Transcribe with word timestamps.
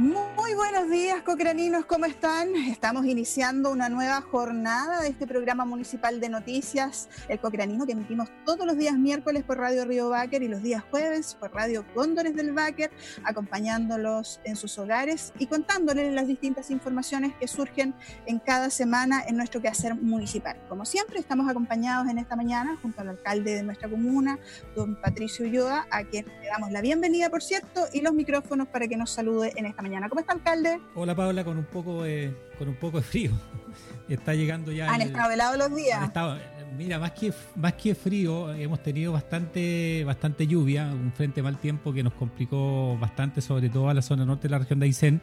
Muy 0.00 0.29
buenos 0.60 0.90
días, 0.90 1.22
cocraninos, 1.22 1.86
¿cómo 1.86 2.04
están? 2.04 2.54
Estamos 2.54 3.06
iniciando 3.06 3.70
una 3.70 3.88
nueva 3.88 4.20
jornada 4.20 5.00
de 5.00 5.08
este 5.08 5.26
programa 5.26 5.64
municipal 5.64 6.20
de 6.20 6.28
noticias, 6.28 7.08
el 7.28 7.40
Cocranino, 7.40 7.86
que 7.86 7.92
emitimos 7.92 8.28
todos 8.44 8.66
los 8.66 8.76
días 8.76 8.94
miércoles 8.98 9.42
por 9.42 9.56
Radio 9.56 9.86
Río 9.86 10.10
Báquer 10.10 10.42
y 10.42 10.48
los 10.48 10.62
días 10.62 10.84
jueves 10.90 11.34
por 11.40 11.54
Radio 11.54 11.86
Cóndores 11.94 12.36
del 12.36 12.52
Báquer, 12.52 12.90
acompañándolos 13.24 14.38
en 14.44 14.54
sus 14.54 14.78
hogares 14.78 15.32
y 15.38 15.46
contándoles 15.46 16.12
las 16.12 16.26
distintas 16.26 16.70
informaciones 16.70 17.32
que 17.40 17.48
surgen 17.48 17.94
en 18.26 18.38
cada 18.38 18.68
semana 18.68 19.24
en 19.26 19.38
nuestro 19.38 19.62
quehacer 19.62 19.94
municipal. 19.94 20.60
Como 20.68 20.84
siempre, 20.84 21.20
estamos 21.20 21.48
acompañados 21.48 22.06
en 22.08 22.18
esta 22.18 22.36
mañana 22.36 22.76
junto 22.82 23.00
al 23.00 23.08
alcalde 23.08 23.54
de 23.54 23.62
nuestra 23.62 23.88
comuna, 23.88 24.38
don 24.76 25.00
Patricio 25.00 25.46
Ulloa, 25.46 25.86
a 25.90 26.04
quien 26.04 26.26
le 26.42 26.48
damos 26.48 26.70
la 26.70 26.82
bienvenida, 26.82 27.30
por 27.30 27.42
cierto, 27.42 27.86
y 27.94 28.02
los 28.02 28.12
micrófonos 28.12 28.68
para 28.68 28.86
que 28.86 28.98
nos 28.98 29.10
salude 29.10 29.54
en 29.56 29.64
esta 29.64 29.80
mañana. 29.80 30.10
¿Cómo 30.10 30.20
está, 30.20 30.34
alcalde? 30.50 30.80
Hola, 30.94 31.14
Paula, 31.14 31.44
con 31.44 31.58
un 31.58 31.64
poco 31.64 32.02
de, 32.02 32.34
con 32.58 32.68
un 32.68 32.74
poco 32.74 32.98
de 32.98 33.02
frío. 33.04 33.30
Está 34.08 34.34
llegando 34.34 34.72
ya. 34.72 34.92
¿Han 34.92 35.02
estado 35.02 35.30
helados 35.30 35.58
los 35.58 35.74
días? 35.74 36.02
Estado, 36.02 36.38
mira, 36.76 36.98
más 36.98 37.12
que, 37.12 37.32
más 37.56 37.74
que 37.74 37.94
frío, 37.94 38.52
hemos 38.52 38.82
tenido 38.82 39.12
bastante, 39.12 40.02
bastante 40.04 40.46
lluvia, 40.46 40.86
un 40.92 41.12
frente 41.12 41.42
mal 41.42 41.58
tiempo 41.58 41.92
que 41.92 42.02
nos 42.02 42.14
complicó 42.14 42.98
bastante, 42.98 43.40
sobre 43.40 43.68
todo 43.68 43.88
a 43.88 43.94
la 43.94 44.02
zona 44.02 44.24
norte 44.24 44.48
de 44.48 44.52
la 44.52 44.58
región 44.58 44.80
de 44.80 44.86
Aysén. 44.86 45.20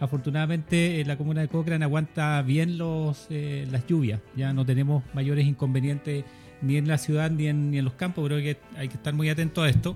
Afortunadamente, 0.00 1.02
la 1.06 1.16
comuna 1.16 1.40
de 1.42 1.48
Cochrane 1.48 1.84
aguanta 1.84 2.42
bien 2.42 2.76
los, 2.76 3.28
eh, 3.30 3.66
las 3.70 3.86
lluvias. 3.86 4.20
Ya 4.34 4.52
no 4.52 4.66
tenemos 4.66 5.04
mayores 5.14 5.46
inconvenientes 5.46 6.24
ni 6.62 6.76
en 6.76 6.88
la 6.88 6.98
ciudad 6.98 7.30
ni 7.30 7.46
en, 7.46 7.70
ni 7.70 7.78
en 7.78 7.84
los 7.84 7.94
campos. 7.94 8.26
Creo 8.26 8.40
que 8.40 8.58
hay 8.76 8.88
que 8.88 8.96
estar 8.96 9.14
muy 9.14 9.28
atento 9.30 9.62
a 9.62 9.68
esto 9.68 9.94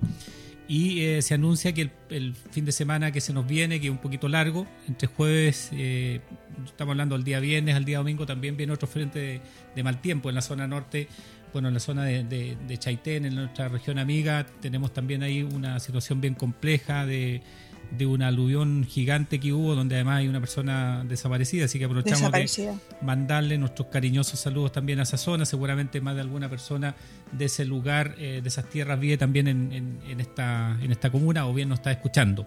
y 0.69 1.01
eh, 1.01 1.23
se 1.23 1.33
anuncia 1.33 1.73
que 1.73 1.91
el, 2.11 2.35
fin 2.35 2.67
de 2.67 2.73
semana 2.73 3.11
que 3.11 3.23
se 3.23 3.33
nos 3.33 3.47
viene, 3.47 3.81
que 3.81 3.87
es 3.87 3.91
un 3.91 3.99
poquito 3.99 4.29
largo, 4.29 4.67
entre 4.87 5.09
jueves, 5.09 5.71
eh, 5.73 6.21
estamos 6.67 6.93
hablando 6.93 7.15
del 7.17 7.25
día 7.25 7.41
viernes, 7.41 7.75
al 7.75 7.87
día 7.87 7.99
domingo, 7.99 8.27
también 8.27 8.59
viene 8.59 8.75
otro 8.75 8.87
frente 8.87 9.41
de, 9.75 9.83
mal 9.83 10.01
tiempo 10.03 10.29
en 10.29 10.35
la 10.35 10.43
zona 10.43 10.67
norte, 10.67 11.09
bueno, 11.53 11.69
en 11.69 11.75
la 11.75 11.81
zona 11.81 12.05
de, 12.05 12.25
de 12.25 12.79
Chaitén, 12.79 13.25
en 13.25 13.35
nuestra 13.35 13.69
región 13.69 13.99
amiga, 13.99 14.47
tenemos 14.61 14.93
también 14.93 15.23
ahí 15.23 15.43
una 15.43 15.81
situación 15.81 16.21
bien 16.21 16.35
compleja 16.35 17.07
de 17.07 17.43
de 17.91 18.07
un 18.07 18.23
aluvión 18.23 18.85
gigante 18.85 19.41
que 19.41 19.53
hubo, 19.53 19.75
donde 19.75 19.95
además 19.97 20.19
hay 20.19 20.29
una 20.29 20.41
persona 20.41 21.05
desaparecida, 21.09 21.65
así 21.65 21.79
que 21.79 21.87
aprovechamos 21.87 22.31
de 22.33 22.75
mandarle 23.01 23.57
nuestros 23.57 23.89
cariñosos 23.89 24.39
saludos 24.39 24.73
también 24.73 25.01
a 25.01 25.05
esa 25.05 25.17
zona, 25.17 25.47
seguramente 25.47 26.01
más 26.01 26.15
de 26.15 26.21
alguna 26.21 26.49
persona 26.49 26.95
de 27.33 27.47
ese 27.47 27.65
lugar, 27.65 28.15
eh, 28.19 28.41
de 28.43 28.49
esas 28.49 28.69
tierras 28.69 29.01
vive 29.01 29.17
también 29.17 29.49
en, 29.49 30.01
en, 30.07 30.21
esta, 30.21 30.77
en 30.83 30.93
esta 30.93 31.11
comuna 31.11 31.47
o 31.47 31.55
bien 31.55 31.69
nos 31.69 31.79
está 31.79 31.91
escuchando. 31.91 32.47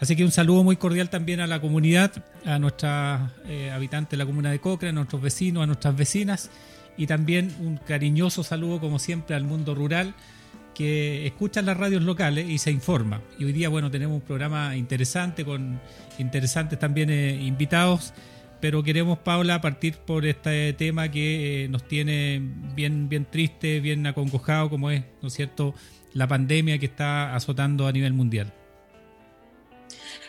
Así 0.00 0.14
que 0.14 0.24
un 0.24 0.30
saludo 0.30 0.62
muy 0.62 0.76
cordial 0.76 1.10
también 1.10 1.40
a 1.40 1.48
la 1.48 1.60
comunidad, 1.60 2.12
a 2.44 2.60
nuestras 2.60 3.32
eh, 3.46 3.72
habitantes 3.72 4.12
de 4.12 4.16
la 4.18 4.26
comuna 4.26 4.50
de 4.52 4.60
Cocra, 4.60 4.90
a 4.90 4.92
nuestros 4.92 5.20
vecinos, 5.20 5.64
a 5.64 5.66
nuestras 5.66 5.96
vecinas 5.96 6.50
y 6.98 7.06
también 7.06 7.54
un 7.60 7.78
cariñoso 7.78 8.42
saludo 8.42 8.80
como 8.80 8.98
siempre 8.98 9.36
al 9.36 9.44
mundo 9.44 9.74
rural 9.74 10.14
que 10.74 11.26
escuchan 11.26 11.66
las 11.66 11.76
radios 11.76 12.02
locales 12.02 12.48
y 12.48 12.58
se 12.58 12.70
informa. 12.70 13.20
Y 13.38 13.44
hoy 13.44 13.52
día, 13.52 13.68
bueno, 13.68 13.90
tenemos 13.90 14.16
un 14.16 14.20
programa 14.20 14.76
interesante 14.76 15.44
con 15.44 15.80
interesantes 16.18 16.78
también 16.78 17.10
eh, 17.10 17.34
invitados, 17.42 18.12
pero 18.60 18.82
queremos, 18.82 19.18
Paula, 19.18 19.60
partir 19.60 19.94
por 19.96 20.26
este 20.26 20.72
tema 20.74 21.10
que 21.10 21.64
eh, 21.64 21.68
nos 21.68 21.86
tiene 21.86 22.42
bien, 22.74 23.08
bien 23.08 23.24
triste, 23.24 23.80
bien 23.80 24.06
acongojado, 24.06 24.70
como 24.70 24.90
es, 24.90 25.02
¿no 25.22 25.28
es 25.28 25.34
cierto?, 25.34 25.74
la 26.14 26.26
pandemia 26.26 26.78
que 26.78 26.86
está 26.86 27.34
azotando 27.34 27.86
a 27.86 27.92
nivel 27.92 28.12
mundial. 28.12 28.52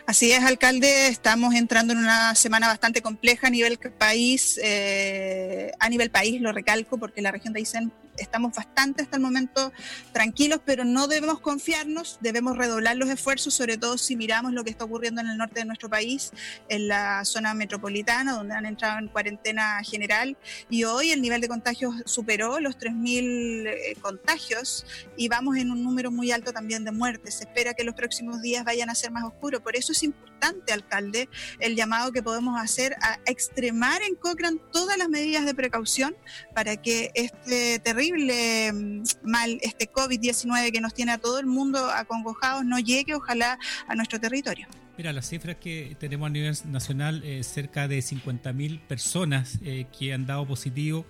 Así 0.09 0.31
es, 0.31 0.43
alcalde, 0.43 1.07
estamos 1.07 1.53
entrando 1.53 1.93
en 1.93 1.99
una 1.99 2.33
semana 2.33 2.67
bastante 2.67 3.03
compleja 3.03 3.45
a 3.45 3.49
nivel 3.51 3.77
país, 3.77 4.59
eh, 4.63 5.71
a 5.79 5.87
nivel 5.87 6.09
país, 6.09 6.41
lo 6.41 6.51
recalco, 6.51 6.97
porque 6.97 7.21
la 7.21 7.29
región 7.29 7.53
de 7.53 7.59
Aysén 7.59 7.91
estamos 8.19 8.55
bastante 8.55 9.03
hasta 9.03 9.17
el 9.17 9.21
momento 9.21 9.71
tranquilos, 10.11 10.59
pero 10.65 10.85
no 10.85 11.07
debemos 11.07 11.39
confiarnos, 11.39 12.17
debemos 12.21 12.57
redoblar 12.57 12.97
los 12.97 13.09
esfuerzos, 13.09 13.53
sobre 13.53 13.77
todo 13.77 13.97
si 13.97 14.15
miramos 14.15 14.53
lo 14.53 14.63
que 14.63 14.69
está 14.69 14.85
ocurriendo 14.85 15.21
en 15.21 15.27
el 15.27 15.37
norte 15.37 15.61
de 15.61 15.65
nuestro 15.65 15.89
país, 15.89 16.31
en 16.67 16.87
la 16.87 17.25
zona 17.25 17.53
metropolitana, 17.53 18.33
donde 18.33 18.55
han 18.55 18.65
entrado 18.65 18.99
en 18.99 19.07
cuarentena 19.07 19.81
general, 19.83 20.37
y 20.69 20.83
hoy 20.83 21.11
el 21.11 21.21
nivel 21.21 21.41
de 21.41 21.47
contagios 21.47 21.95
superó 22.05 22.59
los 22.59 22.77
3.000 22.77 23.67
eh, 23.67 23.95
contagios 24.01 24.85
y 25.17 25.27
vamos 25.27 25.57
en 25.57 25.71
un 25.71 25.83
número 25.83 26.11
muy 26.11 26.31
alto 26.31 26.53
también 26.53 26.83
de 26.83 26.91
muertes. 26.91 27.35
Se 27.35 27.43
espera 27.43 27.73
que 27.73 27.83
los 27.83 27.95
próximos 27.95 28.41
días 28.41 28.63
vayan 28.63 28.89
a 28.89 28.95
ser 28.95 29.11
más 29.11 29.23
oscuros, 29.23 29.61
por 29.61 29.75
eso 29.75 29.91
es 29.91 30.03
importante, 30.03 30.28
alcalde, 30.71 31.29
el 31.59 31.75
llamado 31.75 32.11
que 32.11 32.23
podemos 32.23 32.59
hacer 32.59 32.95
a 33.01 33.19
extremar 33.25 34.01
en 34.01 34.15
Cochrane 34.15 34.59
todas 34.71 34.97
las 34.97 35.09
medidas 35.09 35.45
de 35.45 35.53
precaución 35.53 36.15
para 36.53 36.77
que 36.77 37.11
este 37.13 37.79
terrible 37.79 38.39
Mm, 38.73 39.03
mal 39.23 39.59
este 39.61 39.89
COVID-19 39.91 40.71
que 40.71 40.81
nos 40.81 40.93
tiene 40.93 41.11
a 41.13 41.17
todo 41.17 41.39
el 41.39 41.45
mundo 41.45 41.89
acongojados 41.89 42.65
no 42.65 42.79
llegue 42.79 43.15
ojalá 43.15 43.57
a 43.87 43.95
nuestro 43.95 44.19
territorio. 44.19 44.67
Mira, 44.97 45.13
las 45.13 45.29
cifras 45.29 45.57
que 45.57 45.95
tenemos 45.99 46.27
a 46.27 46.29
nivel 46.29 46.55
nacional, 46.65 47.21
eh, 47.23 47.43
cerca 47.43 47.87
de 47.87 47.99
50.000 47.99 48.81
personas 48.81 49.57
eh, 49.63 49.85
que 49.97 50.13
han 50.13 50.25
dado 50.25 50.45
positivo, 50.45 51.05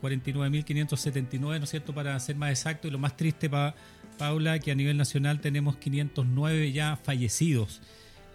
49.579, 0.00 1.40
¿no 1.40 1.64
es 1.64 1.70
cierto?, 1.70 1.92
para 1.92 2.18
ser 2.20 2.36
más 2.36 2.50
exacto. 2.50 2.86
Y 2.86 2.92
lo 2.92 2.98
más 2.98 3.16
triste, 3.16 3.50
para 3.50 3.74
Paula, 4.16 4.60
que 4.60 4.70
a 4.70 4.74
nivel 4.76 4.96
nacional 4.96 5.40
tenemos 5.40 5.76
509 5.76 6.70
ya 6.72 6.96
fallecidos. 6.96 7.80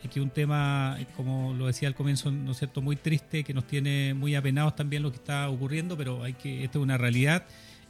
Que 0.09 0.21
un 0.21 0.29
tema, 0.29 0.97
como 1.15 1.53
lo 1.53 1.67
decía 1.67 1.87
al 1.87 1.95
comienzo, 1.95 2.31
¿no 2.31 2.51
es 2.51 2.57
cierto?, 2.57 2.81
muy 2.81 2.95
triste, 2.95 3.43
que 3.43 3.53
nos 3.53 3.65
tiene 3.65 4.13
muy 4.13 4.35
apenados 4.35 4.75
también 4.75 5.03
lo 5.03 5.11
que 5.11 5.17
está 5.17 5.49
ocurriendo, 5.49 5.97
pero 5.97 6.23
hay 6.23 6.33
que, 6.33 6.63
esta 6.63 6.77
es 6.77 6.83
una 6.83 6.97
realidad 6.97 7.45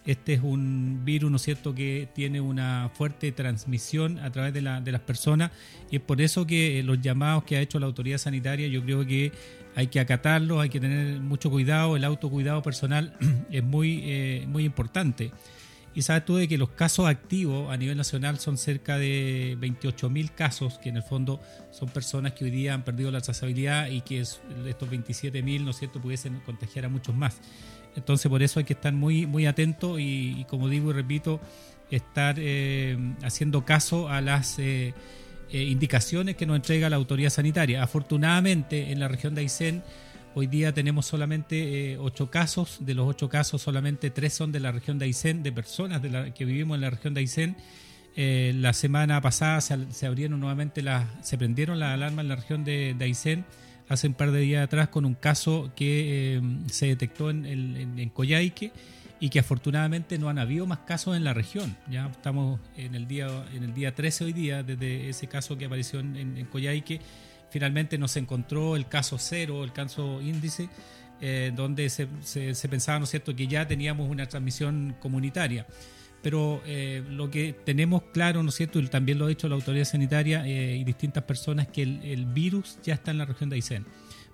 este 0.08 0.34
es 0.34 0.42
un 0.42 1.02
virus, 1.04 1.30
¿no 1.30 1.38
cierto?, 1.38 1.76
que 1.76 2.08
tiene 2.16 2.40
una 2.40 2.90
fuerte 2.94 3.32
transmisión 3.34 4.20
a 4.20 4.32
través 4.32 4.54
de, 4.54 4.62
la, 4.62 4.80
de 4.80 4.94
las 4.94 5.02
personas 5.02 5.52
y 5.92 5.98
es 5.98 6.02
por 6.02 6.22
eso 6.22 6.48
que 6.48 6.82
los 6.82 7.02
llamados 7.02 7.44
que 7.44 7.58
ha 7.58 7.62
hecho 7.62 7.78
la 7.78 7.88
autoridad 7.88 8.18
sanitaria 8.18 8.68
yo 8.68 8.82
creo 8.84 9.06
que 9.06 9.34
hay 9.76 9.88
que 9.88 10.00
acatarlos, 10.00 10.62
hay 10.62 10.70
que 10.70 10.80
tener 10.80 11.20
mucho 11.20 11.52
cuidado, 11.52 11.98
el 11.98 12.06
autocuidado 12.06 12.62
personal 12.64 13.16
es 13.52 13.64
muy, 13.64 14.02
eh, 14.06 14.46
muy 14.48 14.64
importante. 14.64 15.32
Y 15.98 16.04
sabes 16.04 16.26
tú 16.26 16.36
de 16.36 16.48
que 16.48 16.60
los 16.60 16.70
casos 16.70 17.08
activos 17.08 17.72
a 17.74 17.76
nivel 17.76 17.98
nacional 17.98 18.38
son 18.38 18.60
cerca 18.60 19.00
de 19.00 19.58
28 19.60 20.12
mil 20.12 20.32
casos, 20.32 20.78
que 20.78 20.90
en 20.90 20.98
el 20.98 21.02
fondo 21.02 21.42
son 21.72 21.90
personas 21.90 22.34
que 22.34 22.46
hoy 22.46 22.52
día 22.52 22.76
han 22.76 22.84
perdido 22.84 23.10
la 23.10 23.20
trazabilidad 23.20 23.88
y 23.88 24.02
que 24.02 24.20
estos 24.20 24.90
27 24.92 25.42
mil, 25.42 25.66
¿no 25.66 25.72
es 25.72 25.78
cierto?, 25.78 26.00
pudiesen 26.00 26.40
contagiar 26.42 26.86
a 26.86 26.90
muchos 26.90 27.16
más. 27.16 27.40
Entonces 27.96 28.30
por 28.30 28.44
eso 28.44 28.60
hay 28.60 28.66
que 28.66 28.74
estar 28.74 28.94
muy, 28.94 29.26
muy 29.26 29.48
atentos 29.48 29.98
y, 30.00 30.46
como 30.48 30.70
digo 30.70 30.92
y 30.92 30.94
repito, 30.94 31.40
estar 31.90 32.36
eh, 32.38 32.96
haciendo 33.24 33.66
caso 33.66 34.08
a 34.08 34.22
las 34.22 34.60
eh, 34.60 34.94
eh, 35.50 35.64
indicaciones 35.64 36.36
que 36.36 36.46
nos 36.46 36.58
entrega 36.58 36.92
la 36.92 36.98
autoridad 36.98 37.32
sanitaria. 37.32 37.82
Afortunadamente 37.82 38.92
en 38.92 39.00
la 39.00 39.08
región 39.08 39.34
de 39.34 39.42
Aysén 39.42 39.82
hoy 40.38 40.46
día 40.46 40.72
tenemos 40.72 41.08
solamente 41.08 41.98
ocho 41.98 42.30
casos, 42.30 42.78
de 42.82 42.94
los 42.94 43.08
ocho 43.08 43.28
casos 43.28 43.60
solamente 43.60 44.12
tres 44.12 44.34
son 44.34 44.52
de 44.52 44.60
la 44.60 44.72
región 44.72 45.00
de 45.00 45.06
Aysén, 45.06 45.42
de 45.42 45.52
personas 45.52 46.00
de 46.00 46.12
la, 46.12 46.32
que 46.32 46.46
vivimos 46.46 46.76
en 46.76 46.82
la 46.82 46.92
región 46.92 47.16
de 47.16 47.22
Aysén. 47.22 47.58
la 48.16 48.74
semana 48.74 49.20
pasada 49.20 49.62
se, 49.62 50.06
abrieron 50.06 50.40
nuevamente 50.40 50.84
las, 50.84 51.08
se 51.24 51.40
prendieron 51.40 51.80
las 51.80 51.96
alarmas 51.96 52.22
en 52.22 52.30
la 52.30 52.36
región 52.36 52.64
de, 52.64 52.94
de 52.96 53.06
Aysén 53.06 53.46
hace 53.90 54.08
un 54.08 54.14
par 54.14 54.30
de 54.30 54.42
días 54.42 54.64
atrás 54.64 54.90
con 54.90 55.06
un 55.06 55.16
caso 55.16 55.72
que 55.76 56.36
eh, 56.36 56.42
se 56.68 56.86
detectó 56.86 57.32
en, 57.32 57.46
en, 57.48 58.10
Coyhaique 58.10 58.72
y 59.20 59.30
que 59.30 59.40
afortunadamente 59.40 60.20
no 60.20 60.30
han 60.30 60.38
habido 60.38 60.68
más 60.68 60.80
casos 60.80 61.18
en 61.18 61.24
la 61.24 61.34
región. 61.34 61.76
Ya 61.90 62.10
estamos 62.10 62.60
en 62.76 62.94
el 62.94 63.08
día 63.08 63.28
en 63.56 63.64
el 63.64 63.74
día 63.74 63.96
13 63.96 64.26
hoy 64.26 64.34
día 64.34 64.62
desde 64.62 65.10
ese 65.10 65.26
caso 65.26 65.58
que 65.58 65.66
apareció 65.66 66.00
en, 66.00 66.16
en 66.16 66.46
Coyhaique. 66.46 67.02
Finalmente 67.50 67.98
nos 67.98 68.18
encontró 68.18 68.76
el 68.76 68.88
caso 68.88 69.18
cero, 69.20 69.64
el 69.64 69.74
caso 69.74 70.22
índice, 70.22 70.70
eh, 71.20 71.52
donde 71.56 71.90
se, 71.90 72.08
se, 72.22 72.54
se, 72.54 72.70
pensaba, 72.70 73.00
¿no 73.00 73.06
cierto?, 73.08 73.36
que 73.36 73.48
ya 73.48 73.68
teníamos 73.68 74.10
una 74.10 74.28
transmisión 74.28 74.96
comunitaria 75.00 75.66
pero 76.22 76.62
eh, 76.66 77.04
lo 77.10 77.30
que 77.30 77.54
tenemos 77.54 78.04
claro, 78.12 78.44
¿no 78.44 78.50
es 78.50 78.56
cierto?, 78.56 78.80
y 78.80 78.88
también 78.88 79.18
lo 79.18 79.26
ha 79.26 79.30
dicho 79.30 79.48
la 79.48 79.56
autoridad 79.56 79.86
sanitaria 79.86 80.46
eh, 80.46 80.76
y 80.76 80.84
distintas 80.84 81.24
personas, 81.24 81.68
que 81.68 81.84
el, 81.84 82.26
virus 82.26 82.80
ya 82.84 82.96
está 82.96 83.12
en 83.12 83.20
la 83.20 83.26
región 83.26 83.50
de 83.50 83.56
Aysén. 83.56 83.86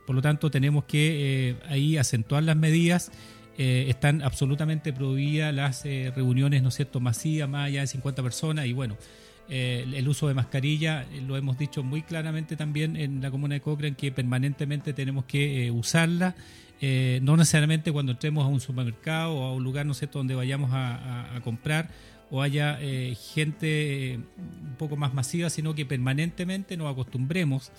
Por 0.07 0.15
lo 0.15 0.21
tanto, 0.21 0.50
tenemos 0.50 0.86
que 0.86 1.57
ahí 1.68 1.98
acentuar 1.98 2.44
las 2.44 2.56
medidas. 2.56 3.12
están 3.57 4.24
absolutamente 4.24 4.92
prohibidas 4.92 5.54
las 5.54 5.83
reuniones, 5.83 6.63
¿no 6.63 6.69
es 6.69 6.75
cierto?, 6.75 7.00
masivas, 7.00 7.48
más 7.48 7.68
allá 7.68 7.81
de 7.81 7.88
50 7.88 8.24
personas. 8.24 8.65
Y 8.65 8.74
bueno, 8.74 8.98
el 9.50 10.07
uso 10.07 10.28
de 10.28 10.34
mascarilla, 10.34 11.06
lo 11.28 11.38
hemos 11.38 11.57
dicho 11.57 11.84
muy 11.84 12.01
claramente 12.01 12.56
también 12.56 12.95
en 12.95 13.22
la 13.22 13.30
comuna 13.30 13.56
de 13.56 13.62
Cochrane, 13.62 13.95
que 13.95 14.12
permanentemente 14.12 14.94
tenemos 14.94 15.25
que 15.25 15.69
usarla 15.72 16.36
eh, 16.86 17.22
no 17.24 17.38
necesariamente 17.38 17.94
cuando 17.94 18.12
entremos 18.12 18.44
a 18.44 18.50
un 18.50 18.60
supermercado 18.60 19.36
o 19.36 19.44
a 19.45 19.54
un 19.54 19.63
lugar, 19.63 19.86
no 19.86 19.94
sé, 19.94 20.07
donde 20.07 20.36
vayamos 20.36 20.69
a, 20.74 21.40
comprar 21.42 21.90
o 22.30 22.42
haya 22.42 22.78
eh, 22.81 23.16
gente 23.16 24.16
eh, 24.16 24.16
un 24.18 24.75
poco 24.78 24.98
más 24.98 25.13
masiva, 25.13 25.50
sino 25.50 25.74
que 25.75 25.86
permanentemente 25.86 26.75
nos 26.75 26.92
acostumbremos 26.92 27.72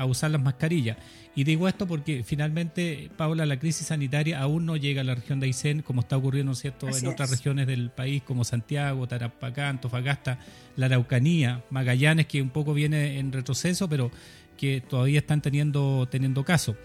a 0.00 0.06
usar 0.06 0.30
las 0.30 0.40
mascarillas. 0.40 0.96
Y 1.36 1.44
digo 1.44 1.68
esto 1.68 1.86
porque 1.86 2.24
finalmente, 2.24 3.10
Paula, 3.16 3.44
la 3.44 3.58
crisis 3.58 3.88
sanitaria 3.88 4.40
aún 4.40 4.64
no 4.66 4.76
llega 4.76 5.02
a 5.02 5.04
la 5.04 5.14
región 5.14 5.40
de 5.40 5.46
Aysén, 5.46 5.82
como 5.82 6.00
está 6.00 6.16
ocurriendo 6.16 6.54
¿cierto? 6.54 6.88
en 6.88 7.06
otras 7.06 7.30
regiones 7.30 7.66
del 7.66 7.90
país, 7.90 8.22
como 8.22 8.44
Santiago, 8.44 9.06
Tarapacá, 9.06 9.68
Antofagasta, 9.68 10.38
la 10.76 10.86
Araucanía, 10.86 11.62
Magallanes, 11.70 12.26
que 12.26 12.40
un 12.40 12.50
poco 12.50 12.72
viene 12.72 13.18
en 13.18 13.30
retroceso, 13.30 13.88
pero 13.88 14.10
que 14.56 14.80
todavía 14.80 15.18
están 15.18 15.42
teniendo, 15.42 16.08
teniendo 16.10 16.44
caso. 16.44 16.76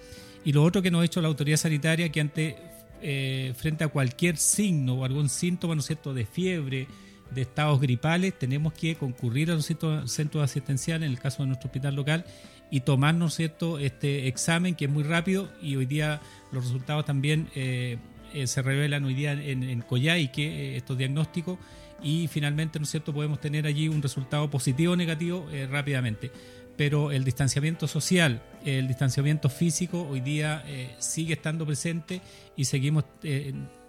Y 0.44 0.52
lo 0.52 0.64
otro 0.64 0.82
que 0.82 0.92
nos 0.92 1.02
ha 1.02 1.06
hecho 1.06 1.22
la 1.22 1.30
autoridad 1.30 1.58
sanitaria, 1.58 2.10
que 2.10 2.22
ante, 2.22 2.58
eh, 3.02 3.54
frente 3.58 3.84
a 3.86 3.88
cualquier 3.88 4.38
signo 4.38 4.96
o 4.96 5.06
algún 5.06 5.30
síntoma, 5.30 5.74
¿no 5.74 5.80
es 5.80 5.88
cierto?, 5.88 6.14
de 6.14 6.26
fiebre, 6.26 6.88
de 7.36 7.42
estados 7.42 7.80
gripales, 7.80 8.38
tenemos 8.40 8.74
que 8.74 8.96
concurrir 8.96 9.52
a 9.52 9.56
los 9.56 9.66
centros 9.66 10.44
asistenciales, 10.44 11.06
en 11.06 11.12
el 11.12 11.20
caso 11.20 11.44
de 11.44 11.48
nuestro 11.48 11.68
hospital 11.68 11.96
local, 11.96 12.26
y 12.72 12.82
tomarnos 12.82 13.36
cierto 13.36 13.80
este 13.80 14.28
examen 14.28 14.76
que 14.76 14.86
es 14.86 14.92
muy 14.92 15.04
rápido 15.04 15.50
y 15.62 15.76
hoy 15.76 15.86
día 15.86 16.22
los 16.52 16.66
resultados 16.66 17.06
también 17.06 17.48
eh, 17.56 17.98
eh, 18.34 18.48
se 18.48 18.62
revelan 18.62 19.06
hoy 19.06 19.14
día 19.14 19.34
en, 19.34 19.64
en 19.64 19.82
Coyhai 19.82 20.32
que 20.32 20.46
eh, 20.46 20.78
estos 20.78 20.98
diagnósticos 20.98 21.60
y 22.02 22.28
finalmente 22.28 22.80
no 22.80 22.84
es 22.84 22.90
cierto 22.90 23.14
podemos 23.14 23.40
tener 23.40 23.66
allí 23.66 23.88
un 23.88 24.02
resultado 24.02 24.50
positivo 24.50 24.94
o 24.94 24.96
negativo 24.96 25.48
rápidamente. 25.70 26.32
Pero 26.76 27.12
el 27.12 27.24
distanciamiento 27.24 27.88
social 27.88 28.42
el 28.66 28.88
distanciamiento 28.88 29.50
físico 29.50 30.06
hoy 30.10 30.20
día 30.20 30.64
sigue 31.00 31.34
estando 31.36 31.66
presente 31.66 32.22
y 32.58 32.66
seguimos 32.66 33.06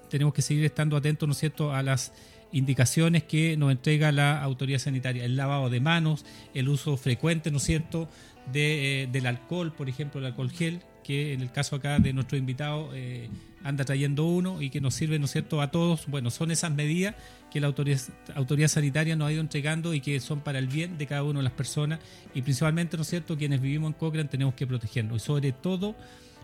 tenemos 0.08 0.32
que 0.32 0.42
seguir 0.42 0.64
estando 0.64 0.96
atentos 0.96 1.26
no 1.26 1.32
es 1.32 1.38
cierto 1.38 1.72
a 1.72 1.82
las 1.82 2.12
indicaciones 2.52 3.24
que 3.24 3.56
nos 3.56 3.70
entrega 3.70 4.12
la 4.12 4.42
autoridad 4.42 4.78
sanitaria, 4.78 5.24
el 5.24 5.36
lavado 5.36 5.70
de 5.70 5.80
manos, 5.80 6.24
el 6.54 6.68
uso 6.68 6.96
frecuente, 6.96 7.50
¿no 7.50 7.58
es 7.58 7.64
cierto?, 7.64 8.08
de, 8.52 9.02
eh, 9.02 9.06
del 9.08 9.26
alcohol, 9.26 9.72
por 9.72 9.88
ejemplo, 9.88 10.20
el 10.20 10.26
alcohol 10.26 10.50
gel, 10.50 10.80
que 11.02 11.32
en 11.32 11.40
el 11.40 11.52
caso 11.52 11.76
acá 11.76 11.98
de 11.98 12.12
nuestro 12.12 12.36
invitado 12.36 12.90
eh, 12.94 13.28
anda 13.62 13.84
trayendo 13.84 14.24
uno 14.24 14.62
y 14.62 14.70
que 14.70 14.80
nos 14.80 14.94
sirve, 14.94 15.18
¿no 15.18 15.26
es 15.26 15.32
cierto?, 15.32 15.60
a 15.60 15.70
todos. 15.70 16.06
Bueno, 16.06 16.30
son 16.30 16.50
esas 16.50 16.72
medidas 16.72 17.14
que 17.50 17.60
la 17.60 17.66
autoridad, 17.66 18.00
autoridad 18.34 18.68
sanitaria 18.68 19.16
nos 19.16 19.28
ha 19.28 19.32
ido 19.32 19.40
entregando 19.40 19.94
y 19.94 20.00
que 20.00 20.18
son 20.20 20.40
para 20.40 20.58
el 20.58 20.66
bien 20.66 20.98
de 20.98 21.06
cada 21.06 21.22
una 21.22 21.40
de 21.40 21.44
las 21.44 21.52
personas 21.52 22.00
y 22.34 22.42
principalmente, 22.42 22.96
¿no 22.96 23.02
es 23.02 23.08
cierto?, 23.08 23.36
quienes 23.36 23.60
vivimos 23.60 23.88
en 23.88 23.98
Cochrane 23.98 24.28
tenemos 24.28 24.54
que 24.54 24.66
protegernos 24.66 25.22
y 25.22 25.24
sobre 25.24 25.52
todo 25.52 25.94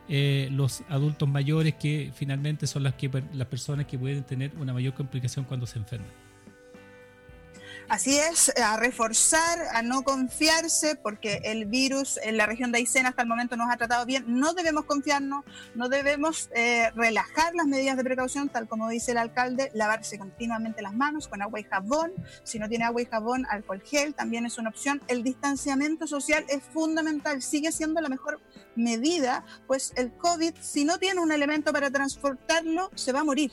eh, 0.09 0.49
los 0.51 0.83
adultos 0.89 1.29
mayores 1.29 1.75
que 1.75 2.11
finalmente 2.15 2.67
son 2.67 2.83
las, 2.83 2.95
que, 2.95 3.11
las 3.35 3.47
personas 3.47 3.87
que 3.87 3.99
pueden 3.99 4.25
tener 4.25 4.53
una 4.59 4.73
mayor 4.73 4.95
complicación 4.95 5.45
cuando 5.45 5.67
se 5.67 5.79
enferman. 5.79 6.11
Así 7.93 8.17
es, 8.17 8.51
a 8.57 8.79
reforzar, 8.79 9.59
a 9.75 9.83
no 9.83 10.03
confiarse, 10.03 10.97
porque 10.97 11.43
el 11.45 11.67
virus 11.67 12.19
en 12.23 12.39
la 12.39 12.47
región 12.47 12.73
de 12.73 12.79
Aysén 12.79 13.05
hasta 13.05 13.21
el 13.21 13.29
momento 13.29 13.55
nos 13.55 13.71
ha 13.71 13.77
tratado 13.77 14.07
bien. 14.07 14.25
No 14.29 14.55
debemos 14.55 14.87
confiarnos, 14.87 15.45
no 15.75 15.91
debemos 15.91 16.49
eh, 16.55 16.91
relajar 16.95 17.55
las 17.55 17.67
medidas 17.67 17.99
de 17.99 18.05
precaución, 18.05 18.49
tal 18.49 18.67
como 18.67 18.89
dice 18.89 19.13
el 19.13 19.19
alcalde, 19.19 19.71
lavarse 19.75 20.19
continuamente 20.19 20.81
las 20.81 20.95
manos 20.95 21.29
con 21.29 21.43
agua 21.43 21.61
y 21.61 21.65
jabón. 21.65 22.13
Si 22.45 22.59
no 22.59 22.67
tiene 22.67 22.87
agua 22.87 23.03
y 23.03 23.05
jabón, 23.05 23.45
alcohol 23.51 23.83
gel 23.85 24.15
también 24.15 24.47
es 24.47 24.57
una 24.57 24.71
opción. 24.71 25.03
El 25.07 25.23
distanciamiento 25.23 26.07
social 26.07 26.47
es 26.49 26.63
fundamental, 26.63 27.43
sigue 27.43 27.73
siendo 27.73 28.01
la 28.01 28.09
mejor 28.09 28.41
medida, 28.75 29.45
pues 29.67 29.93
el 29.97 30.13
COVID, 30.13 30.55
si 30.63 30.87
no 30.87 30.97
tiene 30.97 31.21
un 31.21 31.31
elemento 31.31 31.75
para 31.75 31.91
transportarlo, 31.91 32.91
se 32.95 33.13
va 33.13 33.21
a 33.21 33.25
morir 33.25 33.53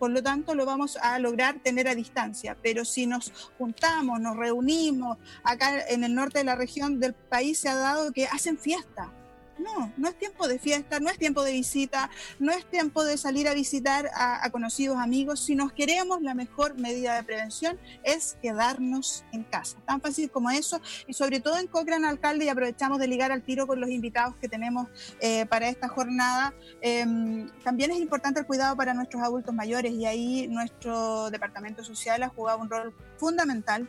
por 0.00 0.10
lo 0.10 0.22
tanto 0.22 0.54
lo 0.54 0.64
vamos 0.64 0.96
a 0.96 1.18
lograr 1.18 1.60
tener 1.62 1.86
a 1.86 1.94
distancia. 1.94 2.56
Pero 2.62 2.86
si 2.86 3.06
nos 3.06 3.30
juntamos, 3.58 4.18
nos 4.18 4.34
reunimos, 4.34 5.18
acá 5.44 5.86
en 5.88 6.04
el 6.04 6.14
norte 6.14 6.38
de 6.38 6.44
la 6.44 6.56
región 6.56 6.98
del 6.98 7.12
país 7.12 7.58
se 7.58 7.68
ha 7.68 7.74
dado 7.74 8.10
que 8.10 8.26
hacen 8.26 8.58
fiesta, 8.58 9.12
no, 9.60 9.92
no 9.96 10.08
es 10.08 10.16
tiempo 10.16 10.48
de 10.48 10.58
fiesta, 10.58 11.00
no 11.00 11.10
es 11.10 11.18
tiempo 11.18 11.42
de 11.42 11.52
visita, 11.52 12.10
no 12.38 12.52
es 12.52 12.64
tiempo 12.66 13.04
de 13.04 13.16
salir 13.16 13.48
a 13.48 13.54
visitar 13.54 14.10
a, 14.14 14.48
conocidos 14.50 14.98
amigos. 14.98 15.40
Si 15.40 15.54
nos 15.54 15.72
queremos, 15.72 16.22
la 16.22 16.34
mejor 16.34 16.76
medida 16.78 17.14
de 17.14 17.22
prevención 17.22 17.78
es 18.02 18.36
quedarnos 18.42 19.24
en 19.32 19.44
casa. 19.44 19.78
Tan 19.86 20.00
fácil 20.00 20.30
como 20.30 20.50
eso. 20.50 20.80
Y 21.06 21.14
sobre 21.14 21.40
todo 21.40 21.58
en 21.58 21.66
Cochrane, 21.66 22.06
alcalde, 22.06 22.46
y 22.46 22.48
aprovechamos 22.48 22.98
de 22.98 23.06
ligar 23.06 23.32
al 23.32 23.42
tiro 23.42 23.66
con 23.66 23.80
los 23.80 23.90
invitados 23.90 24.36
que 24.36 24.48
tenemos 24.48 24.88
eh, 25.20 25.46
para 25.46 25.68
esta 25.68 25.88
jornada. 25.88 26.54
Em, 26.80 27.48
también 27.62 27.90
es 27.90 27.98
importante 27.98 28.40
el 28.40 28.46
cuidado 28.46 28.76
para 28.76 28.94
nuestros 28.94 29.22
adultos 29.22 29.54
mayores 29.54 29.92
y 29.92 30.06
ahí 30.06 30.48
nuestro 30.48 31.30
departamento 31.30 31.84
social 31.84 32.22
ha 32.22 32.28
jugado 32.28 32.58
un 32.58 32.70
rol 32.70 32.94
fundamental 33.18 33.88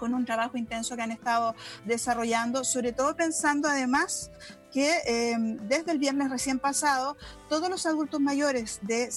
con 0.00 0.14
un 0.14 0.24
trabajo 0.24 0.56
intenso 0.56 0.96
que 0.96 1.02
han 1.02 1.12
estado 1.12 1.54
desarrollando, 1.84 2.64
sobre 2.64 2.92
todo 2.92 3.14
pensando 3.14 3.68
además 3.68 4.30
que 4.72 5.00
em, 5.04 5.56
desde 5.68 5.92
el 5.92 5.98
viernes 5.98 6.30
recién 6.30 6.58
pasado 6.58 7.16
todos 7.48 7.68
los 7.68 7.86
adultos 7.86 8.20
mayores 8.20 8.78
de, 8.82 9.10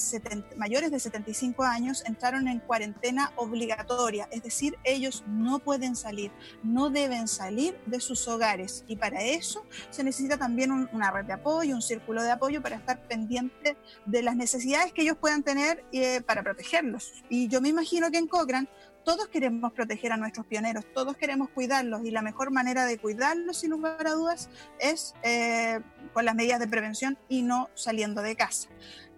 mayores 0.58 0.92
de 0.92 1.00
75 1.00 1.64
años 1.64 2.04
entraron 2.06 2.48
en 2.48 2.60
cuarentena 2.60 3.32
obligatoria, 3.36 4.28
es 4.32 4.42
decir, 4.42 4.78
ellos 4.84 5.24
no 5.28 5.60
pueden 5.60 5.96
salir, 5.96 6.32
no 6.64 6.90
deben 6.90 7.28
salir 7.28 7.78
de 7.86 8.00
sus 8.00 8.28
hogares 8.28 8.84
y 8.88 8.96
para 8.96 9.22
eso 9.22 9.64
se 9.92 10.04
necesita 10.04 10.38
también 10.38 10.72
una 10.92 11.12
red 11.12 11.26
de 11.26 11.34
apoyo, 11.34 11.76
un 11.76 11.82
círculo 11.82 12.24
de 12.24 12.32
apoyo 12.32 12.62
para 12.62 12.76
estar 12.76 13.08
pendiente 13.08 13.78
de 14.06 14.24
las 14.24 14.36
necesidades 14.36 14.92
que 14.92 15.04
ellos 15.04 15.18
puedan 15.18 15.44
tener 15.44 15.86
eh, 15.92 16.22
para 16.22 16.42
protegerlos. 16.42 17.14
Y 17.30 17.48
yo 17.48 17.62
me 17.62 17.70
imagino 17.70 18.10
que 18.10 18.18
en 18.18 18.28
Cochrane 18.28 18.68
todos 19.04 19.28
queremos 19.28 19.74
proteger 19.74 20.12
a 20.12 20.18
nuestros 20.18 20.46
pioneros, 20.46 20.86
todos 20.94 21.18
queremos 21.18 21.50
cuidarlos 21.50 22.06
y 22.06 22.12
la 22.12 22.22
mejor 22.22 22.52
manera 22.52 22.86
de 22.86 22.98
cuidarlos, 22.98 23.58
sin 23.58 23.72
lugar 23.72 24.06
a 24.08 24.12
dudas, 24.12 24.50
es 24.80 25.14
eh, 25.24 25.80
con 26.14 26.26
las 26.26 26.36
medidas 26.36 26.60
de 26.60 26.68
prevención 26.68 27.18
y 27.30 27.42
no 27.42 27.70
saliendo 27.74 28.22
de 28.22 28.36
casa. 28.36 28.70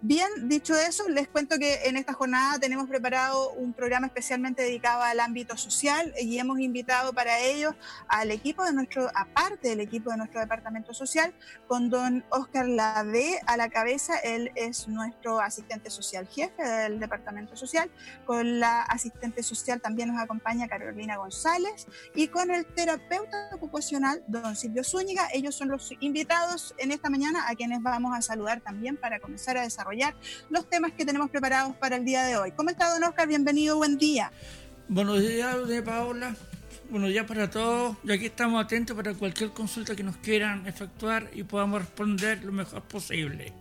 Bien, 0.02 0.28
dicho 0.46 0.74
eso, 0.74 1.08
les 1.08 1.26
cuento 1.26 1.58
que 1.58 1.86
en 1.86 1.96
esta 1.96 2.12
jornada 2.12 2.58
tenemos 2.58 2.86
preparado 2.86 3.52
un 3.52 3.72
programa 3.72 4.08
especialmente 4.08 4.62
dedicado 4.62 5.02
al 5.02 5.20
ámbito 5.20 5.56
social 5.56 6.12
y 6.20 6.38
hemos 6.38 6.60
invitado 6.60 7.14
para 7.14 7.40
ello 7.40 7.74
al 8.06 8.30
equipo 8.30 8.62
de 8.62 8.74
nuestro, 8.74 9.10
aparte 9.14 9.70
del 9.70 9.80
equipo 9.80 10.10
de 10.10 10.18
nuestro 10.18 10.40
departamento 10.40 10.92
social, 10.92 11.32
con 11.66 11.88
don 11.88 12.26
Oscar 12.28 12.68
Lade 12.68 13.40
a 13.46 13.56
la 13.56 13.70
cabeza. 13.70 14.18
Él 14.18 14.52
es 14.54 14.86
nuestro 14.86 15.40
asistente 15.40 15.88
social 15.88 16.28
jefe 16.28 16.62
del 16.62 17.00
departamento 17.00 17.56
social. 17.56 17.90
Con 18.26 18.60
la 18.60 18.82
asistente 18.82 19.42
social 19.42 19.80
también 19.80 20.12
nos 20.12 20.22
acompaña 20.22 20.68
Carolina 20.68 21.16
González 21.16 21.86
y 22.14 22.28
con 22.28 22.50
el 22.50 22.66
terapeuta 22.66 23.48
ocupacional, 23.54 24.22
don 24.26 24.54
Silvio 24.56 24.84
Zúñiga. 24.84 25.30
Ellos 25.32 25.54
son 25.54 25.68
los 25.68 25.90
invitados 26.00 26.74
en 26.76 26.92
esta 26.92 27.08
mañana 27.08 27.48
a 27.48 27.54
quienes 27.54 27.80
vamos 27.80 28.14
a 28.14 28.20
saludar 28.20 28.60
también 28.60 28.98
para 28.98 29.20
comenzar 29.20 29.56
a 29.56 29.62
desarrollar 29.62 29.85
los 30.50 30.68
temas 30.68 30.92
que 30.92 31.04
tenemos 31.04 31.30
preparados 31.30 31.76
para 31.76 31.96
el 31.96 32.04
día 32.04 32.24
de 32.24 32.36
hoy. 32.36 32.52
¿Cómo 32.52 32.70
está, 32.70 32.90
don 32.92 33.04
Oscar? 33.04 33.28
Bienvenido, 33.28 33.76
buen 33.76 33.98
día. 33.98 34.32
Buenos 34.88 35.20
días, 35.20 35.68
de 35.68 35.82
Paola. 35.82 36.34
Buenos 36.90 37.10
días 37.10 37.26
para 37.26 37.50
todos. 37.50 37.96
Y 38.04 38.12
aquí 38.12 38.26
estamos 38.26 38.64
atentos 38.64 38.96
para 38.96 39.14
cualquier 39.14 39.50
consulta 39.50 39.94
que 39.94 40.02
nos 40.02 40.16
quieran 40.16 40.66
efectuar 40.66 41.30
y 41.34 41.42
podamos 41.42 41.80
responder 41.80 42.44
lo 42.44 42.52
mejor 42.52 42.82
posible. 42.82 43.52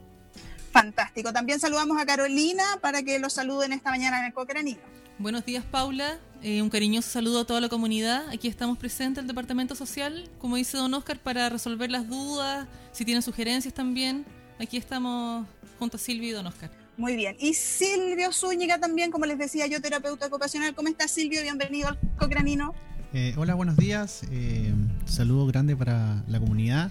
Fantástico. 0.71 1.31
También 1.31 1.59
saludamos 1.59 2.01
a 2.01 2.05
Carolina 2.05 2.63
para 2.81 3.01
que 3.03 3.19
lo 3.19 3.29
saluden 3.29 3.73
esta 3.73 3.89
mañana 3.89 4.19
en 4.19 4.25
el 4.25 4.33
Cocranino. 4.33 4.81
Buenos 5.17 5.45
días, 5.45 5.63
Paula. 5.63 6.19
Eh, 6.43 6.61
un 6.61 6.69
cariñoso 6.69 7.09
saludo 7.09 7.41
a 7.41 7.45
toda 7.45 7.61
la 7.61 7.69
comunidad. 7.69 8.27
Aquí 8.29 8.47
estamos 8.47 8.77
presentes 8.77 9.21
el 9.21 9.27
Departamento 9.27 9.73
Social, 9.73 10.29
como 10.39 10.57
dice 10.57 10.77
don 10.77 10.93
Oscar, 10.93 11.17
para 11.19 11.49
resolver 11.49 11.89
las 11.89 12.07
dudas, 12.09 12.67
si 12.91 13.05
tienen 13.05 13.21
sugerencias 13.21 13.73
también. 13.73 14.25
Aquí 14.59 14.77
estamos 14.77 15.45
junto 15.79 15.97
a 15.97 15.99
Silvio 15.99 16.29
y 16.29 16.31
Don 16.31 16.47
Oscar. 16.47 16.71
Muy 16.95 17.17
bien. 17.17 17.35
Y 17.39 17.53
Silvio 17.53 18.31
Zúñiga 18.31 18.79
también, 18.79 19.11
como 19.11 19.25
les 19.25 19.37
decía 19.37 19.67
yo, 19.67 19.81
terapeuta 19.81 20.27
ocupacional. 20.27 20.73
¿Cómo 20.73 20.87
está 20.87 21.09
Silvio? 21.09 21.41
Bienvenido 21.41 21.89
al 21.89 21.99
Cocranino. 22.17 22.73
Eh, 23.13 23.33
hola, 23.35 23.53
buenos 23.55 23.75
días. 23.75 24.23
Eh, 24.31 24.73
saludo 25.05 25.45
grande 25.45 25.75
para 25.75 26.23
la 26.29 26.39
comunidad. 26.39 26.89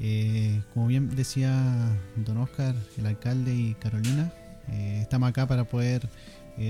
Eh, 0.00 0.60
como 0.74 0.86
bien 0.86 1.16
decía 1.16 1.54
Don 2.16 2.36
Oscar, 2.36 2.74
el 2.98 3.06
alcalde 3.06 3.54
y 3.54 3.74
Carolina, 3.74 4.30
eh, 4.68 4.98
estamos 5.00 5.30
acá 5.30 5.46
para 5.46 5.64
poder 5.64 6.08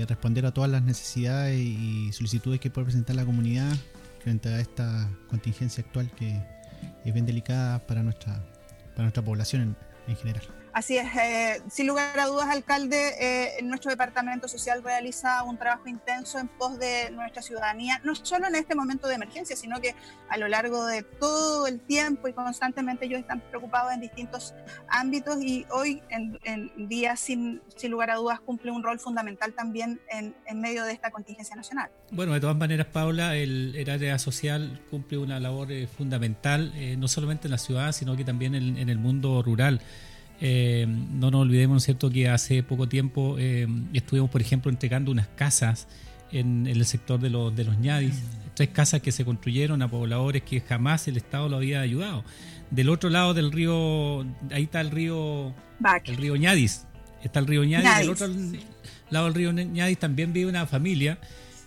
responder 0.07 0.45
a 0.45 0.53
todas 0.53 0.71
las 0.71 0.81
necesidades 0.81 1.59
y 1.59 2.09
solicitudes 2.13 2.61
que 2.61 2.69
puede 2.69 2.85
presentar 2.85 3.17
la 3.17 3.25
comunidad 3.25 3.75
frente 4.23 4.47
a 4.47 4.61
esta 4.61 5.09
contingencia 5.27 5.83
actual 5.83 6.09
que 6.11 6.41
es 7.03 7.13
bien 7.13 7.25
delicada 7.25 7.79
para 7.85 8.01
nuestra, 8.01 8.41
para 8.93 9.03
nuestra 9.03 9.21
población 9.21 9.75
en 10.07 10.15
general. 10.15 10.62
Así 10.73 10.97
es, 10.97 11.05
eh, 11.15 11.61
sin 11.69 11.85
lugar 11.85 12.19
a 12.19 12.25
dudas, 12.25 12.47
alcalde, 12.49 13.13
eh, 13.19 13.61
nuestro 13.61 13.91
departamento 13.91 14.47
social 14.47 14.81
realiza 14.83 15.43
un 15.43 15.55
trabajo 15.55 15.87
intenso 15.87 16.39
en 16.39 16.47
pos 16.47 16.79
de 16.79 17.11
nuestra 17.11 17.43
ciudadanía, 17.43 18.01
no 18.03 18.15
solo 18.15 18.47
en 18.47 18.55
este 18.55 18.73
momento 18.73 19.07
de 19.07 19.13
emergencia, 19.13 19.55
sino 19.55 19.79
que 19.79 19.93
a 20.29 20.37
lo 20.37 20.47
largo 20.47 20.83
de 20.87 21.03
todo 21.03 21.67
el 21.67 21.79
tiempo 21.79 22.27
y 22.27 22.33
constantemente 22.33 23.05
ellos 23.05 23.19
están 23.19 23.39
preocupados 23.51 23.93
en 23.93 24.01
distintos 24.01 24.55
ámbitos 24.87 25.37
y 25.43 25.67
hoy 25.69 26.01
en, 26.09 26.39
día, 26.89 27.15
sin, 27.17 27.61
sin, 27.75 27.91
lugar 27.91 28.09
a 28.09 28.15
dudas, 28.15 28.39
cumple 28.39 28.71
un 28.71 28.81
rol 28.81 28.99
fundamental 28.99 29.53
también 29.53 30.01
en, 30.09 30.35
en, 30.47 30.59
medio 30.59 30.85
de 30.85 30.93
esta 30.93 31.11
contingencia 31.11 31.55
nacional. 31.55 31.91
Bueno, 32.09 32.33
de 32.33 32.39
todas 32.39 32.57
maneras, 32.57 32.87
Paula, 32.87 33.35
el, 33.35 33.87
área 33.87 34.17
social 34.17 34.81
cumple 34.89 35.19
una 35.19 35.39
labor 35.39 35.71
eh, 35.71 35.85
fundamental, 35.85 36.73
eh, 36.75 36.95
no 36.97 37.07
solamente 37.07 37.45
en 37.45 37.51
la 37.51 37.59
ciudad, 37.59 37.91
sino 37.91 38.17
que 38.17 38.25
también 38.25 38.55
en, 38.55 38.77
en 38.77 38.89
el 38.89 38.97
mundo 38.97 39.43
rural. 39.43 39.79
Eh, 40.45 40.85
no 40.87 41.31
nos 41.31 41.43
olvidemos, 41.43 41.73
¿no 41.73 41.77
es 41.77 41.85
cierto?, 41.85 42.09
que 42.09 42.27
hace 42.27 42.63
poco 42.63 42.89
tiempo 42.89 43.37
eh, 43.39 43.65
estuvimos, 43.93 44.29
por 44.29 44.41
ejemplo, 44.41 44.69
entregando 44.69 45.09
unas 45.09 45.29
casas 45.29 45.87
en, 46.33 46.67
el 46.67 46.85
sector 46.85 47.17
de 47.17 47.29
los, 47.29 47.55
de 47.55 47.63
los 47.63 47.79
ñadis, 47.79 48.21
tres 48.53 48.67
casas 48.67 49.01
que 49.01 49.13
se 49.13 49.23
construyeron 49.23 49.81
a 49.81 49.89
pobladores 49.89 50.41
que 50.41 50.59
jamás 50.59 51.07
el 51.07 51.15
Estado 51.15 51.47
lo 51.47 51.55
había 51.55 51.79
ayudado. 51.79 52.25
Del 52.71 52.89
otro 52.89 53.09
lado 53.09 53.33
del 53.33 53.53
río, 53.53 54.25
ahí 54.51 54.63
está 54.63 54.81
el 54.81 54.91
río, 54.91 55.53
el 56.03 56.17
río 56.17 56.35
ñadis, 56.35 56.87
está 57.23 57.39
el 57.39 57.47
río 57.47 57.63
ñadis, 57.63 57.99
del 57.99 58.09
otro 58.09 58.27
lado 59.11 59.25
del 59.27 59.35
río 59.35 59.53
ñadis 59.53 59.97
también 59.97 60.33
vive 60.33 60.49
una 60.49 60.67
familia 60.67 61.19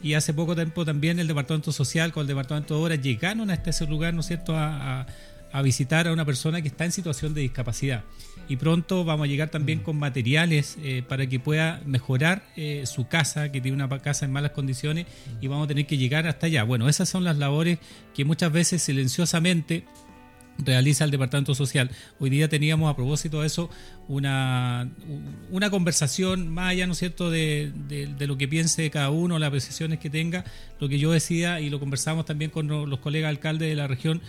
y 0.02 0.12
hace 0.12 0.34
poco 0.34 0.54
tiempo 0.54 0.84
también 0.84 1.18
el 1.18 1.28
Departamento 1.28 1.72
Social 1.72 2.12
con 2.12 2.20
el 2.22 2.26
Departamento 2.26 2.74
de 2.74 2.82
Obras 2.82 3.00
llegaron 3.00 3.50
hasta 3.50 3.70
ese 3.70 3.86
lugar, 3.86 4.12
¿no 4.12 4.20
es 4.20 4.26
cierto?, 4.26 4.54
a, 4.54 5.00
a 5.00 5.06
visitar 5.62 6.06
a 6.08 6.12
una 6.12 6.24
persona 6.24 6.60
que 6.60 6.68
está 6.68 6.84
en 6.84 6.92
situación 6.92 7.34
de 7.34 7.40
discapacidad 7.40 8.04
y 8.48 8.56
pronto 8.56 9.04
vamos 9.04 9.24
a 9.24 9.28
llegar 9.28 9.50
también 9.50 9.80
mm. 9.80 9.82
con 9.82 9.98
materiales 9.98 10.76
eh, 10.82 11.02
para 11.06 11.26
que 11.26 11.40
pueda 11.40 11.80
mejorar 11.84 12.44
eh, 12.56 12.84
su 12.86 13.08
casa, 13.08 13.50
que 13.50 13.60
tiene 13.60 13.76
una 13.76 13.88
casa 14.00 14.24
en 14.24 14.32
malas 14.32 14.52
condiciones 14.52 15.06
mm. 15.06 15.44
y 15.44 15.48
vamos 15.48 15.64
a 15.64 15.68
tener 15.68 15.86
que 15.86 15.96
llegar 15.96 16.26
hasta 16.26 16.46
allá. 16.46 16.64
Bueno, 16.64 16.88
esas 16.88 17.08
son 17.08 17.24
las 17.24 17.36
labores 17.38 17.78
que 18.14 18.24
muchas 18.24 18.52
veces 18.52 18.82
silenciosamente 18.82 19.84
realiza 20.58 21.04
el 21.04 21.10
Departamento 21.10 21.54
Social. 21.54 21.90
Hoy 22.18 22.30
día 22.30 22.48
teníamos 22.48 22.90
a 22.90 22.96
propósito 22.96 23.42
de 23.42 23.46
eso 23.46 23.68
una, 24.08 24.88
una 25.50 25.68
conversación 25.68 26.48
más 26.48 26.70
allá, 26.70 26.86
¿no 26.86 26.92
es 26.92 26.98
cierto?, 26.98 27.30
de, 27.30 27.72
de, 27.88 28.26
lo 28.26 28.38
que 28.38 28.48
piense 28.48 28.88
cada 28.90 29.10
uno, 29.10 29.38
las 29.38 29.48
apreciaciones 29.48 29.98
que 29.98 30.08
tenga, 30.08 30.44
lo 30.80 30.88
que 30.88 30.98
yo 30.98 31.12
decía 31.12 31.60
y 31.60 31.68
lo 31.68 31.78
conversamos 31.78 32.24
también 32.24 32.50
con 32.50 32.68
los 32.68 32.98
colegas 33.00 33.28
alcaldes 33.28 33.68
de 33.68 33.74
la 33.74 33.86
región 33.86 34.22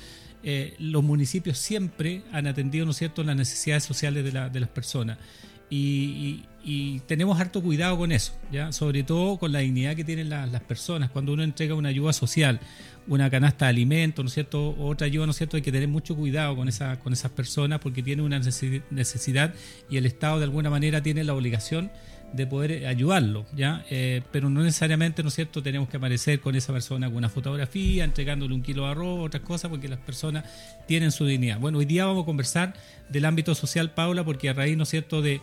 eh, 0.44 0.76
los 0.80 1.04
municipios 1.04 1.58
siempre 1.58 2.24
han 2.32 2.48
atendido, 2.48 2.86
¿no 2.86 2.92
es 2.92 2.98
cierto?, 2.98 3.24
las 3.24 3.36
necesidades 3.36 3.84
sociales 3.84 4.24
de, 4.24 4.60
las 4.60 4.70
personas. 4.70 5.18
Y, 5.70 6.44
tenemos 7.06 7.40
harto 7.40 7.62
cuidado 7.62 7.98
con 7.98 8.12
eso, 8.12 8.34
¿ya? 8.52 8.72
sobre 8.72 9.04
todo 9.04 9.38
con 9.38 9.52
la 9.52 9.60
dignidad 9.60 9.96
que 9.96 10.04
tienen 10.04 10.30
las 10.30 10.62
personas. 10.62 11.10
Cuando 11.10 11.34
uno 11.34 11.44
entrega 11.44 11.76
una 11.76 11.90
ayuda 11.90 12.12
social, 12.14 12.60
una 13.08 13.30
canasta 13.30 13.66
de 13.66 13.70
alimentos, 13.70 14.24
¿no 14.24 14.28
es 14.28 14.34
cierto? 14.34 14.76
otra 14.78 15.06
ayuda, 15.08 15.26
¿no 15.26 15.32
es 15.32 15.38
cierto? 15.38 15.56
Hay 15.56 15.64
que 15.64 15.72
tener 15.72 15.88
mucho 15.88 16.16
cuidado 16.16 16.56
con, 16.56 16.68
esa, 16.68 17.00
con 17.00 17.14
esas 17.14 17.32
personas 17.32 17.80
porque 17.80 18.04
tienen 18.04 18.26
una 18.26 18.40
necesidad 18.90 19.54
y 19.90 19.98
el 19.98 20.06
Estado 20.06 20.40
de 20.40 20.44
alguna 20.44 20.70
manera 20.70 21.02
tiene 21.02 21.24
la 21.24 21.34
obligación 21.34 21.90
de 22.34 22.46
poder 22.46 22.86
ayudarlo, 22.88 23.46
¿ya? 23.56 23.86
Eh, 23.90 24.22
pero 24.32 24.50
no 24.50 24.62
necesariamente, 24.62 25.24
¿no 25.24 25.30
es 25.30 25.36
cierto?, 25.36 25.64
tenemos 25.64 25.88
que 25.88 25.98
aparecer 25.98 26.42
con 26.42 26.56
esa 26.56 26.74
persona 26.74 27.08
con 27.08 27.16
una 27.18 27.30
fotografía, 27.30 28.04
entregándole 28.04 28.54
un 28.54 28.62
kilo 28.62 28.84
de 28.84 28.92
arroz, 28.92 29.26
otras 29.26 29.44
cosas, 29.44 29.70
porque 29.70 29.88
las 29.88 30.00
personas 30.00 30.44
tienen 30.88 31.12
su 31.12 31.26
dignidad. 31.26 31.60
Bueno, 31.60 31.78
hoy 31.78 31.86
día 31.86 32.06
vamos 32.06 32.24
a 32.24 32.26
conversar 32.26 32.74
del 33.10 33.24
ámbito 33.24 33.56
social, 33.56 33.92
Paula, 33.92 34.26
porque 34.26 34.50
a 34.50 34.54
raíz, 34.54 34.76
¿no 34.76 34.84
es 34.84 34.90
cierto?, 34.90 35.22
de, 35.22 35.40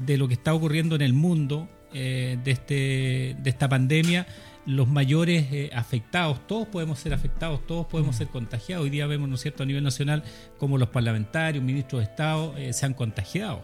de 0.00 0.18
lo 0.18 0.28
que 0.28 0.34
está 0.34 0.52
ocurriendo 0.52 0.96
en 0.96 1.02
el 1.02 1.12
mundo, 1.12 1.68
eh, 1.92 2.38
de, 2.42 2.50
este, 2.50 3.36
de 3.38 3.50
esta 3.50 3.68
pandemia, 3.68 4.26
los 4.66 4.88
mayores 4.88 5.46
eh, 5.52 5.70
afectados, 5.72 6.46
todos 6.46 6.68
podemos 6.68 6.98
ser 6.98 7.14
afectados, 7.14 7.66
todos 7.66 7.86
podemos 7.86 8.16
ser 8.16 8.26
contagiados. 8.28 8.84
Hoy 8.84 8.90
día 8.90 9.06
vemos, 9.06 9.28
¿no 9.28 9.36
es 9.36 9.40
cierto?, 9.40 9.62
a 9.62 9.66
nivel 9.66 9.84
nacional, 9.84 10.22
como 10.58 10.76
los 10.78 10.88
parlamentarios, 10.88 11.64
ministros 11.64 12.00
de 12.00 12.04
Estado 12.04 12.54
se 12.72 12.86
han 12.86 12.94
contagiado 12.94 13.62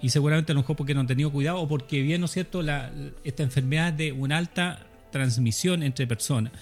y 0.00 0.10
seguramente 0.10 0.52
a 0.52 0.54
lo 0.54 0.60
mejor 0.60 0.76
porque 0.76 0.94
no 0.94 1.00
han 1.00 1.06
tenido 1.06 1.30
cuidado 1.30 1.58
o 1.58 1.68
porque 1.68 2.02
bien, 2.02 2.20
¿no 2.20 2.26
es 2.26 2.32
cierto?, 2.32 2.62
la, 2.62 2.90
esta 3.24 3.42
enfermedad 3.42 3.92
de 3.92 4.12
una 4.12 4.38
alta 4.38 4.86
transmisión 5.10 5.82
entre 5.82 6.06
personas. 6.06 6.52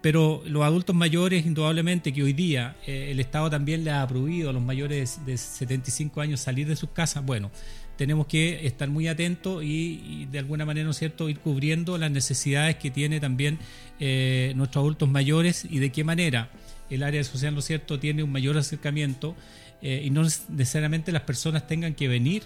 Pero 0.00 0.42
los 0.46 0.62
adultos 0.62 0.94
mayores, 0.94 1.46
indudablemente, 1.46 2.12
que 2.12 2.22
hoy 2.22 2.34
día 2.34 2.76
eh, 2.86 3.08
el 3.10 3.20
Estado 3.20 3.48
también 3.48 3.84
le 3.84 3.90
ha 3.90 4.06
prohibido 4.06 4.50
a 4.50 4.52
los 4.52 4.62
mayores 4.62 5.24
de 5.24 5.38
75 5.38 6.20
años 6.20 6.40
salir 6.40 6.66
de 6.66 6.76
sus 6.76 6.90
casas, 6.90 7.24
bueno, 7.24 7.50
tenemos 7.96 8.26
que 8.26 8.66
estar 8.66 8.88
muy 8.88 9.08
atentos 9.08 9.62
y, 9.64 10.26
de 10.30 10.38
alguna 10.38 10.64
manera, 10.64 10.86
¿no 10.86 10.92
cierto?, 10.92 11.28
ir 11.28 11.38
cubriendo 11.38 11.98
las 11.98 12.10
necesidades 12.10 12.76
que 12.76 12.90
tiene 12.90 13.20
también 13.20 13.58
eh, 14.00 14.52
nuestros 14.56 14.82
adultos 14.82 15.08
mayores 15.08 15.66
y 15.68 15.78
de 15.78 15.92
qué 15.92 16.04
manera 16.04 16.50
el 16.90 17.02
área 17.02 17.22
social, 17.24 17.54
¿no 17.54 17.60
es 17.60 17.66
cierto?, 17.66 17.98
tiene 17.98 18.22
un 18.22 18.32
mayor 18.32 18.56
acercamiento 18.56 19.34
eh, 19.82 20.02
y 20.04 20.10
no 20.10 20.22
necesariamente 20.22 21.12
las 21.12 21.22
personas 21.22 21.66
tengan 21.66 21.94
que 21.94 22.08
venir 22.08 22.44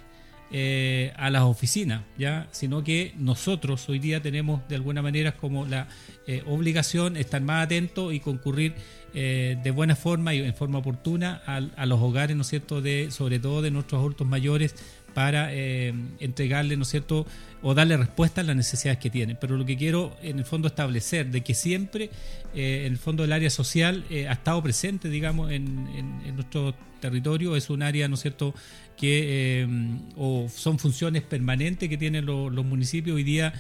eh, 0.51 1.13
a 1.17 1.31
las 1.31 1.43
oficinas, 1.43 2.03
ya, 2.19 2.49
sino 2.51 2.83
que 2.83 3.13
nosotros 3.17 3.89
hoy 3.89 4.01
día 4.01 4.21
tenemos 4.21 4.67
de 4.69 4.75
alguna 4.75 5.03
manera 5.03 5.37
como 5.37 5.67
la 5.67 5.87
eh, 6.27 6.43
obligación 6.47 7.17
estar 7.17 7.41
más 7.43 7.67
atentos 7.67 8.13
y 8.13 8.21
concurrir 8.21 8.75
de 9.15 9.73
buena 9.75 9.97
forma 9.97 10.35
y 10.35 10.41
en 10.41 10.55
forma 10.55 10.79
oportuna 10.79 11.43
a, 11.47 11.57
a, 11.57 11.87
los 11.87 11.99
hogares, 11.99 12.37
¿no 12.37 12.43
es 12.43 12.49
cierto?, 12.49 12.83
de, 12.83 13.11
sobre 13.11 13.39
todo 13.39 13.63
de 13.63 13.71
nuestros 13.71 14.01
adultos 14.01 14.27
mayores 14.27 14.75
para 15.19 15.53
eh, 15.53 15.93
entregarle, 16.21 16.77
¿no 16.77 16.85
es 16.85 16.91
cierto?, 16.91 17.27
o 17.61 17.75
darle 17.75 17.97
respuesta 17.97 18.41
a 18.41 18.45
las 18.45 18.55
necesidades 18.55 19.01
que 19.01 19.11
tienen. 19.11 19.37
Pero 19.41 19.57
lo 19.57 19.67
que 19.67 19.77
quiero 19.77 20.17
en 20.23 20.39
el 20.39 20.45
fondo 20.45 20.69
establecer, 20.69 21.33
de 21.33 21.41
que 21.41 21.55
siempre 21.55 22.11
eh, 22.55 22.85
en 22.87 22.93
el 22.93 22.99
fondo 22.99 23.25
el 23.25 23.33
área 23.33 23.51
social 23.51 24.05
eh, 24.11 24.29
ha 24.29 24.35
estado 24.35 24.63
presente, 24.63 25.09
digamos, 25.09 25.51
en, 25.51 26.37
nuestro 26.37 26.73
territorio, 27.01 27.57
es 27.57 27.69
un 27.69 27.83
área, 27.83 28.07
¿no 28.07 28.15
es 28.15 28.21
cierto?, 28.21 28.55
que 28.97 29.67
o 30.17 30.49
son 30.49 30.79
funciones 30.79 31.23
permanentes 31.23 31.89
que 31.89 31.97
tienen 31.97 32.25
los 32.25 32.65
municipios 32.65 33.17
hoy 33.17 33.25
día 33.25 33.55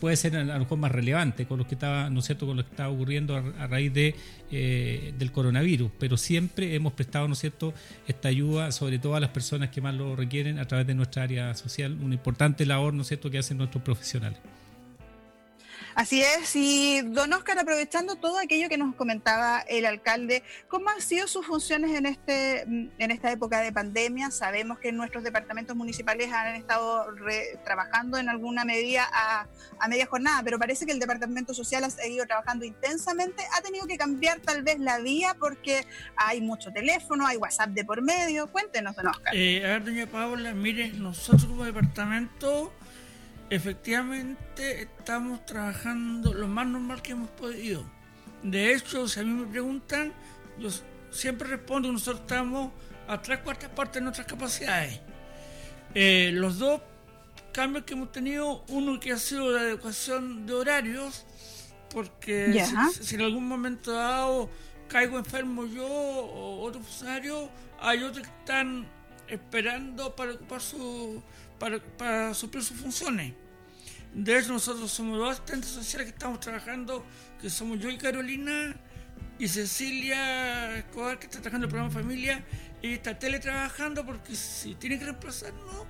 puede 0.00 0.16
ser 0.16 0.36
a 0.36 0.44
lo 0.44 0.58
mejor 0.58 0.78
más 0.78 0.92
relevante 0.92 1.46
con 1.46 1.58
lo 1.58 1.66
que 1.66 1.74
estaba, 1.74 2.10
¿no 2.10 2.22
cierto?, 2.22 2.46
con 2.46 2.56
lo 2.56 2.64
que 2.64 2.70
estaba 2.70 2.90
ocurriendo 2.90 3.36
a, 3.36 3.66
raíz 3.66 3.92
de, 3.92 4.14
eh, 4.50 5.14
del 5.18 5.32
coronavirus, 5.32 5.90
pero 5.98 6.16
siempre 6.16 6.74
hemos 6.74 6.92
prestado, 6.92 7.28
¿no 7.28 7.34
cierto?, 7.34 7.74
esta 8.06 8.28
ayuda, 8.28 8.72
sobre 8.72 8.98
todo 8.98 9.16
a 9.16 9.20
las 9.20 9.30
personas 9.30 9.70
que 9.70 9.80
más 9.80 9.94
lo 9.94 10.16
requieren 10.16 10.58
a 10.58 10.66
través 10.66 10.86
de 10.86 10.94
nuestra 10.94 11.22
área 11.22 11.54
social, 11.54 11.96
una 12.02 12.14
importante 12.14 12.66
labor, 12.66 12.94
¿no 12.94 13.02
es 13.02 13.08
cierto?, 13.08 13.30
que 13.30 13.38
hacen 13.38 13.58
nuestros 13.58 13.82
profesionales. 13.82 14.38
Así 15.94 16.22
es, 16.22 16.54
y 16.54 17.02
don 17.02 17.32
Oscar, 17.32 17.58
aprovechando 17.58 18.16
todo 18.16 18.38
aquello 18.38 18.68
que 18.68 18.78
nos 18.78 18.94
comentaba 18.94 19.60
el 19.60 19.84
alcalde, 19.86 20.42
¿cómo 20.68 20.88
han 20.90 21.00
sido 21.00 21.26
sus 21.26 21.46
funciones 21.46 21.96
en, 21.96 22.06
este, 22.06 22.62
en 22.62 23.10
esta 23.10 23.30
época 23.32 23.60
de 23.60 23.72
pandemia? 23.72 24.30
Sabemos 24.30 24.78
que 24.78 24.92
nuestros 24.92 25.24
departamentos 25.24 25.76
municipales 25.76 26.32
han 26.32 26.54
estado 26.54 27.06
trabajando 27.64 28.18
en 28.18 28.28
alguna 28.28 28.64
medida 28.64 29.08
a, 29.12 29.46
a, 29.78 29.88
media 29.88 30.06
jornada, 30.06 30.42
pero 30.42 30.58
parece 30.58 30.86
que 30.86 30.92
el 30.92 30.98
departamento 30.98 31.54
social 31.54 31.84
ha 31.84 31.90
seguido 31.90 32.26
trabajando 32.26 32.64
intensamente, 32.64 33.42
ha 33.56 33.60
tenido 33.60 33.86
que 33.86 33.96
cambiar 33.96 34.40
tal 34.40 34.62
vez 34.62 34.78
la 34.78 34.98
vía 34.98 35.36
porque 35.38 35.86
hay 36.16 36.40
mucho 36.40 36.72
teléfono, 36.72 37.26
hay 37.26 37.36
WhatsApp 37.36 37.70
de 37.70 37.84
por 37.84 38.02
medio. 38.02 38.46
Cuéntenos, 38.48 38.94
don 38.96 39.08
Oscar. 39.08 39.34
Eh, 39.34 39.64
a 39.64 39.68
ver, 39.68 39.84
doña 39.84 40.06
Paula, 40.06 40.52
miren, 40.54 41.02
nosotros 41.02 41.46
como 41.46 41.64
departamento 41.64 42.72
efectivamente 43.50 44.82
estamos 44.82 45.44
trabajando 45.44 46.32
lo 46.32 46.46
más 46.46 46.66
normal 46.66 47.02
que 47.02 47.12
hemos 47.12 47.30
podido. 47.30 47.84
De 48.42 48.72
hecho, 48.72 49.08
si 49.08 49.20
a 49.20 49.24
mí 49.24 49.30
me 49.30 49.46
preguntan, 49.46 50.12
yo 50.58 50.70
siempre 51.10 51.48
respondo 51.48 51.88
que 51.88 51.92
nosotros 51.92 52.22
estamos 52.22 52.72
a 53.08 53.20
tres 53.20 53.40
cuartas 53.40 53.70
partes 53.70 53.94
de 53.94 54.00
nuestras 54.02 54.26
capacidades. 54.26 55.00
Eh, 55.94 56.30
los 56.32 56.58
dos 56.58 56.80
cambios 57.52 57.84
que 57.84 57.94
hemos 57.94 58.12
tenido, 58.12 58.64
uno 58.68 59.00
que 59.00 59.12
ha 59.12 59.18
sido 59.18 59.50
la 59.50 59.62
adecuación 59.62 60.46
de 60.46 60.54
horarios, 60.54 61.26
porque 61.92 62.64
si, 63.02 63.16
en 63.16 63.22
algún 63.22 63.46
momento 63.48 63.92
dado 63.92 64.48
caigo 64.88 65.18
enfermo 65.18 65.66
yo 65.66 65.86
o 65.86 66.62
otro 66.62 66.80
funcionario, 66.80 67.50
hay 67.80 68.04
otros 68.04 68.26
que 68.26 68.32
están 68.38 68.86
esperando 69.26 70.14
para 70.14 70.32
ocupar 70.32 70.60
su 70.60 71.22
para, 71.60 71.78
para 71.78 72.34
suplir 72.34 72.64
sus 72.64 72.76
funciones. 72.76 73.34
De 74.12 74.36
hecho, 74.36 74.52
nosotros 74.52 74.90
somos 74.90 75.18
dos 75.18 75.30
asistentes 75.30 75.70
sociales 75.70 76.08
que 76.08 76.14
estamos 76.14 76.40
trabajando, 76.40 77.06
que 77.40 77.48
somos 77.48 77.78
yo 77.78 77.88
y 77.88 77.96
Carolina, 77.96 78.74
y 79.38 79.46
Cecilia 79.46 80.78
Escobar, 80.78 81.20
que 81.20 81.26
está 81.26 81.40
trabajando 81.40 81.66
el 81.66 81.70
programa 81.70 81.94
Familia, 81.94 82.44
y 82.82 82.94
está 82.94 83.16
teletrabajando 83.16 84.04
porque 84.04 84.34
si 84.34 84.74
tiene 84.74 84.98
que 84.98 85.04
reemplazarnos, 85.04 85.86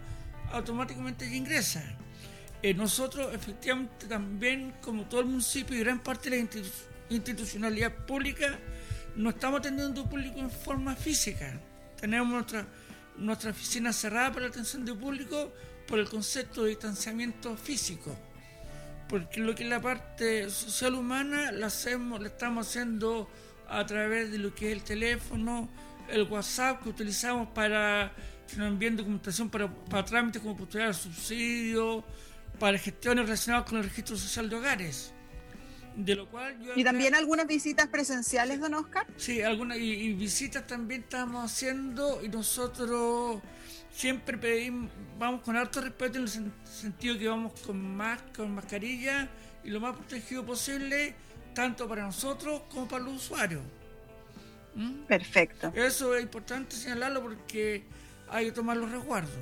automáticamente 0.52 1.26
ella 1.26 1.36
ingresa. 1.36 1.82
Eh, 2.62 2.74
nosotros, 2.74 3.34
efectivamente, 3.34 4.06
también, 4.06 4.74
como 4.82 5.04
todo 5.06 5.22
el 5.22 5.26
municipio 5.26 5.74
y 5.76 5.80
gran 5.80 6.00
parte 6.00 6.28
de 6.28 6.44
la 6.44 6.60
institucionalidad 7.08 7.94
pública, 8.04 8.58
no 9.16 9.30
estamos 9.30 9.60
atendiendo 9.60 10.06
público 10.08 10.38
en 10.38 10.50
forma 10.50 10.94
física. 10.94 11.58
Tenemos 11.98 12.28
nuestra 12.28 12.66
nuestra 13.20 13.50
oficina 13.50 13.92
cerrada 13.92 14.32
para 14.32 14.46
la 14.46 14.50
atención 14.50 14.84
de 14.84 14.94
público 14.94 15.52
por 15.86 15.98
el 15.98 16.08
concepto 16.08 16.64
de 16.64 16.70
distanciamiento 16.70 17.56
físico. 17.56 18.16
Porque 19.08 19.40
lo 19.40 19.54
que 19.54 19.64
es 19.64 19.68
la 19.68 19.80
parte 19.80 20.48
social 20.50 20.94
humana 20.94 21.52
la 21.52 21.66
hacemos, 21.66 22.20
la 22.20 22.28
estamos 22.28 22.68
haciendo 22.68 23.28
a 23.68 23.84
través 23.84 24.30
de 24.30 24.38
lo 24.38 24.54
que 24.54 24.70
es 24.70 24.76
el 24.76 24.84
teléfono, 24.84 25.68
el 26.08 26.22
WhatsApp 26.24 26.82
que 26.82 26.88
utilizamos 26.88 27.48
para 27.48 28.12
que 28.48 28.56
nos 28.56 28.68
envíen 28.68 28.96
documentación 28.96 29.48
para, 29.48 29.68
para 29.68 30.04
trámites 30.04 30.42
como 30.42 30.56
postular 30.56 30.94
subsidio, 30.94 32.04
para 32.58 32.78
gestiones 32.78 33.24
relacionadas 33.24 33.68
con 33.68 33.78
el 33.78 33.84
registro 33.84 34.16
social 34.16 34.48
de 34.48 34.56
hogares. 34.56 35.12
De 36.04 36.14
lo 36.14 36.26
cual 36.28 36.56
¿Y 36.76 36.82
también 36.82 37.14
algunas 37.14 37.46
visitas 37.46 37.88
presenciales, 37.88 38.58
don 38.58 38.72
Oscar? 38.74 39.06
Sí, 39.16 39.42
algunas 39.42 39.76
y, 39.78 40.14
visitas 40.14 40.66
también 40.66 41.02
estamos 41.02 41.44
haciendo 41.44 42.24
y 42.24 42.28
nosotros 42.28 43.42
siempre 43.92 44.38
pedimos, 44.38 44.90
vamos 45.18 45.42
con 45.42 45.56
alto 45.56 45.82
respeto 45.82 46.18
en 46.18 46.24
el 46.24 46.52
sentido 46.64 47.18
que 47.18 47.28
vamos 47.28 47.52
con 47.60 47.96
más 47.96 48.20
con 48.34 48.54
mascarilla 48.54 49.28
y 49.62 49.68
lo 49.68 49.80
más 49.80 49.94
protegido 49.94 50.44
posible, 50.46 51.14
tanto 51.54 51.86
para 51.86 52.04
nosotros 52.04 52.62
como 52.70 52.88
para 52.88 53.04
los 53.04 53.16
usuarios. 53.16 53.62
¿Mm? 54.74 55.02
Perfecto. 55.02 55.72
Eso 55.74 56.14
es 56.14 56.22
importante 56.22 56.76
señalarlo 56.76 57.20
porque 57.20 57.84
hay 58.30 58.46
que 58.46 58.52
tomar 58.52 58.78
los 58.78 58.90
resguardos. 58.90 59.34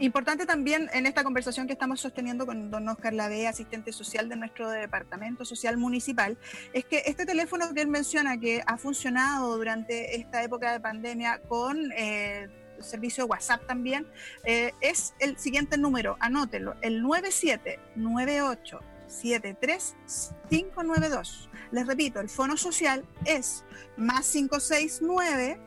Importante 0.00 0.46
también 0.46 0.88
en 0.92 1.06
esta 1.06 1.24
conversación 1.24 1.66
que 1.66 1.72
estamos 1.72 2.00
sosteniendo 2.00 2.46
con 2.46 2.70
don 2.70 2.88
Oscar 2.88 3.12
Lave, 3.12 3.48
asistente 3.48 3.92
social 3.92 4.28
de 4.28 4.36
nuestro 4.36 4.70
departamento 4.70 5.44
social 5.44 5.76
municipal, 5.76 6.38
es 6.72 6.84
que 6.84 7.02
este 7.06 7.26
teléfono 7.26 7.74
que 7.74 7.80
él 7.80 7.88
menciona 7.88 8.38
que 8.38 8.62
ha 8.64 8.76
funcionado 8.76 9.56
durante 9.56 10.14
esta 10.16 10.44
época 10.44 10.72
de 10.72 10.78
pandemia 10.78 11.40
con 11.48 11.90
eh, 11.96 12.46
servicio 12.78 13.24
de 13.24 13.30
WhatsApp 13.30 13.66
también, 13.66 14.06
eh, 14.44 14.70
es 14.80 15.14
el 15.18 15.36
siguiente 15.36 15.76
número, 15.76 16.16
anótelo, 16.20 16.76
el 16.80 17.02
9798 17.02 18.80
73592. 19.08 21.50
Les 21.72 21.88
repito, 21.88 22.20
el 22.20 22.28
fono 22.28 22.56
social 22.56 23.04
es 23.24 23.64
más 23.96 24.30
569 24.30 25.58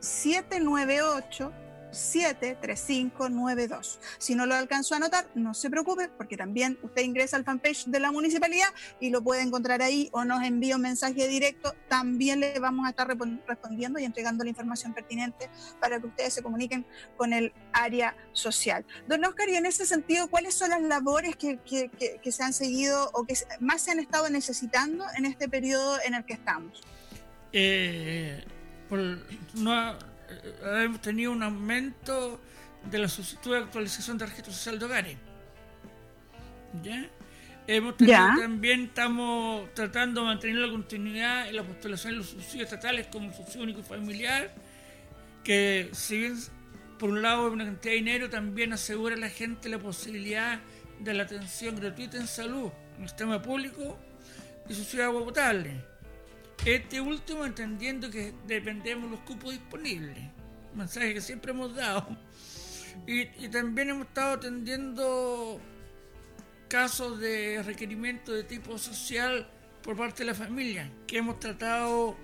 798 0.00 1.52
73592. 1.94 3.98
Si 4.18 4.34
no 4.34 4.46
lo 4.46 4.54
alcanzó 4.54 4.94
a 4.94 4.98
anotar, 4.98 5.26
no 5.34 5.54
se 5.54 5.70
preocupe, 5.70 6.08
porque 6.08 6.36
también 6.36 6.78
usted 6.82 7.02
ingresa 7.02 7.36
al 7.36 7.44
fanpage 7.44 7.86
de 7.86 8.00
la 8.00 8.12
municipalidad 8.12 8.68
y 9.00 9.10
lo 9.10 9.22
puede 9.22 9.42
encontrar 9.42 9.82
ahí 9.82 10.08
o 10.12 10.24
nos 10.24 10.42
envía 10.42 10.76
un 10.76 10.82
mensaje 10.82 11.28
directo. 11.28 11.74
También 11.88 12.40
le 12.40 12.58
vamos 12.58 12.86
a 12.86 12.90
estar 12.90 13.08
respondiendo 13.46 13.98
y 13.98 14.04
entregando 14.04 14.44
la 14.44 14.50
información 14.50 14.94
pertinente 14.94 15.50
para 15.80 16.00
que 16.00 16.06
ustedes 16.06 16.34
se 16.34 16.42
comuniquen 16.42 16.86
con 17.16 17.32
el 17.32 17.52
área 17.72 18.16
social. 18.32 18.84
Don 19.06 19.24
Oscar, 19.24 19.48
y 19.48 19.56
en 19.56 19.66
ese 19.66 19.86
sentido, 19.86 20.28
¿cuáles 20.28 20.54
son 20.54 20.70
las 20.70 20.82
labores 20.82 21.36
que, 21.36 21.58
se 22.30 22.42
han 22.42 22.52
seguido 22.52 23.10
o 23.12 23.24
que 23.24 23.34
más 23.60 23.82
se 23.82 23.90
han 23.90 23.98
estado 23.98 24.28
necesitando 24.28 25.04
en 25.16 25.24
este 25.24 25.48
periodo 25.48 25.98
en 26.04 26.14
el 26.14 26.24
que 26.24 26.34
estamos? 26.34 26.80
Eh, 27.52 28.44
no, 29.54 29.92
eh, 29.92 29.96
hemos 30.82 31.00
tenido 31.00 31.32
un 31.32 31.42
aumento 31.42 32.40
de 32.90 32.98
la 32.98 33.08
solicitud 33.08 33.52
de 33.52 33.58
actualización 33.58 34.18
de 34.18 34.26
registro 34.26 34.52
social 34.52 34.78
de 34.78 34.84
hogares. 34.84 35.16
¿Ya? 36.82 37.08
Hemos 37.66 37.96
tenido, 37.96 38.18
también 38.38 38.84
estamos 38.84 39.72
tratando 39.72 40.20
de 40.20 40.26
mantener 40.26 40.56
la 40.56 40.70
continuidad 40.70 41.48
en 41.48 41.56
la 41.56 41.62
postulación 41.62 42.12
de 42.12 42.18
los 42.18 42.28
subsidios 42.28 42.64
estatales 42.64 43.06
como 43.10 43.28
el 43.28 43.34
subsidio 43.34 43.62
único 43.62 43.80
y 43.80 43.84
familiar, 43.84 44.54
que 45.42 45.88
si 45.92 46.18
bien 46.18 46.36
por 46.98 47.08
un 47.10 47.22
lado 47.22 47.46
es 47.46 47.52
una 47.54 47.64
cantidad 47.64 47.92
de 47.92 47.96
dinero, 47.96 48.28
también 48.28 48.72
asegura 48.74 49.14
a 49.14 49.18
la 49.18 49.30
gente 49.30 49.68
la 49.70 49.78
posibilidad 49.78 50.60
de 51.00 51.14
la 51.14 51.22
atención 51.22 51.76
gratuita 51.76 52.18
en 52.18 52.26
salud 52.26 52.70
en 52.96 53.02
el 53.02 53.08
sistema 53.08 53.40
público 53.40 53.98
y 54.68 54.74
subsidio 54.74 55.04
de 55.04 55.08
agua 55.08 55.24
potable. 55.24 55.93
Este 56.64 57.00
último 57.00 57.44
entendiendo 57.44 58.10
que 58.10 58.32
dependemos 58.46 59.10
de 59.10 59.16
los 59.16 59.20
cupos 59.26 59.52
disponibles, 59.52 60.16
mensaje 60.74 61.14
que 61.14 61.20
siempre 61.20 61.52
hemos 61.52 61.74
dado. 61.74 62.16
Y, 63.06 63.48
también 63.48 63.90
hemos 63.90 64.06
estado 64.06 64.34
atendiendo 64.34 65.60
casos 66.68 67.20
de 67.20 67.62
requerimiento 67.62 68.32
de 68.32 68.44
tipo 68.44 68.78
social 68.78 69.46
por 69.82 69.96
parte 69.96 70.22
de 70.22 70.26
la 70.26 70.34
familia, 70.34 70.90
que 71.06 71.18
hemos 71.18 71.38
tratado 71.38 72.16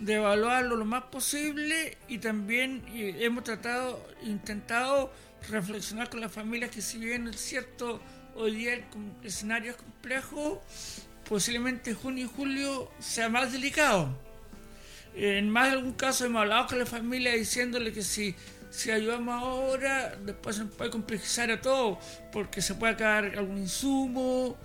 de 0.00 0.14
evaluarlo 0.14 0.76
lo 0.76 0.84
más 0.84 1.04
posible 1.04 1.96
y 2.08 2.18
también 2.18 2.84
hemos 2.92 3.44
tratado, 3.44 4.04
intentado 4.22 5.12
reflexionar 5.48 6.10
con 6.10 6.20
las 6.20 6.32
familias 6.32 6.70
que 6.70 6.82
si 6.82 6.98
bien 6.98 7.28
es 7.28 7.40
cierto 7.40 8.00
hoy 8.34 8.54
día 8.54 8.74
el 8.74 8.84
escenario 9.22 9.72
es 9.72 9.76
complejo, 9.76 10.62
posiblemente 11.28 11.94
junio 11.94 12.24
y 12.24 12.28
julio 12.28 12.90
sea 12.98 13.28
más 13.28 13.52
delicado. 13.52 14.08
En 15.14 15.50
más 15.50 15.66
de 15.66 15.78
algún 15.78 15.92
caso 15.92 16.24
hemos 16.24 16.42
hablado 16.42 16.68
con 16.68 16.78
la 16.78 16.86
familia 16.86 17.34
diciéndole 17.34 17.92
que 17.92 18.02
si, 18.02 18.34
si 18.70 18.90
ayudamos 18.90 19.34
ahora, 19.34 20.16
después 20.24 20.56
se 20.56 20.64
puede 20.64 20.90
complejizar 20.90 21.50
a 21.50 21.60
todo, 21.60 21.98
porque 22.32 22.62
se 22.62 22.74
puede 22.74 22.94
acabar 22.94 23.36
algún 23.36 23.58
insumo, 23.58 24.56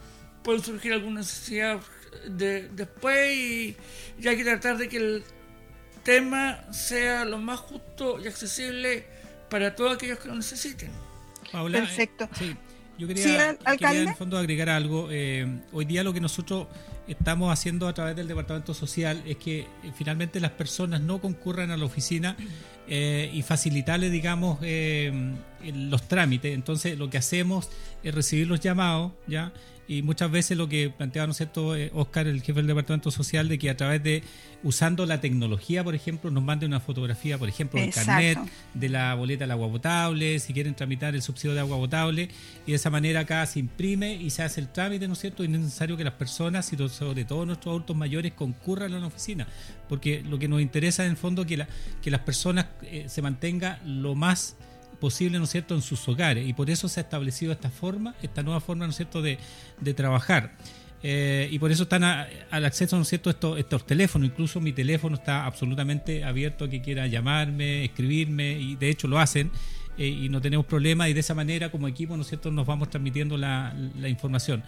puede 0.44 0.60
surgir 0.60 0.94
alguna 0.94 1.20
necesidad 1.22 1.80
de, 2.28 2.70
después 2.70 3.36
y, 3.36 3.76
hay 4.26 4.38
que 4.38 4.44
tratar 4.44 4.78
de 4.78 4.88
que 4.88 4.98
el 4.98 5.24
tema 6.04 6.72
sea 6.72 7.26
lo 7.26 7.40
más 7.40 7.60
justo 7.60 8.20
y 8.24 8.28
accesible 8.28 9.06
para 9.50 9.76
todos 9.76 9.96
aquellos 9.96 10.20
que 10.20 10.28
lo 10.28 10.36
necesiten. 10.36 10.92
Perfecto. 11.52 12.30
Yo 13.04 13.08
quería, 13.08 13.58
en 13.92 14.08
el 14.08 14.16
fondo 14.16 14.38
agregar 14.38 14.70
algo. 14.70 15.10
Eh, 15.12 15.46
hoy 15.74 15.84
día 15.84 16.04
lo 16.04 16.14
que 16.14 16.22
nosotros 16.22 16.68
estamos 17.06 17.52
haciendo 17.52 17.90
a 17.90 17.94
través 17.94 18.16
del 18.16 18.30
Departamento 18.30 18.74
Social 18.74 19.22
es 19.26 19.36
que 19.36 19.60
eh, 19.60 19.68
finalmente 19.94 20.40
las 20.40 20.52
personas 20.52 21.02
no 21.02 21.20
concurran 21.20 21.70
a 21.72 21.76
la 21.76 21.84
oficina 21.84 22.38
eh, 22.88 23.30
y 23.34 23.42
facilitarle, 23.42 24.10
digamos, 24.10 24.60
los 24.62 26.08
trámites. 26.08 26.54
Entonces 26.54 26.98
lo 26.98 27.10
que 27.10 27.18
hacemos 27.18 27.70
es 28.04 28.16
recibir 28.16 28.48
los 28.48 28.62
llamados, 28.62 29.12
¿ya? 29.28 29.52
Y 29.98 30.02
muchas 30.02 30.32
veces 30.32 30.58
lo 30.58 30.68
que 30.68 30.90
planteaba, 30.90 31.28
¿no 31.28 31.32
es 31.32 31.38
cierto?, 31.38 31.76
eh, 31.76 31.92
Oscar, 31.94 32.28
el 32.28 32.42
jefe 32.42 32.54
del 32.54 32.68
Departamento 32.68 33.12
Social, 33.12 33.48
de 33.48 33.60
que 33.60 33.70
a 33.70 33.78
través 33.78 34.02
de, 34.04 34.24
usando 34.64 35.06
la 35.06 35.22
tecnología, 35.22 35.84
por 35.84 35.94
ejemplo, 35.94 36.32
nos 36.32 36.44
mande 36.44 36.66
una 36.66 36.80
fotografía, 36.80 37.38
por 37.38 37.50
ejemplo, 37.50 37.80
del 37.80 37.94
carnet, 37.94 38.40
de 38.74 38.90
la 38.90 39.14
boleta 39.16 39.44
del 39.44 39.52
agua 39.52 39.70
potable, 39.70 40.40
si 40.40 40.54
quieren 40.54 40.74
tramitar 40.74 41.16
el 41.16 41.22
subsidio 41.22 41.54
de 41.54 41.60
agua 41.60 41.78
potable, 41.78 42.30
y 42.66 42.72
de 42.72 42.76
esa 42.76 42.90
manera 42.90 43.22
acá 43.22 43.46
se 43.46 43.60
imprime 43.60 44.16
y 44.16 44.30
se 44.30 44.44
hace 44.44 44.62
el 44.62 44.70
trámite, 44.70 45.08
¿no 45.08 45.14
es 45.14 45.20
cierto?, 45.20 45.44
y 45.44 45.48
es 45.48 45.52
necesario 45.52 45.96
que 45.96 46.04
las 46.04 46.14
personas, 46.14 46.72
y 46.74 46.90
sobre 46.90 47.26
todo 47.26 47.46
nuestros 47.46 47.72
adultos 47.72 47.96
mayores, 47.96 48.34
concurran 48.34 48.94
a 48.94 49.00
la 49.00 49.08
oficina, 49.08 49.48
porque 49.90 50.22
lo 50.22 50.40
que 50.40 50.48
nos 50.48 50.62
interesa 50.62 51.06
en 51.06 51.12
el 51.12 51.18
fondo 51.18 51.44
es 51.44 51.48
que, 51.48 51.58
la, 51.58 51.68
que 52.02 52.10
las 52.10 52.22
personas 52.22 52.66
eh, 52.84 53.06
se 53.08 53.22
mantengan 53.22 53.80
lo 54.02 54.16
más 54.16 54.56
posible, 55.04 55.38
¿no 55.38 55.44
es 55.44 55.50
cierto?, 55.50 55.76
en 55.76 55.82
sus 55.82 56.08
hogares. 56.08 56.48
Y 56.48 56.54
por 56.54 56.70
eso 56.70 56.88
se 56.88 57.02
ha 57.02 57.04
establecido 57.04 57.52
esta 57.52 57.70
forma, 57.70 58.16
esta 58.22 58.42
nueva 58.42 58.62
forma, 58.62 58.86
¿no 58.86 58.92
es 58.92 58.96
cierto?, 58.96 59.22
de, 59.22 59.38
trabajar. 59.94 60.56
Eh, 61.04 61.50
y 61.52 61.60
por 61.60 61.74
eso 61.74 61.84
están 61.84 62.06
al 62.06 62.64
acceso, 62.64 62.96
¿no 62.96 63.02
es 63.02 63.10
cierto?, 63.10 63.30
estos, 63.30 63.60
estos 63.60 63.86
teléfonos. 63.86 64.30
Incluso 64.30 64.62
mi 64.62 64.72
teléfono 64.72 65.18
está 65.18 65.46
absolutamente 65.46 66.24
abierto 66.24 66.64
a 66.64 66.70
que 66.70 66.82
quiera 66.82 67.06
llamarme, 67.08 67.84
escribirme, 67.84 68.54
y 68.58 68.78
de 68.78 68.90
hecho 68.92 69.10
lo 69.10 69.20
hacen. 69.20 69.52
Eh, 69.98 70.08
y 70.08 70.30
no 70.30 70.40
tenemos 70.40 70.66
problema 70.66 71.10
y 71.10 71.14
de 71.14 71.20
esa 71.20 71.36
manera 71.36 71.70
como 71.70 71.90
equipo, 71.90 72.16
¿no 72.16 72.22
es 72.22 72.30
cierto?, 72.30 72.50
nos 72.50 72.66
vamos 72.66 72.90
transmitiendo 72.90 73.38
la, 73.38 73.76
la 74.00 74.08
información. 74.08 74.64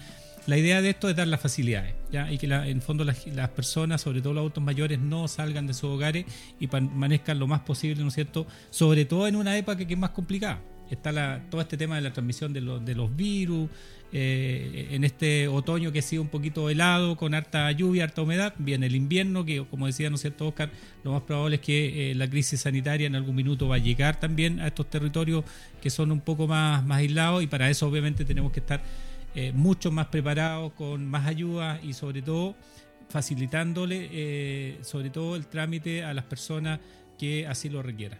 La 0.47 0.57
idea 0.57 0.81
de 0.81 0.91
esto 0.91 1.09
es 1.09 1.15
dar 1.15 1.27
las 1.27 1.41
facilidades 1.41 1.95
¿ya? 2.11 2.31
y 2.31 2.37
que 2.37 2.45
en 2.45 2.81
fondo 2.81 3.03
las, 3.03 3.17
personas, 3.49 4.01
sobre 4.01 4.21
todo 4.21 4.33
los 4.33 4.41
adultos 4.41 4.63
mayores, 4.63 4.99
no 4.99 5.27
salgan 5.27 5.65
de 5.65 5.73
sus 5.73 5.85
hogares 5.85 6.25
y 6.59 6.67
permanezcan 6.67 7.39
lo 7.39 7.47
más 7.47 7.61
posible, 7.61 8.01
¿no 8.01 8.09
es 8.09 8.13
cierto? 8.13 8.45
Sobre 8.69 9.05
todo 9.05 9.27
en 9.27 9.35
una 9.35 9.57
época 9.57 9.85
que 9.85 9.93
es 9.93 9.99
más 9.99 10.11
complicada. 10.11 10.61
Está 10.89 11.11
la, 11.11 11.41
todo 11.49 11.61
este 11.61 11.77
tema 11.77 11.95
de 11.95 12.01
la 12.01 12.13
transmisión 12.13 12.53
de, 12.53 12.61
de 12.61 12.93
los 12.93 13.15
virus, 13.15 13.69
eh, 14.17 14.89
en 14.91 15.03
este 15.03 15.47
otoño 15.47 15.91
que 15.91 15.99
ha 15.99 16.01
sido 16.01 16.21
un 16.21 16.29
poquito 16.29 16.69
helado, 16.69 17.17
con 17.17 17.33
harta 17.33 17.69
lluvia, 17.71 18.05
harta 18.05 18.21
humedad, 18.21 18.53
viene 18.59 18.85
el 18.85 18.95
invierno, 18.95 19.43
que 19.43 19.65
como 19.65 19.87
decía, 19.87 20.09
¿no 20.09 20.15
es 20.15 20.21
cierto, 20.21 20.47
Oscar? 20.47 20.69
Lo 21.03 21.11
más 21.11 21.23
probable 21.23 21.55
es 21.55 21.61
que 21.61 22.11
eh, 22.11 22.15
la 22.15 22.29
crisis 22.29 22.61
sanitaria 22.61 23.07
en 23.07 23.15
algún 23.15 23.35
minuto 23.35 23.67
va 23.67 23.75
a 23.75 23.79
llegar 23.79 24.19
también 24.19 24.59
a 24.59 24.67
estos 24.67 24.89
territorios 24.89 25.43
que 25.81 25.89
son 25.89 26.11
un 26.11 26.21
poco 26.21 26.47
más, 26.47 26.85
más 26.85 26.99
aislados 26.99 27.43
y 27.43 27.47
para 27.47 27.69
eso 27.69 27.87
obviamente 27.87 28.23
tenemos 28.23 28.51
que 28.51 28.59
estar 28.59 28.81
eh, 29.35 29.51
mucho 29.53 29.91
más 29.91 30.07
preparados, 30.07 30.71
con 30.73 31.05
más 31.07 31.27
ayuda 31.27 31.79
y 31.83 31.93
sobre 31.93 32.21
todo 32.21 32.55
facilitándole 33.09 34.09
eh, 34.11 34.79
sobre 34.81 35.09
todo 35.09 35.35
el 35.35 35.47
trámite 35.47 36.03
a 36.03 36.13
las 36.13 36.25
personas 36.25 36.79
que 37.17 37.45
así 37.45 37.69
lo 37.69 37.81
requieran. 37.81 38.19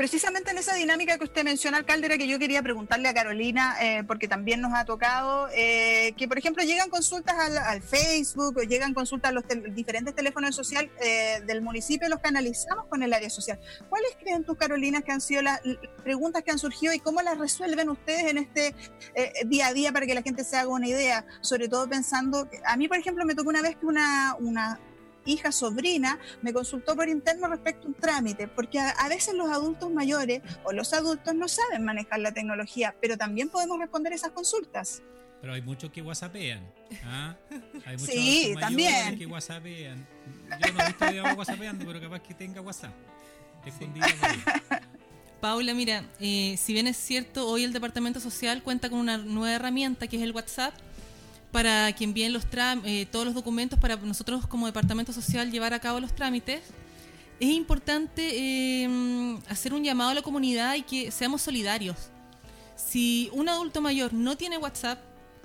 Precisamente 0.00 0.50
en 0.50 0.56
esa 0.56 0.74
dinámica 0.76 1.18
que 1.18 1.24
usted 1.24 1.44
menciona, 1.44 1.76
alcalde, 1.76 2.06
era 2.06 2.16
que 2.16 2.26
yo 2.26 2.38
quería 2.38 2.62
preguntarle 2.62 3.06
a 3.06 3.12
Carolina, 3.12 3.76
eh, 3.82 4.02
porque 4.06 4.28
también 4.28 4.62
nos 4.62 4.72
ha 4.72 4.86
tocado, 4.86 5.50
eh, 5.54 6.14
que 6.16 6.26
por 6.26 6.38
ejemplo 6.38 6.64
llegan 6.64 6.88
consultas 6.88 7.36
al, 7.36 7.82
Facebook 7.82 8.56
o 8.56 8.62
llegan 8.62 8.94
consultas 8.94 9.28
a 9.28 9.34
los 9.34 9.44
diferentes 9.74 10.14
teléfonos 10.14 10.56
sociales 10.56 10.90
eh, 11.02 11.42
del 11.46 11.60
municipio, 11.60 12.08
los 12.08 12.20
canalizamos 12.20 12.86
con 12.86 13.02
el 13.02 13.12
área 13.12 13.28
social. 13.28 13.60
¿Cuáles 13.90 14.16
creen 14.18 14.42
tú, 14.42 14.56
Carolina, 14.56 15.02
que 15.02 15.12
han 15.12 15.20
sido 15.20 15.42
las 15.42 15.60
preguntas 16.02 16.44
que 16.44 16.50
han 16.50 16.58
surgido 16.58 16.94
y 16.94 17.00
cómo 17.00 17.20
las 17.20 17.36
resuelven 17.36 17.90
ustedes 17.90 18.24
en 18.24 18.38
este 18.38 18.74
día 19.44 19.66
a 19.66 19.74
día 19.74 19.92
para 19.92 20.06
que 20.06 20.14
la 20.14 20.22
gente 20.22 20.44
se 20.44 20.56
haga 20.56 20.70
una 20.70 20.88
idea? 20.88 21.26
Sobre 21.42 21.68
todo 21.68 21.86
pensando, 21.86 22.48
a 22.64 22.76
mí, 22.78 22.88
por 22.88 22.96
ejemplo, 22.96 23.26
me 23.26 23.34
tocó 23.34 23.50
una 23.50 23.60
vez 23.60 23.76
que 23.76 23.84
una 23.84 24.80
hija, 25.24 25.52
sobrina, 25.52 26.18
me 26.42 26.52
consultó 26.52 26.96
por 26.96 27.08
interno 27.08 27.48
respecto 27.48 27.86
a 27.86 27.88
un 27.88 27.94
trámite, 27.94 28.48
porque 28.48 28.78
a, 28.78 29.08
veces 29.08 29.34
los 29.34 29.48
adultos 29.50 29.90
mayores 29.90 30.42
o 30.64 30.72
los 30.72 30.92
adultos 30.92 31.34
no 31.34 31.48
saben 31.48 31.84
manejar 31.84 32.20
la 32.20 32.32
tecnología, 32.32 32.94
pero 33.00 33.16
también 33.16 33.48
podemos 33.48 33.78
responder 33.78 34.12
esas 34.12 34.30
consultas. 34.30 35.02
Pero 35.40 35.54
hay 35.54 35.62
muchos 35.62 35.90
que 35.90 36.02
whatsappean. 36.02 36.60
¿ah? 37.04 37.34
Hay 37.86 37.96
muchos 37.96 38.14
sí, 38.14 38.54
también. 38.60 39.18
que 39.18 39.26
whatsappean. 39.26 40.06
Yo 40.64 40.72
no 40.72 40.80
he 40.80 40.86
visto 40.86 41.06
digamos 41.06 41.38
whatsappeando, 41.38 41.86
pero 41.86 42.00
capaz 42.00 42.20
que 42.20 42.34
tenga 42.34 42.60
WhatsApp. 42.60 42.92
Paula, 45.40 45.74
mira, 45.74 46.04
eh, 46.20 46.56
si 46.58 46.72
bien 46.72 46.86
es 46.86 46.96
cierto, 46.96 47.48
hoy 47.48 47.64
el 47.64 47.72
Departamento 47.72 48.20
Social 48.20 48.62
cuenta 48.62 48.90
con 48.90 48.98
una 48.98 49.16
nueva 49.16 49.56
herramienta 49.56 50.06
que 50.06 50.16
es 50.16 50.22
el 50.22 50.32
WhatsApp, 50.32 50.74
para 51.52 51.92
que 51.92 52.04
envíen 52.04 52.32
los 52.32 52.44
eh, 52.84 53.06
todos 53.10 53.24
los 53.24 53.34
documentos 53.34 53.78
para 53.78 53.96
nosotros 53.96 54.46
como 54.46 54.66
Departamento 54.66 55.12
Social 55.12 55.50
llevar 55.50 55.74
a 55.74 55.80
cabo 55.80 56.00
los 56.00 56.14
trámites. 56.14 56.62
Es 57.40 57.48
importante 57.48 58.82
em, 58.82 59.38
hacer 59.48 59.72
un 59.72 59.82
llamado 59.82 60.10
a 60.10 60.14
la 60.14 60.22
comunidad 60.22 60.74
y 60.74 60.82
que 60.82 61.10
seamos 61.10 61.42
solidarios. 61.42 61.96
Si 62.76 63.30
un 63.32 63.48
adulto 63.48 63.80
mayor 63.80 64.12
no 64.12 64.36
tiene 64.36 64.58
WhatsApp, 64.58 64.98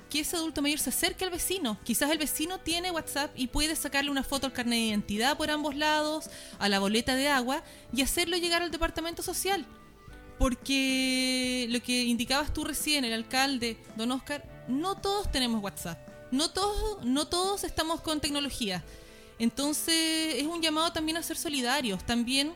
que 0.10 0.20
ese 0.20 0.36
adulto 0.36 0.62
mayor 0.62 0.80
se 0.80 0.90
acerque 0.90 1.26
al 1.26 1.32
vecino. 1.32 1.78
Quizás 1.84 2.12
el 2.12 2.18
vecino 2.18 2.60
tiene 2.60 2.92
WhatsApp 2.92 3.32
y 3.36 3.48
puede 3.48 3.76
sacarle 3.76 4.12
una 4.12 4.24
foto 4.24 4.46
al 4.46 4.54
carnet 4.54 4.80
de 4.80 4.86
identidad 4.86 5.38
por 5.38 5.50
ambos 5.50 5.76
lados, 5.76 6.30
a 6.60 6.70
la 6.70 6.80
boleta 6.80 7.16
de 7.16 7.28
agua 7.28 7.64
y 7.92 8.02
hacerlo 8.02 8.38
llegar 8.38 8.62
al 8.62 8.72
departamento 8.72 9.24
social. 9.24 9.66
Porque 10.38 11.68
lo 11.70 11.82
que 11.82 12.04
indicabas 12.04 12.54
tú 12.54 12.64
recién, 12.64 13.06
el 13.06 13.14
alcalde, 13.14 13.78
don 13.96 14.12
Oscar, 14.12 14.44
no 14.68 14.96
todos 14.96 15.32
tenemos 15.32 15.64
WhatsApp. 15.64 15.98
No 16.32 16.50
todos, 16.50 17.06
no 17.06 17.28
todos 17.28 17.64
estamos 17.64 18.02
con 18.02 18.20
tecnología. 18.20 18.84
Entonces 19.40 20.36
es 20.36 20.46
un 20.46 20.62
llamado 20.62 20.92
también 20.92 21.18
a 21.18 21.24
ser 21.24 21.38
solidarios. 21.38 22.06
También, 22.06 22.54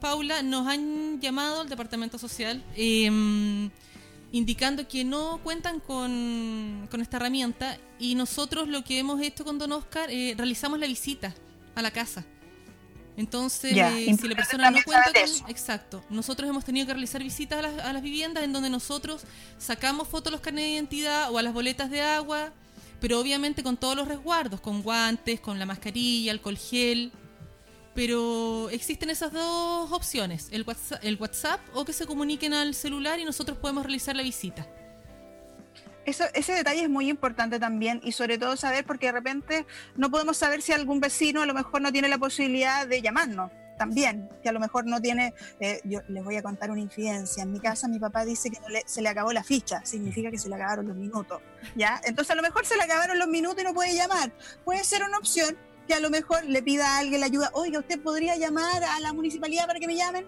Paula, 0.00 0.42
nos 0.42 0.66
han 0.66 1.20
llamado 1.20 1.62
al 1.62 1.68
Departamento 1.68 2.18
Social 2.18 2.62
em, 2.74 3.70
indicando 4.32 4.88
que 4.88 5.04
no 5.04 5.40
cuentan 5.42 5.80
con, 5.80 6.88
esta 7.00 7.18
herramienta 7.18 7.78
y 7.98 8.14
nosotros 8.14 8.68
lo 8.68 8.82
que 8.82 8.98
hemos 8.98 9.20
hecho 9.20 9.44
con 9.44 9.58
Don 9.58 9.72
Oscar, 9.72 10.10
eh, 10.10 10.34
realizamos 10.36 10.78
la 10.78 10.86
visita 10.86 11.34
a 11.74 11.82
la 11.82 11.90
casa. 11.90 12.24
Entonces, 13.16 13.72
si 13.72 14.28
la 14.28 14.36
persona 14.36 14.70
no 14.70 14.78
cuenta 14.84 15.10
con... 15.12 15.50
Exacto. 15.50 16.04
Nosotros 16.08 16.48
hemos 16.48 16.64
tenido 16.64 16.86
que 16.86 16.94
realizar 16.94 17.22
visitas 17.22 17.58
a 17.58 17.62
las, 17.62 17.78
a 17.84 17.92
las 17.92 18.02
viviendas 18.02 18.44
en 18.44 18.52
donde 18.52 18.70
nosotros 18.70 19.22
sacamos 19.58 20.08
fotos 20.08 20.28
a 20.28 20.30
los 20.32 20.40
carnes 20.40 20.64
de 20.64 20.70
identidad 20.70 21.30
o 21.30 21.38
a 21.38 21.42
las 21.42 21.52
boletas 21.52 21.90
de 21.90 22.00
agua, 22.00 22.52
pero 23.00 23.20
obviamente 23.20 23.62
con 23.62 23.76
todos 23.76 23.96
los 23.96 24.08
resguardos, 24.08 24.60
con 24.60 24.82
guantes, 24.82 25.40
con 25.40 25.58
la 25.58 25.66
mascarilla, 25.66 26.32
alcohol 26.32 26.56
gel. 26.56 27.12
Pero 27.94 28.70
existen 28.70 29.10
esas 29.10 29.32
dos 29.32 29.92
opciones, 29.92 30.48
el 30.50 30.62
WhatsApp, 30.62 31.04
el 31.04 31.16
WhatsApp 31.16 31.60
o 31.74 31.84
que 31.84 31.92
se 31.92 32.06
comuniquen 32.06 32.54
al 32.54 32.74
celular 32.74 33.20
y 33.20 33.24
nosotros 33.26 33.58
podemos 33.58 33.84
realizar 33.84 34.16
la 34.16 34.22
visita. 34.22 34.66
Eso, 36.04 36.24
ese 36.34 36.52
detalle 36.52 36.82
es 36.82 36.90
muy 36.90 37.08
importante 37.08 37.60
también 37.60 38.00
y 38.02 38.12
sobre 38.12 38.38
todo 38.38 38.56
saber 38.56 38.84
porque 38.84 39.06
de 39.06 39.12
repente 39.12 39.66
no 39.96 40.10
podemos 40.10 40.36
saber 40.36 40.60
si 40.62 40.72
algún 40.72 41.00
vecino 41.00 41.42
a 41.42 41.46
lo 41.46 41.54
mejor 41.54 41.80
no 41.80 41.92
tiene 41.92 42.08
la 42.08 42.18
posibilidad 42.18 42.86
de 42.86 43.00
llamarnos 43.00 43.52
también, 43.78 44.28
que 44.42 44.48
a 44.48 44.52
lo 44.52 44.60
mejor 44.60 44.86
no 44.86 45.00
tiene, 45.00 45.34
eh, 45.58 45.80
yo 45.84 46.00
les 46.08 46.22
voy 46.22 46.36
a 46.36 46.42
contar 46.42 46.70
una 46.70 46.80
infidencia, 46.80 47.42
en 47.42 47.52
mi 47.52 47.58
casa 47.58 47.88
mi 47.88 47.98
papá 47.98 48.24
dice 48.24 48.50
que 48.50 48.58
se 48.86 49.02
le 49.02 49.08
acabó 49.08 49.32
la 49.32 49.42
ficha, 49.42 49.84
significa 49.84 50.30
que 50.30 50.38
se 50.38 50.48
le 50.48 50.54
acabaron 50.54 50.86
los 50.86 50.96
minutos, 50.96 51.40
¿ya? 51.74 52.00
Entonces 52.04 52.30
a 52.30 52.34
lo 52.36 52.42
mejor 52.42 52.64
se 52.64 52.76
le 52.76 52.82
acabaron 52.82 53.18
los 53.18 53.28
minutos 53.28 53.60
y 53.60 53.64
no 53.64 53.74
puede 53.74 53.94
llamar, 53.94 54.32
puede 54.64 54.84
ser 54.84 55.02
una 55.02 55.18
opción 55.18 55.56
que 55.88 55.94
a 55.94 56.00
lo 56.00 56.10
mejor 56.10 56.44
le 56.44 56.62
pida 56.62 56.94
a 56.94 56.98
alguien 56.98 57.20
la 57.20 57.26
ayuda, 57.26 57.50
oiga, 57.54 57.80
usted 57.80 58.00
podría 58.00 58.36
llamar 58.36 58.84
a 58.84 59.00
la 59.00 59.12
municipalidad 59.12 59.66
para 59.66 59.80
que 59.80 59.86
me 59.86 59.96
llamen, 59.96 60.26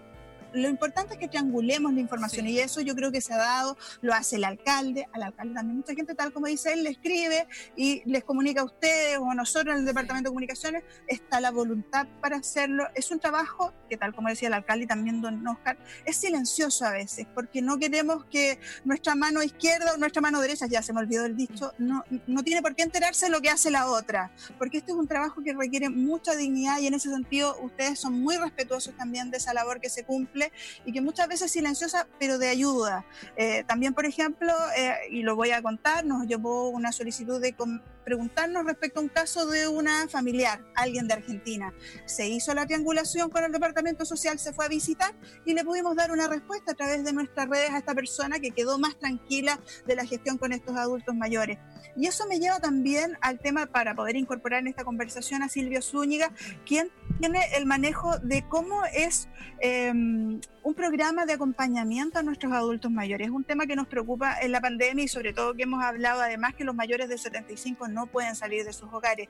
lo 0.55 0.69
importante 0.69 1.13
es 1.13 1.19
que 1.19 1.27
triangulemos 1.27 1.93
la 1.93 1.99
información 1.99 2.47
y 2.47 2.59
eso 2.59 2.81
yo 2.81 2.95
creo 2.95 3.11
que 3.11 3.21
se 3.21 3.33
ha 3.33 3.37
dado, 3.37 3.77
lo 4.01 4.13
hace 4.13 4.37
el 4.37 4.43
alcalde, 4.43 5.07
al 5.13 5.23
alcalde 5.23 5.53
también 5.53 5.77
mucha 5.77 5.93
gente, 5.93 6.15
tal 6.15 6.31
como 6.31 6.47
dice 6.47 6.73
él, 6.73 6.83
le 6.83 6.91
escribe 6.91 7.47
y 7.75 8.01
les 8.05 8.23
comunica 8.23 8.61
a 8.61 8.65
ustedes 8.65 9.17
o 9.17 9.29
a 9.29 9.35
nosotros 9.35 9.73
en 9.73 9.81
el 9.81 9.85
Departamento 9.85 10.29
de 10.29 10.31
Comunicaciones, 10.31 10.83
está 11.07 11.39
la 11.39 11.51
voluntad 11.51 12.07
para 12.21 12.37
hacerlo. 12.37 12.87
Es 12.95 13.11
un 13.11 13.19
trabajo 13.19 13.73
que, 13.89 13.97
tal 13.97 14.13
como 14.15 14.29
decía 14.29 14.47
el 14.47 14.53
alcalde 14.53 14.85
y 14.85 14.87
también 14.87 15.21
don 15.21 15.45
Oscar, 15.47 15.77
es 16.05 16.17
silencioso 16.17 16.85
a 16.85 16.91
veces, 16.91 17.27
porque 17.33 17.61
no 17.61 17.77
queremos 17.77 18.25
que 18.25 18.59
nuestra 18.83 19.15
mano 19.15 19.43
izquierda 19.43 19.93
o 19.93 19.97
nuestra 19.97 20.21
mano 20.21 20.39
derecha, 20.39 20.67
ya 20.67 20.81
se 20.81 20.93
me 20.93 20.99
olvidó 20.99 21.25
el 21.25 21.35
dicho, 21.35 21.73
no, 21.77 22.03
no 22.27 22.43
tiene 22.43 22.61
por 22.61 22.75
qué 22.75 22.83
enterarse 22.83 23.25
de 23.25 23.31
lo 23.31 23.41
que 23.41 23.49
hace 23.49 23.71
la 23.71 23.87
otra, 23.87 24.31
porque 24.57 24.77
este 24.77 24.91
es 24.91 24.97
un 24.97 25.07
trabajo 25.07 25.43
que 25.43 25.53
requiere 25.53 25.89
mucha 25.89 26.35
dignidad 26.35 26.79
y 26.79 26.87
en 26.87 26.93
ese 26.93 27.09
sentido 27.09 27.57
ustedes 27.61 27.99
son 27.99 28.21
muy 28.21 28.37
respetuosos 28.37 28.95
también 28.95 29.31
de 29.31 29.37
esa 29.37 29.53
labor 29.53 29.79
que 29.79 29.89
se 29.89 30.03
cumple 30.03 30.44
y 30.85 30.91
que 30.91 31.01
muchas 31.01 31.27
veces 31.27 31.47
es 31.47 31.51
silenciosa, 31.51 32.07
pero 32.19 32.37
de 32.37 32.49
ayuda. 32.49 33.05
Eh, 33.37 33.63
también, 33.67 33.93
por 33.93 34.05
ejemplo, 34.05 34.53
eh, 34.77 34.93
y 35.11 35.23
lo 35.23 35.35
voy 35.35 35.51
a 35.51 35.61
contar, 35.61 36.05
nos 36.05 36.27
llevó 36.27 36.69
una 36.69 36.91
solicitud 36.91 37.41
de 37.41 37.55
preguntarnos 38.03 38.65
respecto 38.65 38.99
a 38.99 39.03
un 39.03 39.09
caso 39.09 39.47
de 39.47 39.67
una 39.67 40.07
familiar, 40.07 40.63
alguien 40.75 41.07
de 41.07 41.15
Argentina. 41.15 41.73
Se 42.05 42.27
hizo 42.27 42.53
la 42.53 42.65
triangulación 42.65 43.29
con 43.29 43.43
el 43.43 43.51
Departamento 43.51 44.05
Social, 44.05 44.39
se 44.39 44.53
fue 44.53 44.65
a 44.65 44.69
visitar 44.69 45.13
y 45.45 45.53
le 45.53 45.65
pudimos 45.65 45.95
dar 45.95 46.11
una 46.11 46.27
respuesta 46.27 46.73
a 46.73 46.75
través 46.75 47.03
de 47.03 47.13
nuestras 47.13 47.49
redes 47.49 47.71
a 47.71 47.79
esta 47.79 47.95
persona 47.95 48.39
que 48.39 48.51
quedó 48.51 48.77
más 48.77 48.97
tranquila 48.97 49.59
de 49.85 49.95
la 49.95 50.05
gestión 50.05 50.37
con 50.37 50.53
estos 50.53 50.75
adultos 50.77 51.15
mayores. 51.15 51.57
Y 51.95 52.07
eso 52.07 52.25
me 52.27 52.39
lleva 52.39 52.59
también 52.59 53.17
al 53.21 53.39
tema 53.39 53.65
para 53.67 53.95
poder 53.95 54.15
incorporar 54.15 54.59
en 54.59 54.67
esta 54.67 54.83
conversación 54.83 55.43
a 55.43 55.49
Silvio 55.49 55.81
Zúñiga, 55.81 56.31
quien 56.65 56.91
tiene 57.19 57.39
el 57.55 57.65
manejo 57.65 58.17
de 58.19 58.45
cómo 58.47 58.83
es 58.93 59.27
em, 59.59 60.34
un 60.63 60.73
programa 60.73 61.25
de 61.25 61.33
acompañamiento 61.33 62.19
a 62.19 62.23
nuestros 62.23 62.51
adultos 62.51 62.91
mayores. 62.91 63.27
Es 63.27 63.33
un 63.33 63.43
tema 63.43 63.67
que 63.67 63.75
nos 63.75 63.87
preocupa 63.87 64.39
en 64.41 64.51
la 64.51 64.61
pandemia 64.61 65.05
y 65.05 65.07
sobre 65.07 65.33
todo 65.33 65.53
que 65.53 65.63
hemos 65.63 65.83
hablado 65.83 66.21
además 66.21 66.55
que 66.55 66.63
los 66.63 66.73
mayores 66.73 67.07
de 67.07 67.17
75 67.17 67.87
no 67.87 68.07
pueden 68.07 68.35
salir 68.35 68.65
de 68.65 68.73
sus 68.73 68.91
hogares. 68.91 69.29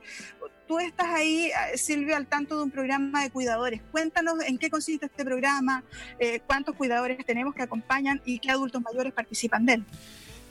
Tú 0.68 0.80
estás 0.80 1.08
ahí, 1.08 1.48
eh, 1.48 1.78
Silvio, 1.78 2.16
al 2.16 2.28
tanto 2.28 2.58
de 2.58 2.64
un 2.64 2.72
programa 2.72 3.24
de 3.24 3.30
cuidadores. 3.32 3.82
Cuéntanos 3.92 4.36
en 4.48 4.58
qué 4.58 4.70
consiste 4.70 5.08
este 5.08 5.26
programa, 5.26 5.84
eh, 6.20 6.40
cuántos 6.48 6.76
cuidadores 6.76 7.18
tenemos 7.26 7.54
que 7.54 7.64
acompañan 7.64 8.22
y 8.26 8.40
qué 8.40 8.52
adultos 8.52 8.82
mayores 8.82 9.14
participan 9.14 9.66
de 9.66 9.74
él. 9.74 9.84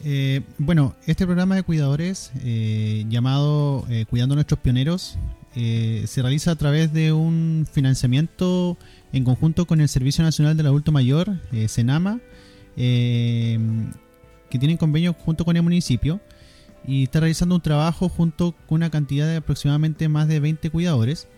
Eh, 0.05 0.43
bueno, 0.59 0.95
este 1.07 1.25
programa 1.25 1.57
de 1.57 1.63
cuidadores 1.63 2.31
llamado 3.09 3.87
Cuidando 4.11 4.35
a 4.35 4.37
nuestros 4.37 4.61
pioneros 4.61 5.17
se 5.55 6.21
realiza 6.21 6.51
a 6.51 6.57
través 6.57 6.93
de 6.93 7.13
un 7.13 7.67
financiamiento 7.73 8.77
en 9.15 9.25
conjunto 9.25 9.67
con 9.67 9.81
el 9.81 9.89
Servicio 9.89 10.25
Nacional 10.25 10.57
del 10.57 10.67
Adulto 10.67 10.93
Mayor, 10.93 11.39
SENAMA, 11.69 12.21
que 12.77 13.59
tienen 14.59 14.77
convenio 14.77 15.15
junto 15.15 15.45
con 15.45 15.57
el 15.57 15.63
municipio 15.63 16.21
y 16.87 17.05
está 17.05 17.21
realizando 17.21 17.55
un 17.55 17.61
trabajo 17.61 18.09
junto 18.09 18.55
con 18.67 18.77
una 18.77 18.91
cantidad 18.91 19.27
de 19.27 19.37
aproximadamente 19.37 20.09
más 20.09 20.29
de 20.29 20.41
20 20.41 20.71
cuidadores 20.71 21.29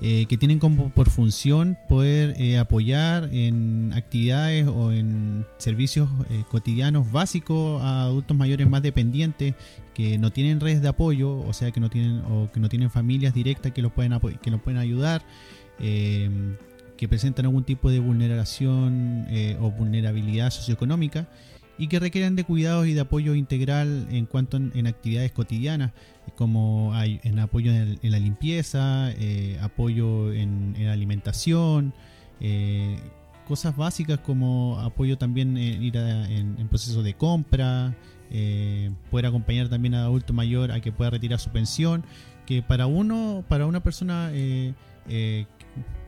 eh, 0.00 0.26
que 0.26 0.36
tienen 0.36 0.58
como 0.58 0.90
por 0.90 1.08
función 1.08 1.78
poder 1.88 2.34
eh, 2.40 2.58
apoyar 2.58 3.28
en 3.32 3.92
actividades 3.94 4.66
o 4.66 4.90
en 4.90 5.46
servicios 5.58 6.08
eh, 6.30 6.42
cotidianos 6.50 7.12
básicos 7.12 7.80
a 7.80 8.02
adultos 8.02 8.36
mayores 8.36 8.68
más 8.68 8.82
dependientes 8.82 9.54
que 9.94 10.18
no 10.18 10.32
tienen 10.32 10.58
redes 10.58 10.82
de 10.82 10.88
apoyo, 10.88 11.38
o 11.38 11.52
sea 11.52 11.70
que 11.70 11.78
no 11.78 11.90
tienen 11.90 12.22
o 12.28 12.50
que 12.52 12.58
no 12.58 12.68
tienen 12.68 12.90
familias 12.90 13.34
directas 13.34 13.70
que 13.72 13.82
los 13.82 13.92
pueden 13.92 14.18
que 14.42 14.50
los 14.50 14.60
pueden 14.60 14.80
ayudar, 14.80 15.22
que 17.04 17.08
presentan 17.08 17.44
algún 17.44 17.64
tipo 17.64 17.90
de 17.90 18.00
vulneración 18.00 19.26
o 19.60 19.70
vulnerabilidad 19.70 20.48
socioeconómica 20.48 21.28
y 21.76 21.88
que 21.88 22.00
requieren 22.00 22.34
de 22.34 22.44
cuidados 22.44 22.86
y 22.86 22.94
de 22.94 23.00
apoyo 23.02 23.34
integral 23.34 24.06
en 24.10 24.24
cuanto 24.24 24.56
en, 24.56 24.86
actividades 24.86 25.32
cotidianas, 25.32 25.92
como 26.34 26.94
hay 26.94 27.20
en 27.24 27.38
apoyo 27.38 27.72
en, 27.72 27.98
la 28.02 28.18
limpieza, 28.18 29.10
eh, 29.18 29.58
apoyo 29.60 30.32
en, 30.32 30.76
alimentación, 30.88 31.92
eh, 32.40 32.96
cosas 33.46 33.76
básicas 33.76 34.20
como 34.20 34.80
apoyo 34.80 35.18
también 35.18 35.58
en 35.58 35.82
ir 35.82 35.96
en, 35.96 36.66
proceso 36.68 37.02
de 37.02 37.12
compra, 37.12 37.94
eh, 38.30 38.90
poder 39.10 39.26
acompañar 39.26 39.68
también 39.68 39.94
a 39.94 40.04
adulto 40.04 40.32
mayor 40.32 40.72
a 40.72 40.80
que 40.80 40.90
pueda 40.90 41.10
retirar 41.10 41.38
su 41.38 41.50
pensión, 41.50 42.02
que 42.46 42.62
para 42.62 42.86
uno, 42.86 43.44
para 43.46 43.66
una 43.66 43.82
persona 43.82 44.30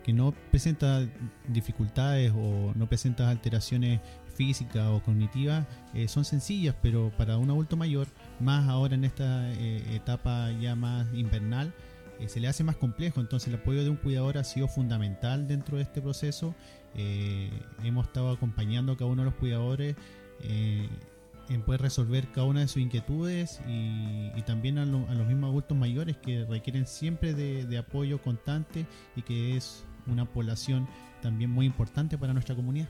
que 0.04 0.12
no 0.12 0.32
presenta 0.50 1.06
dificultades 1.48 2.32
o 2.34 2.72
no 2.74 2.88
presenta 2.88 3.28
alteraciones 3.28 4.00
físicas 4.36 4.86
o 4.88 5.02
cognitivas 5.02 5.66
eh, 5.94 6.08
son 6.08 6.24
sencillas, 6.24 6.76
pero 6.82 7.10
para 7.16 7.38
un 7.38 7.50
adulto 7.50 7.76
mayor, 7.76 8.06
más 8.38 8.68
ahora 8.68 8.94
en 8.94 9.04
esta 9.04 9.50
eh, 9.52 9.82
etapa 9.94 10.50
ya 10.52 10.76
más 10.76 11.06
invernal, 11.14 11.72
eh, 12.20 12.28
se 12.28 12.38
le 12.38 12.48
hace 12.48 12.62
más 12.62 12.76
complejo. 12.76 13.20
Entonces 13.20 13.48
el 13.48 13.56
apoyo 13.56 13.82
de 13.82 13.90
un 13.90 13.96
cuidador 13.96 14.38
ha 14.38 14.44
sido 14.44 14.68
fundamental 14.68 15.48
dentro 15.48 15.78
de 15.78 15.82
este 15.82 16.00
proceso. 16.00 16.54
hemos 17.82 18.06
estado 18.06 18.30
acompañando 18.30 18.92
a 18.92 18.96
cada 18.96 19.10
uno 19.10 19.22
de 19.22 19.30
los 19.30 19.34
cuidadores 19.34 19.96
en 21.48 21.62
poder 21.62 21.82
resolver 21.82 22.28
cada 22.32 22.46
una 22.46 22.60
de 22.60 22.68
sus 22.68 22.82
inquietudes 22.82 23.60
y, 23.66 24.42
también 24.42 24.78
a, 24.78 24.86
los 24.86 25.26
mismos 25.26 25.50
adultos 25.50 25.76
mayores 25.76 26.16
que 26.16 26.44
requieren 26.44 26.86
siempre 26.86 27.34
de 27.34 27.78
apoyo 27.78 28.20
constante 28.20 28.86
y 29.16 29.22
que 29.22 29.56
es 29.56 29.84
una 30.06 30.24
población 30.24 30.88
también 31.22 31.50
muy 31.50 31.66
importante 31.66 32.18
para 32.18 32.32
nuestra 32.32 32.54
comunidad. 32.54 32.88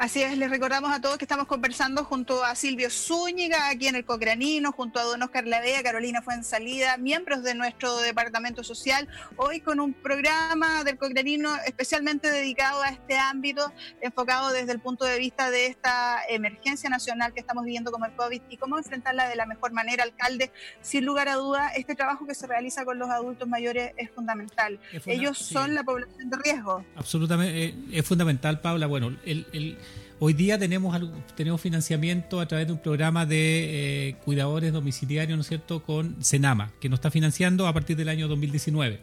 Así 0.00 0.22
es, 0.22 0.38
les 0.38 0.48
recordamos 0.48 0.90
a 0.92 1.02
todos 1.02 1.18
que 1.18 1.26
estamos 1.26 1.46
conversando 1.46 2.04
junto 2.04 2.42
a 2.42 2.54
Silvio 2.54 2.88
Zúñiga, 2.88 3.68
aquí 3.68 3.86
en 3.86 3.96
el 3.96 4.06
Cocranino, 4.06 4.72
junto 4.72 4.98
a 4.98 5.02
Don 5.02 5.22
Oscar 5.22 5.46
Lavea, 5.46 5.82
Carolina 5.82 6.22
Fuensalida, 6.22 6.96
miembros 6.96 7.42
de 7.42 7.54
nuestro 7.54 7.94
departamento 7.98 8.64
social, 8.64 9.08
hoy 9.36 9.60
con 9.60 9.78
un 9.78 9.92
programa 9.92 10.84
del 10.84 10.96
Cocranino 10.96 11.50
especialmente 11.66 12.30
dedicado 12.30 12.82
a 12.82 12.88
este 12.88 13.18
ámbito, 13.18 13.74
enfocado 14.00 14.50
desde 14.52 14.72
el 14.72 14.80
punto 14.80 15.04
de 15.04 15.18
vista 15.18 15.50
de 15.50 15.66
esta 15.66 16.20
emergencia 16.30 16.88
nacional 16.88 17.34
que 17.34 17.40
estamos 17.40 17.66
viviendo 17.66 17.92
como 17.92 18.06
el 18.06 18.12
COVID 18.12 18.40
y 18.48 18.56
cómo 18.56 18.78
enfrentarla 18.78 19.28
de 19.28 19.36
la 19.36 19.44
mejor 19.44 19.72
manera. 19.72 20.04
Alcalde, 20.04 20.50
sin 20.80 21.04
lugar 21.04 21.28
a 21.28 21.34
duda, 21.34 21.74
este 21.76 21.94
trabajo 21.94 22.26
que 22.26 22.34
se 22.34 22.46
realiza 22.46 22.86
con 22.86 22.98
los 22.98 23.10
adultos 23.10 23.46
mayores 23.46 23.92
es 23.98 24.10
fundamental. 24.12 24.80
Ellos 25.04 25.36
son 25.36 25.74
la 25.74 25.84
población 25.84 26.30
de 26.30 26.38
riesgo. 26.38 26.86
Absolutamente, 26.96 27.64
eh, 27.64 27.74
es 27.92 28.06
fundamental, 28.06 28.62
Paula. 28.62 28.86
Bueno, 28.86 29.14
el 29.26 29.78
Hoy 30.22 30.34
día 30.34 30.58
tenemos, 30.58 30.94
tenemos 31.34 31.62
financiamiento 31.62 32.40
a 32.40 32.46
través 32.46 32.66
de 32.66 32.74
un 32.74 32.78
programa 32.78 33.24
de 33.24 34.08
eh, 34.08 34.16
cuidadores 34.22 34.70
domiciliarios, 34.70 35.34
¿no 35.34 35.40
es 35.40 35.48
cierto?, 35.48 35.82
con 35.82 36.22
Senama, 36.22 36.72
que 36.78 36.90
nos 36.90 36.98
está 36.98 37.10
financiando 37.10 37.66
a 37.66 37.72
partir 37.72 37.96
del 37.96 38.10
año 38.10 38.28
2019. 38.28 39.00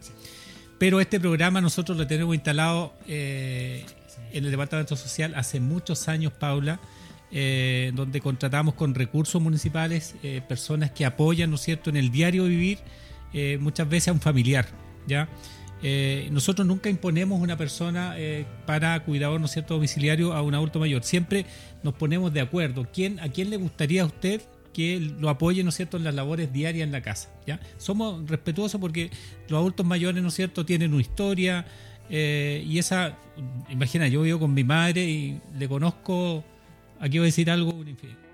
Pero 0.77 1.01
este 1.01 1.19
programa 1.19 1.59
nosotros 1.59 1.97
lo 1.97 2.05
tenemos 2.05 2.35
instalado 2.35 2.93
eh, 3.07 3.83
en 4.31 4.45
el 4.45 4.51
Departamento 4.51 4.95
Social 4.95 5.33
hace 5.35 5.59
muchos 5.59 6.07
años, 6.07 6.33
Paula, 6.33 6.79
eh, 7.31 7.91
donde 7.95 8.21
contratamos 8.21 8.75
con 8.75 8.93
recursos 8.93 9.41
municipales 9.41 10.13
personas 10.47 10.91
que 10.91 11.03
apoyan, 11.03 11.49
¿no 11.49 11.55
es 11.55 11.63
cierto?, 11.63 11.89
en 11.89 11.97
el 11.97 12.11
diario 12.11 12.43
vivir 12.43 12.77
muchas 13.59 13.89
veces 13.89 14.09
a 14.09 14.11
un 14.11 14.21
familiar, 14.21 14.67
¿ya?, 15.07 15.27
eh, 15.83 16.27
nosotros 16.31 16.67
nunca 16.67 16.89
imponemos 16.89 17.39
una 17.39 17.57
persona 17.57 18.15
eh, 18.17 18.45
para 18.65 18.99
cuidador, 19.03 19.39
¿no 19.39 19.45
es 19.45 19.51
cierto?, 19.51 19.75
domiciliario 19.75 20.33
a 20.33 20.41
un 20.41 20.55
adulto 20.55 20.79
mayor. 20.79 21.03
Siempre 21.03 21.45
nos 21.83 21.93
ponemos 21.93 22.33
de 22.33 22.41
acuerdo. 22.41 22.87
¿Quién, 22.91 23.19
¿A 23.19 23.29
quién 23.29 23.49
le 23.49 23.57
gustaría 23.57 24.03
a 24.03 24.05
usted 24.05 24.41
que 24.73 24.99
lo 24.99 25.29
apoye, 25.29 25.63
¿no 25.63 25.69
es 25.69 25.75
cierto?, 25.75 25.97
en 25.97 26.03
las 26.03 26.13
labores 26.13 26.53
diarias 26.53 26.85
en 26.85 26.91
la 26.91 27.01
casa. 27.01 27.29
¿ya? 27.47 27.59
Somos 27.77 28.29
respetuosos 28.29 28.79
porque 28.79 29.09
los 29.49 29.57
adultos 29.57 29.85
mayores, 29.85 30.21
¿no 30.21 30.29
es 30.29 30.35
cierto?, 30.35 30.65
tienen 30.65 30.93
una 30.93 31.01
historia 31.01 31.65
eh, 32.09 32.63
y 32.65 32.77
esa, 32.77 33.17
imagina, 33.69 34.07
yo 34.07 34.21
vivo 34.21 34.39
con 34.39 34.53
mi 34.53 34.63
madre 34.63 35.03
y 35.03 35.41
le 35.57 35.67
conozco, 35.67 36.43
aquí 36.99 37.17
voy 37.17 37.25
a 37.25 37.29
decir 37.29 37.51
algo, 37.51 37.83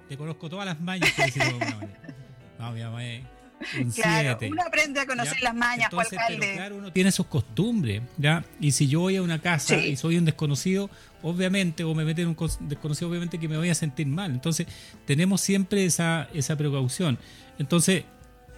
le 0.10 0.18
conozco 0.18 0.50
todas 0.50 0.66
las 0.66 0.80
mañas, 0.80 1.12
No, 2.60 2.72
mi 2.72 2.82
mamá 2.82 3.06
es 3.06 3.24
claro, 3.96 4.38
uno 4.50 4.64
aprende 4.64 5.00
a 5.00 5.06
conocer 5.06 5.42
las 5.42 5.56
mañas, 5.56 5.92
alcalde. 5.94 6.54
claro, 6.56 6.78
uno 6.78 6.92
tiene 6.92 7.12
sus 7.12 7.28
costumbres, 7.28 8.02
¿ya? 8.18 8.44
Y 8.60 8.72
si 8.72 8.88
yo 8.88 9.02
voy 9.02 9.18
a 9.18 9.22
una 9.22 9.40
casa 9.42 9.78
y 9.78 9.96
soy 9.96 10.18
un 10.18 10.26
desconocido, 10.26 10.90
obviamente, 11.22 11.84
o 11.84 11.94
me 11.96 12.06
meten 12.06 12.28
un 12.28 12.38
desconocido, 12.62 13.10
obviamente 13.10 13.40
que 13.40 13.48
me 13.48 13.58
voy 13.58 13.70
a 13.70 13.76
sentir 13.76 14.08
mal. 14.08 14.32
Entonces, 14.32 14.68
tenemos 15.06 15.42
siempre 15.42 15.86
esa, 15.86 16.28
esa 16.34 16.56
precaución. 16.56 17.18
Entonces, 17.60 18.04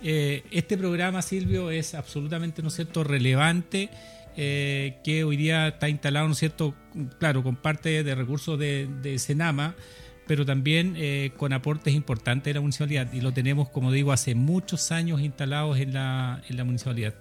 eh, 0.04 0.44
este 0.52 0.78
programa, 0.78 1.22
Silvio, 1.22 1.72
es 1.72 1.96
absolutamente, 1.96 2.62
¿no 2.62 2.68
es 2.70 2.76
cierto?, 2.76 3.04
relevante. 3.04 3.90
Eh, 4.38 4.98
que 5.02 5.24
hoy 5.24 5.38
día 5.38 5.70
está 5.70 5.88
instalado, 5.88 6.28
¿no 6.28 6.34
es 6.34 6.40
cierto?, 6.40 6.76
claro, 7.20 7.42
con 7.42 7.56
parte 7.56 8.04
de 8.04 8.16
recursos 8.16 8.60
de, 8.60 8.90
de 9.02 9.18
Senama, 9.18 9.76
pero 10.28 10.46
también 10.46 10.96
eh, 10.98 11.32
con 11.38 11.54
aportes 11.54 11.94
importantes 11.94 12.46
de 12.46 12.56
la 12.56 12.62
municipalidad 12.62 13.12
y 13.14 13.22
lo 13.22 13.34
tenemos, 13.34 13.70
como 13.70 13.92
digo, 13.92 14.12
hace 14.12 14.36
muchos 14.36 14.92
años 14.92 15.22
instalados 15.22 15.78
en 15.80 15.94
la, 15.94 16.42
en 16.50 16.58
la 16.58 16.64
municipalidad. 16.64 17.14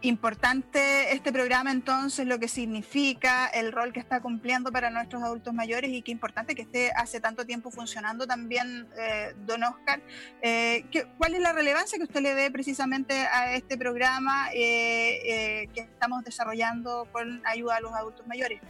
Importante 0.00 1.12
este 1.12 1.32
programa 1.32 1.72
entonces, 1.72 2.24
lo 2.24 2.38
que 2.38 2.46
significa, 2.46 3.48
el 3.48 3.72
rol 3.72 3.92
que 3.92 3.98
está 3.98 4.20
cumpliendo 4.20 4.70
para 4.70 4.90
nuestros 4.90 5.24
adultos 5.24 5.52
mayores 5.52 5.90
y 5.90 6.02
qué 6.02 6.12
importante 6.12 6.54
que 6.54 6.62
esté 6.62 6.92
hace 6.92 7.20
tanto 7.20 7.44
tiempo 7.44 7.72
funcionando 7.72 8.24
también, 8.24 8.86
eh, 8.96 9.34
don 9.44 9.64
Oscar. 9.64 10.00
Eh, 10.40 10.84
¿Cuál 11.18 11.34
es 11.34 11.40
la 11.40 11.52
relevancia 11.52 11.98
que 11.98 12.04
usted 12.04 12.20
le 12.20 12.34
dé 12.34 12.48
precisamente 12.52 13.26
a 13.26 13.54
este 13.54 13.76
programa 13.76 14.50
que 14.52 15.68
estamos 15.74 16.22
desarrollando 16.22 17.08
con 17.10 17.42
ayuda 17.44 17.78
a 17.78 17.80
los 17.80 17.92
adultos 17.92 18.24
mayores? 18.28 18.60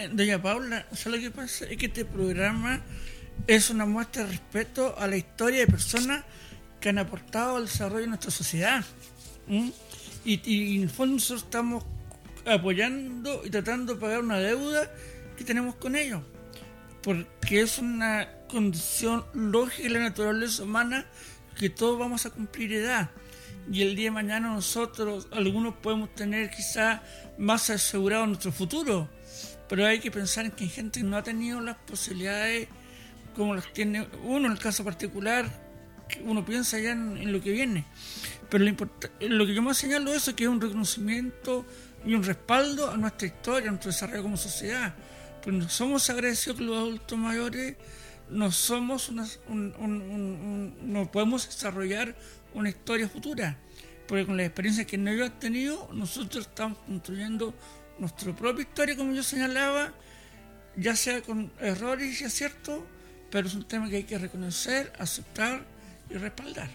Eh, 0.00 0.08
doña 0.10 0.40
Paula, 0.40 0.86
lo 1.04 1.18
que 1.18 1.30
pasa? 1.30 1.66
Es 1.66 1.76
que 1.76 1.86
este 1.86 2.06
programa 2.06 2.80
es 3.46 3.68
una 3.68 3.84
muestra 3.84 4.24
de 4.24 4.30
respeto 4.30 4.94
a 4.98 5.06
la 5.06 5.18
historia 5.18 5.60
de 5.60 5.66
personas 5.66 6.24
que 6.80 6.88
han 6.88 6.98
aportado 6.98 7.56
al 7.56 7.66
desarrollo 7.66 8.00
de 8.00 8.06
nuestra 8.06 8.30
sociedad. 8.30 8.82
Y, 10.24 10.76
en 10.76 10.84
el 10.84 10.88
fondo 10.88 11.16
nosotros 11.16 11.42
estamos 11.42 11.84
apoyando 12.46 13.42
y 13.44 13.50
tratando 13.50 13.94
de 13.94 14.00
pagar 14.00 14.20
una 14.20 14.38
deuda 14.38 14.90
que 15.36 15.44
tenemos 15.44 15.74
con 15.74 15.94
ellos. 15.96 16.22
Porque 17.02 17.60
es 17.60 17.78
una 17.78 18.26
condición 18.48 19.26
lógica 19.34 19.82
de 19.82 19.90
la 19.90 20.00
naturaleza 20.00 20.62
humana 20.62 21.04
que 21.58 21.68
todos 21.68 21.98
vamos 21.98 22.24
a 22.24 22.30
cumplir 22.30 22.72
edad. 22.72 23.10
Y 23.70 23.82
el 23.82 23.96
día 23.96 24.06
de 24.06 24.12
mañana 24.12 24.48
nosotros, 24.48 25.28
algunos 25.30 25.74
podemos 25.74 26.14
tener 26.14 26.48
quizá 26.48 27.02
más 27.36 27.68
asegurado 27.68 28.26
nuestro 28.26 28.50
futuro 28.50 29.10
pero 29.70 29.86
hay 29.86 30.00
que 30.00 30.10
pensar 30.10 30.46
en 30.46 30.50
que 30.50 30.64
hay 30.64 30.70
gente 30.70 30.98
que 30.98 31.06
no 31.06 31.16
ha 31.16 31.22
tenido 31.22 31.60
las 31.60 31.76
posibilidades 31.76 32.66
como 33.36 33.54
las 33.54 33.72
tiene 33.72 34.08
uno 34.24 34.46
en 34.46 34.52
el 34.52 34.58
caso 34.58 34.84
particular, 34.84 35.48
que 36.08 36.20
uno 36.24 36.44
piensa 36.44 36.80
ya 36.80 36.90
en, 36.90 37.32
lo 37.32 37.40
que 37.40 37.52
viene. 37.52 37.84
Pero 38.50 38.64
lo, 38.64 38.72
lo 39.28 39.46
que 39.46 39.54
yo 39.54 39.62
más 39.62 39.78
señalo 39.78 40.12
eso 40.12 40.30
es 40.30 40.36
que 40.36 40.42
es 40.42 40.50
un 40.50 40.60
reconocimiento 40.60 41.64
y 42.04 42.14
un 42.14 42.24
respaldo 42.24 42.90
a 42.90 42.96
nuestra 42.96 43.28
historia, 43.28 43.68
a 43.68 43.70
nuestro 43.70 43.92
desarrollo 43.92 44.24
como 44.24 44.36
sociedad. 44.36 44.92
Pues 45.40 45.54
no 45.54 45.68
somos 45.68 46.10
agradecidos 46.10 46.58
con 46.58 46.66
los 46.66 46.76
adultos 46.76 47.16
mayores, 47.16 47.76
no 48.28 48.50
somos 48.50 49.08
una, 49.08 49.24
no 49.48 51.12
podemos 51.12 51.46
desarrollar 51.46 52.16
una 52.54 52.70
historia 52.70 53.08
futura, 53.08 53.56
porque 54.08 54.26
con 54.26 54.36
la 54.36 54.44
experiencia 54.46 54.84
que 54.84 54.96
ellos 54.96 55.30
han 55.30 55.38
tenido, 55.38 55.88
nosotros 55.92 56.48
estamos 56.48 56.76
construyendo 56.88 57.54
nuestra 58.00 58.34
propia 58.34 58.62
historia, 58.62 58.96
como 58.96 59.12
yo 59.12 59.22
señalaba, 59.22 59.92
ya 60.76 60.96
sea 60.96 61.22
con 61.22 61.52
errores 61.60 62.20
y 62.20 62.24
aciertos, 62.24 62.82
pero 63.30 63.46
es 63.46 63.54
un 63.54 63.68
tema 63.68 63.88
que 63.88 63.96
hay 63.96 64.04
que 64.04 64.18
reconocer, 64.18 64.92
aceptar 64.98 65.64
y 66.08 66.14
respaldar. 66.14 66.70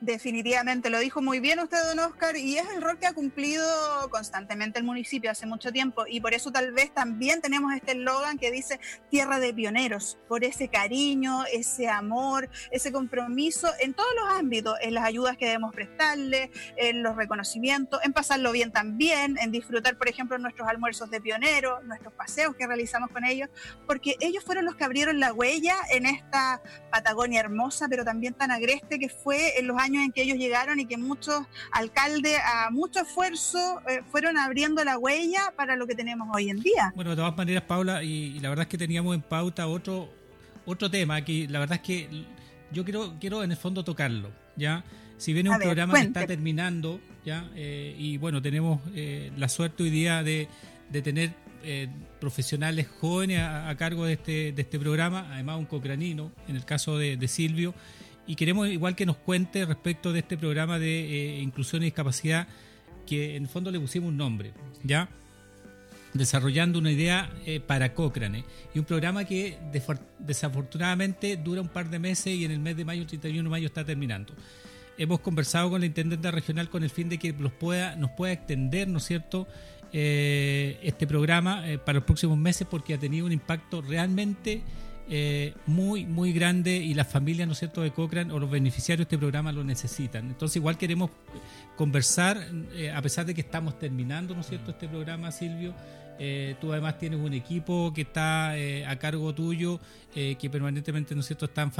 Definitivamente, 0.00 0.88
lo 0.88 0.98
dijo 0.98 1.20
muy 1.20 1.40
bien 1.40 1.58
usted, 1.58 1.76
don 1.84 1.98
Oscar, 1.98 2.34
y 2.34 2.56
es 2.56 2.66
el 2.74 2.80
rol 2.80 2.98
que 2.98 3.06
ha 3.06 3.12
cumplido 3.12 3.62
constantemente 4.08 4.78
el 4.78 4.84
municipio 4.86 5.30
hace 5.30 5.44
mucho 5.44 5.72
tiempo, 5.72 6.04
y 6.08 6.22
por 6.22 6.32
eso 6.32 6.50
tal 6.50 6.72
vez 6.72 6.90
también 6.94 7.42
tenemos 7.42 7.74
este 7.74 7.92
eslogan 7.92 8.38
que 8.38 8.50
dice 8.50 8.80
Tierra 9.10 9.38
de 9.38 9.52
Pioneros, 9.52 10.16
por 10.26 10.42
ese 10.42 10.68
cariño, 10.68 11.44
ese 11.52 11.90
amor, 11.90 12.48
ese 12.70 12.92
compromiso 12.92 13.68
en 13.78 13.92
todos 13.92 14.08
los 14.18 14.38
ámbitos, 14.38 14.74
en 14.80 14.94
las 14.94 15.04
ayudas 15.04 15.36
que 15.36 15.44
debemos 15.44 15.74
prestarle, 15.74 16.50
en 16.78 17.02
los 17.02 17.14
reconocimientos, 17.14 18.00
en 18.02 18.14
pasarlo 18.14 18.52
bien 18.52 18.72
también, 18.72 19.36
en 19.38 19.52
disfrutar, 19.52 19.98
por 19.98 20.08
ejemplo, 20.08 20.38
nuestros 20.38 20.66
almuerzos 20.66 21.10
de 21.10 21.20
pioneros, 21.20 21.84
nuestros 21.84 22.14
paseos 22.14 22.56
que 22.56 22.66
realizamos 22.66 23.10
con 23.10 23.26
ellos, 23.26 23.50
porque 23.86 24.16
ellos 24.20 24.44
fueron 24.44 24.64
los 24.64 24.76
que 24.76 24.84
abrieron 24.84 25.20
la 25.20 25.34
huella 25.34 25.76
en 25.90 26.06
esta 26.06 26.62
Patagonia 26.90 27.40
hermosa, 27.40 27.86
pero 27.86 28.02
también 28.02 28.32
tan 28.32 28.50
agreste 28.50 28.98
que 28.98 29.10
fue 29.10 29.58
en 29.58 29.66
los 29.66 29.76
años 29.76 29.89
en 29.98 30.12
que 30.12 30.22
ellos 30.22 30.38
llegaron 30.38 30.80
y 30.80 30.86
que 30.86 30.96
muchos 30.96 31.42
alcaldes 31.72 32.38
a 32.44 32.70
mucho 32.70 33.00
esfuerzo 33.00 33.80
eh, 33.88 34.02
fueron 34.10 34.38
abriendo 34.38 34.82
la 34.84 34.98
huella 34.98 35.52
para 35.56 35.76
lo 35.76 35.86
que 35.86 35.94
tenemos 35.94 36.28
hoy 36.34 36.50
en 36.50 36.60
día. 36.60 36.92
Bueno, 36.94 37.10
de 37.10 37.16
todas 37.16 37.36
maneras, 37.36 37.64
Paula, 37.64 38.02
y, 38.02 38.38
la 38.40 38.48
verdad 38.48 38.62
es 38.62 38.68
que 38.68 38.78
teníamos 38.78 39.14
en 39.14 39.22
pauta 39.22 39.66
otro, 39.66 40.08
otro 40.66 40.90
tema 40.90 41.24
que 41.24 41.46
la 41.48 41.58
verdad 41.58 41.76
es 41.76 41.82
que 41.82 42.24
yo 42.72 42.84
quiero, 42.84 43.14
quiero 43.20 43.42
en 43.42 43.50
el 43.50 43.56
fondo 43.56 43.84
tocarlo, 43.84 44.30
¿ya? 44.56 44.84
Si 45.16 45.32
viene 45.32 45.50
un 45.50 45.58
programa 45.58 45.94
que 45.94 46.06
está 46.06 46.26
terminando, 46.26 47.00
¿ya? 47.24 47.50
Eh, 47.54 47.94
y 47.98 48.16
bueno, 48.16 48.40
tenemos 48.40 48.80
eh, 48.94 49.32
la 49.36 49.48
suerte 49.48 49.82
hoy 49.82 49.90
día 49.90 50.22
de, 50.22 50.48
de 50.90 51.02
tener 51.02 51.34
profesionales 52.20 52.86
jóvenes 53.00 53.42
a, 53.42 53.74
cargo 53.76 54.06
de 54.06 54.14
este, 54.14 54.52
de 54.52 54.62
este 54.62 54.78
programa, 54.78 55.28
además 55.30 55.58
un 55.58 55.66
cocranino, 55.66 56.32
en 56.48 56.56
el 56.56 56.64
caso 56.64 56.96
de, 56.96 57.18
de 57.18 57.28
Silvio, 57.28 57.74
y 58.30 58.36
queremos 58.36 58.68
igual 58.68 58.94
que 58.94 59.06
nos 59.06 59.16
cuente 59.16 59.66
respecto 59.66 60.12
de 60.12 60.20
este 60.20 60.38
programa 60.38 60.78
de 60.78 61.00
eh, 61.00 61.40
inclusión 61.40 61.82
y 61.82 61.86
discapacidad 61.86 62.46
que 63.04 63.34
en 63.34 63.42
el 63.42 63.48
fondo 63.48 63.72
le 63.72 63.80
pusimos 63.80 64.10
un 64.10 64.18
nombre, 64.18 64.52
¿ya? 64.84 65.08
Desarrollando 66.14 66.78
una 66.78 66.92
idea 66.92 67.28
eh, 67.44 67.58
para 67.58 67.92
Cochrane 67.92 68.44
y 68.72 68.78
un 68.78 68.84
programa 68.84 69.24
que 69.24 69.58
desafortunadamente 70.20 71.38
dura 71.38 71.60
un 71.60 71.66
par 71.66 71.90
de 71.90 71.98
meses 71.98 72.28
y 72.28 72.44
en 72.44 72.52
el 72.52 72.60
mes 72.60 72.76
de 72.76 72.84
mayo, 72.84 73.04
31 73.04 73.42
de 73.42 73.50
mayo, 73.50 73.66
está 73.66 73.84
terminando. 73.84 74.32
Hemos 74.96 75.18
conversado 75.18 75.68
con 75.68 75.80
la 75.80 75.86
intendente 75.86 76.30
regional 76.30 76.70
con 76.70 76.84
el 76.84 76.90
fin 76.90 77.08
de 77.08 77.18
que 77.18 77.32
los 77.32 77.50
pueda, 77.50 77.96
nos 77.96 78.12
pueda 78.12 78.32
extender, 78.32 78.86
¿no 78.86 78.98
es 78.98 79.06
cierto?, 79.06 79.48
eh, 79.92 80.78
este 80.84 81.04
programa 81.04 81.64
para 81.84 81.98
los 81.98 82.04
próximos 82.04 82.38
meses 82.38 82.64
porque 82.70 82.94
ha 82.94 82.98
tenido 82.98 83.26
un 83.26 83.32
impacto 83.32 83.82
realmente 83.82 84.62
eh, 85.12 85.54
muy, 85.66 86.06
muy 86.06 86.32
grande 86.32 86.76
y 86.76 86.94
las 86.94 87.08
familias, 87.08 87.48
¿no 87.48 87.56
cierto?, 87.56 87.82
de 87.82 87.90
Cochrane 87.90 88.32
o 88.32 88.38
los 88.38 88.48
beneficiarios 88.48 89.08
de 89.08 89.16
este 89.16 89.18
programa 89.18 89.50
lo 89.50 89.64
necesitan. 89.64 90.28
Entonces, 90.28 90.54
igual 90.54 90.78
queremos 90.78 91.10
conversar, 91.76 92.46
eh, 92.74 92.92
a 92.92 93.02
pesar 93.02 93.26
de 93.26 93.34
que 93.34 93.40
estamos 93.40 93.76
terminando, 93.76 94.34
¿no 94.34 94.42
es 94.42 94.46
cierto?, 94.46 94.70
este 94.70 94.86
programa, 94.86 95.32
Silvio. 95.32 95.74
Eh, 96.22 96.54
tú 96.60 96.72
además 96.72 96.98
tienes 96.98 97.18
un 97.18 97.32
equipo 97.32 97.92
que 97.94 98.02
está 98.02 98.52
a 98.52 98.98
cargo 98.98 99.34
tuyo, 99.34 99.80
que 100.12 100.50
permanentemente, 100.50 101.14
¿no 101.14 101.20
es 101.20 101.26
cierto?, 101.28 101.46
están 101.46 101.72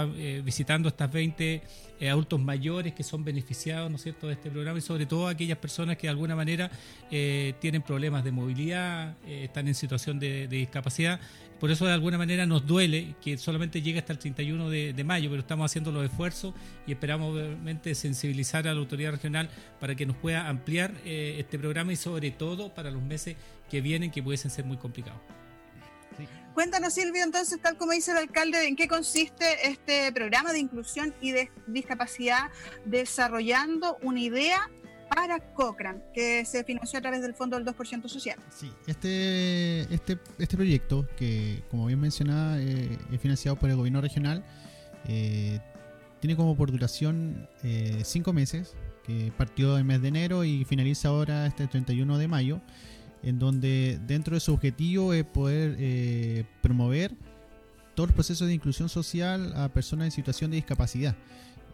visitando 0.44 0.88
estas 0.88 1.12
20 1.12 1.62
adultos 2.08 2.40
mayores 2.40 2.94
que 2.94 3.02
son 3.02 3.22
beneficiados, 3.22 3.90
¿no 3.90 3.96
es 3.96 4.02
cierto?, 4.02 4.28
de 4.28 4.34
este 4.34 4.50
programa 4.50 4.78
y 4.78 4.82
sobre 4.82 5.04
todo 5.04 5.28
aquellas 5.28 5.58
personas 5.58 5.96
que 5.96 6.06
de 6.06 6.12
alguna 6.12 6.36
manera 6.36 6.70
tienen 7.10 7.82
problemas 7.82 8.24
de 8.24 8.30
movilidad, 8.30 9.16
están 9.26 9.68
en 9.68 9.74
situación 9.74 10.18
de 10.20 10.46
discapacidad 10.46 11.20
por 11.60 11.70
eso 11.70 11.84
de 11.84 11.92
alguna 11.92 12.16
manera 12.16 12.46
nos 12.46 12.66
duele 12.66 13.16
que 13.20 13.36
solamente 13.36 13.82
llegue 13.82 13.98
hasta 13.98 14.14
el 14.14 14.18
31 14.18 14.70
de, 14.70 15.04
mayo, 15.04 15.28
pero 15.28 15.42
estamos 15.42 15.70
haciendo 15.70 15.92
los 15.92 16.06
esfuerzos 16.06 16.54
y 16.86 16.92
esperamos 16.92 17.34
obviamente 17.36 17.94
sensibilizar 17.94 18.66
a 18.66 18.72
la 18.72 18.80
autoridad 18.80 19.12
regional 19.12 19.50
para 19.78 19.94
que 19.94 20.06
nos 20.06 20.16
pueda 20.16 20.48
ampliar 20.48 20.94
eh, 21.04 21.36
este 21.38 21.58
programa 21.58 21.92
y 21.92 21.96
sobre 21.96 22.30
todo 22.30 22.74
para 22.74 22.90
los 22.90 23.02
meses 23.02 23.36
que 23.70 23.80
vienen 23.80 24.10
que 24.10 24.22
pudiesen 24.22 24.50
ser 24.50 24.64
muy 24.64 24.76
complicados. 24.76 25.20
Cuéntanos, 26.54 26.92
Silvio, 26.92 27.24
entonces, 27.24 27.58
tal 27.62 27.78
como 27.78 27.92
dice 27.92 28.10
el 28.10 28.18
alcalde, 28.18 28.66
¿en 28.66 28.76
qué 28.76 28.88
consiste 28.88 29.68
este 29.68 30.12
programa 30.12 30.52
de 30.52 30.58
inclusión 30.58 31.14
y 31.20 31.30
de 31.30 31.50
discapacidad 31.66 32.50
desarrollando 32.84 33.96
una 34.02 34.20
idea 34.20 34.68
para 35.14 35.40
Cochrane, 35.40 36.00
que 36.14 36.44
se 36.44 36.62
financió 36.64 36.98
a 36.98 37.02
través 37.02 37.20
del 37.20 37.34
Fondo 37.34 37.56
del 37.56 37.66
2% 37.66 38.08
Social. 38.08 38.38
Sí, 38.48 38.70
este, 38.86 39.80
este, 39.92 40.18
este 40.38 40.56
proyecto, 40.56 41.06
que 41.16 41.64
como 41.68 41.86
bien 41.86 41.98
mencionaba, 41.98 42.60
eh, 42.60 42.96
es 43.10 43.20
financiado 43.20 43.58
por 43.58 43.70
el 43.70 43.76
gobierno 43.76 44.00
regional, 44.00 44.44
eh, 45.08 45.58
tiene 46.20 46.36
como 46.36 46.56
por 46.56 46.70
duración 46.70 47.48
eh, 47.64 48.02
cinco 48.04 48.32
meses, 48.32 48.76
que 49.02 49.32
partió 49.36 49.78
en 49.78 49.86
mes 49.86 50.00
de 50.00 50.08
enero 50.08 50.44
y 50.44 50.64
finaliza 50.64 51.08
ahora 51.08 51.46
este 51.46 51.66
31 51.66 52.18
de 52.18 52.28
mayo, 52.28 52.60
en 53.22 53.38
donde 53.38 54.00
dentro 54.06 54.34
de 54.34 54.40
su 54.40 54.52
objetivo 54.54 55.12
es 55.12 55.24
poder 55.24 56.46
promover 56.62 57.12
todo 57.94 58.06
el 58.06 58.12
proceso 58.12 58.46
de 58.46 58.54
inclusión 58.54 58.88
social 58.88 59.52
a 59.56 59.68
personas 59.68 60.06
en 60.06 60.10
situación 60.10 60.50
de 60.50 60.56
discapacidad. 60.56 61.16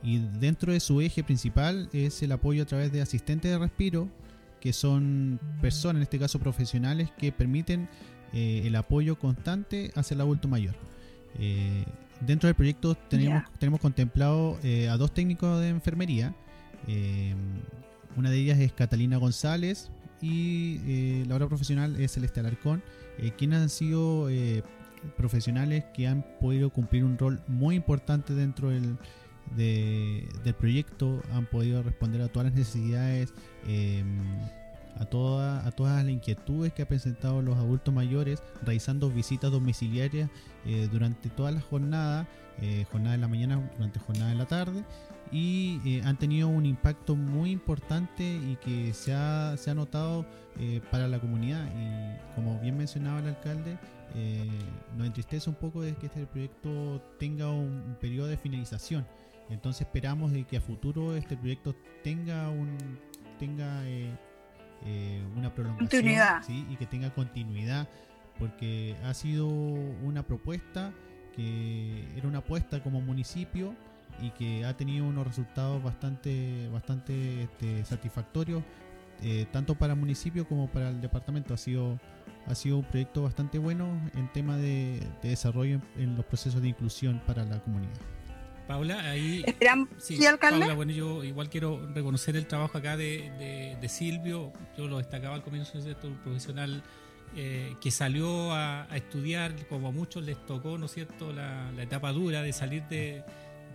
Y 0.03 0.19
dentro 0.19 0.73
de 0.73 0.81
su 0.81 1.01
eje 1.01 1.23
principal 1.25 1.89
es 1.93 2.23
el 2.23 2.33
apoyo 2.33 2.63
a 2.63 2.67
través 2.67 2.93
de 2.93 3.01
asistentes 3.01 3.51
de 3.51 3.59
respiro, 3.59 4.09
que 4.61 4.73
son 4.73 5.41
personas, 5.61 5.97
en 5.97 6.03
este 6.03 6.19
caso 6.19 6.39
profesionales, 6.39 7.11
que 7.19 7.33
permiten 7.33 7.89
eh, 8.33 8.63
el 8.65 8.77
apoyo 8.77 9.19
constante 9.19 9.93
hacia 9.95 10.15
el 10.15 10.21
adulto 10.21 10.49
mayor. 10.49 10.75
Eh, 11.39 11.85
dentro 12.21 12.47
del 12.47 12.55
proyecto 12.55 12.95
tenemos, 12.95 13.45
tenemos 13.59 13.81
contemplado 13.81 14.59
eh, 14.63 14.89
a 14.89 14.97
dos 14.97 15.13
técnicos 15.13 15.61
de 15.61 15.69
enfermería. 15.69 16.35
una 18.17 18.31
de 18.31 18.39
ellas 18.39 18.59
es 18.59 18.73
Catalina 18.73 19.17
González 19.19 19.91
y 20.21 21.25
la 21.27 21.35
otra 21.35 21.49
profesional 21.49 21.97
es 22.01 22.13
Celeste 22.13 22.41
Alarcón, 22.41 22.83
quienes 23.37 23.61
han 23.63 23.69
sido 23.69 24.29
profesionales 25.17 25.85
que 25.95 26.09
han 26.09 26.25
podido 26.41 26.71
cumplir 26.71 27.05
un 27.05 27.19
rol 27.19 27.41
muy 27.47 27.77
importante 27.77 28.35
dentro 28.35 28.71
del, 28.71 28.97
del 29.55 30.55
proyecto 30.55 31.23
han 31.33 31.47
podido 31.47 31.83
responder 31.83 32.23
a 32.23 32.29
todas 32.29 32.47
las 32.47 32.55
necesidades, 32.59 33.33
em, 33.67 34.21
a, 34.99 35.05
toda, 35.05 35.67
a 35.67 35.71
todas 35.73 36.03
las 36.03 36.13
inquietudes 36.13 36.73
que 36.73 36.83
han 36.83 36.89
presentado 36.89 37.43
los 37.43 37.57
adultos 37.57 37.93
mayores, 37.95 38.43
realizando 38.63 39.11
visitas 39.11 39.51
domiciliarias 39.51 40.31
eh, 40.65 40.89
durante 40.91 41.29
toda 41.29 41.51
la 41.53 41.61
jornada, 41.61 42.27
eh, 42.61 42.87
jornada 42.91 43.13
de 43.13 43.19
la 43.19 43.29
mañana, 43.29 43.71
durante 43.77 44.01
jornada 44.01 44.31
de 44.31 44.37
la 44.37 44.47
tarde, 44.47 44.85
y 45.33 45.81
eh, 45.85 46.03
han 46.05 46.19
tenido 46.19 46.49
un 46.49 46.67
impacto 46.67 47.17
muy 47.17 47.51
importante 47.51 48.25
y 48.25 48.57
que 48.57 48.93
se 48.95 49.13
ha, 49.15 49.57
se 49.57 49.71
ha 49.71 49.75
notado 49.75 50.27
para 50.91 51.07
la 51.07 51.19
comunidad. 51.19 51.67
Y 51.77 52.35
como 52.35 52.59
bien 52.61 52.79
mencionaba 52.79 53.19
el 53.21 53.29
alcalde, 53.29 53.77
nos 54.97 55.07
entristece 55.07 55.51
un 55.51 55.57
poco 55.57 55.83
de 55.83 55.95
que 55.97 56.07
este 56.07 56.25
proyecto 56.27 57.03
tenga 57.19 57.51
un 57.51 57.97
periodo 58.01 58.29
de 58.29 58.39
finalización. 58.39 59.07
Entonces 59.51 59.83
esperamos 59.83 60.33
de 60.33 60.45
que 60.45 60.57
a 60.57 60.61
futuro 60.61 61.17
este 61.17 61.37
proyecto 61.37 61.75
tenga 62.03 62.49
un 62.49 62.77
tenga 63.39 63.87
eh, 63.87 64.11
eh, 64.85 65.23
una 65.37 65.55
prolongación 65.55 66.09
y 66.71 66.77
que 66.77 66.87
tenga 66.87 67.11
continuidad, 67.11 67.89
porque 68.39 68.97
ha 69.05 69.15
sido 69.15 69.47
una 69.47 70.23
propuesta 70.23 70.93
que 71.35 72.05
era 72.17 72.27
una 72.27 72.39
apuesta 72.39 72.83
como 72.83 73.01
municipio 73.01 73.75
y 74.21 74.31
que 74.31 74.65
ha 74.65 74.77
tenido 74.77 75.07
unos 75.07 75.27
resultados 75.27 75.83
bastante 75.83 76.69
bastante 76.73 77.43
este, 77.45 77.85
satisfactorios 77.85 78.63
eh, 79.23 79.47
tanto 79.53 79.75
para 79.75 79.95
el 79.95 79.99
municipio 79.99 80.47
como 80.47 80.69
para 80.69 80.91
el 80.91 81.01
departamento 81.01 81.55
ha 81.55 81.57
sido 81.57 81.99
ha 82.47 82.55
sido 82.55 82.79
un 82.79 82.85
proyecto 82.85 83.23
bastante 83.23 83.59
bueno 83.59 84.01
en 84.15 84.31
tema 84.33 84.57
de, 84.57 85.01
desarrollo 85.23 85.81
en 85.97 86.17
los 86.17 86.25
procesos 86.25 86.63
de 86.63 86.69
inclusión 86.69 87.21
para 87.27 87.45
la 87.45 87.61
comunidad. 87.61 87.99
Paula, 88.67 89.01
ahí. 89.11 89.45
Sí, 89.99 90.25
alcalde? 90.27 90.61
Paula, 90.61 90.75
bueno, 90.75 90.93
yo 90.93 91.23
igual 91.25 91.49
quiero 91.49 91.87
reconocer 91.95 92.37
el 92.37 92.47
trabajo 92.47 92.79
acá 92.79 92.97
de, 92.97 93.77
Silvio. 93.89 94.53
Yo 94.77 94.89
lo 94.89 94.99
destacaba 94.99 95.35
al 95.35 95.43
comienzo, 95.43 95.81
de 95.81 95.97
Un 96.05 96.17
profesional 96.17 96.83
eh, 97.37 97.77
que 97.81 97.91
salió 97.91 98.53
a, 98.53 98.89
estudiar, 98.95 99.55
como 99.69 99.89
a 99.89 99.93
muchos 99.93 100.25
les 100.25 100.45
tocó, 100.47 100.79
¿no 100.79 100.87
es 100.87 100.93
cierto?, 100.93 101.33
la, 101.33 101.71
etapa 101.81 102.13
dura 102.13 102.43
de 102.43 102.53
salir 102.53 102.83
de, 102.85 103.25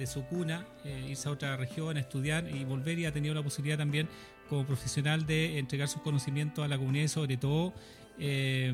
su 0.08 0.24
cuna, 0.26 0.66
eh, 0.86 1.08
irse 1.10 1.30
a 1.30 1.32
otra 1.32 1.58
región 1.58 1.98
a 1.98 2.00
estudiar 2.00 2.50
y 2.54 2.64
volver 2.64 3.00
y 3.00 3.06
ha 3.06 3.12
tenido 3.12 3.34
la 3.34 3.44
posibilidad 3.44 3.78
también 3.78 4.08
como 4.50 4.66
profesional 4.66 5.26
de 5.26 5.60
entregar 5.60 5.88
sus 5.88 6.02
conocimientos 6.02 6.66
a 6.66 6.68
la 6.68 6.78
comunidad 6.78 7.08
sobre 7.08 7.38
todo 7.38 7.74
eh, 8.20 8.68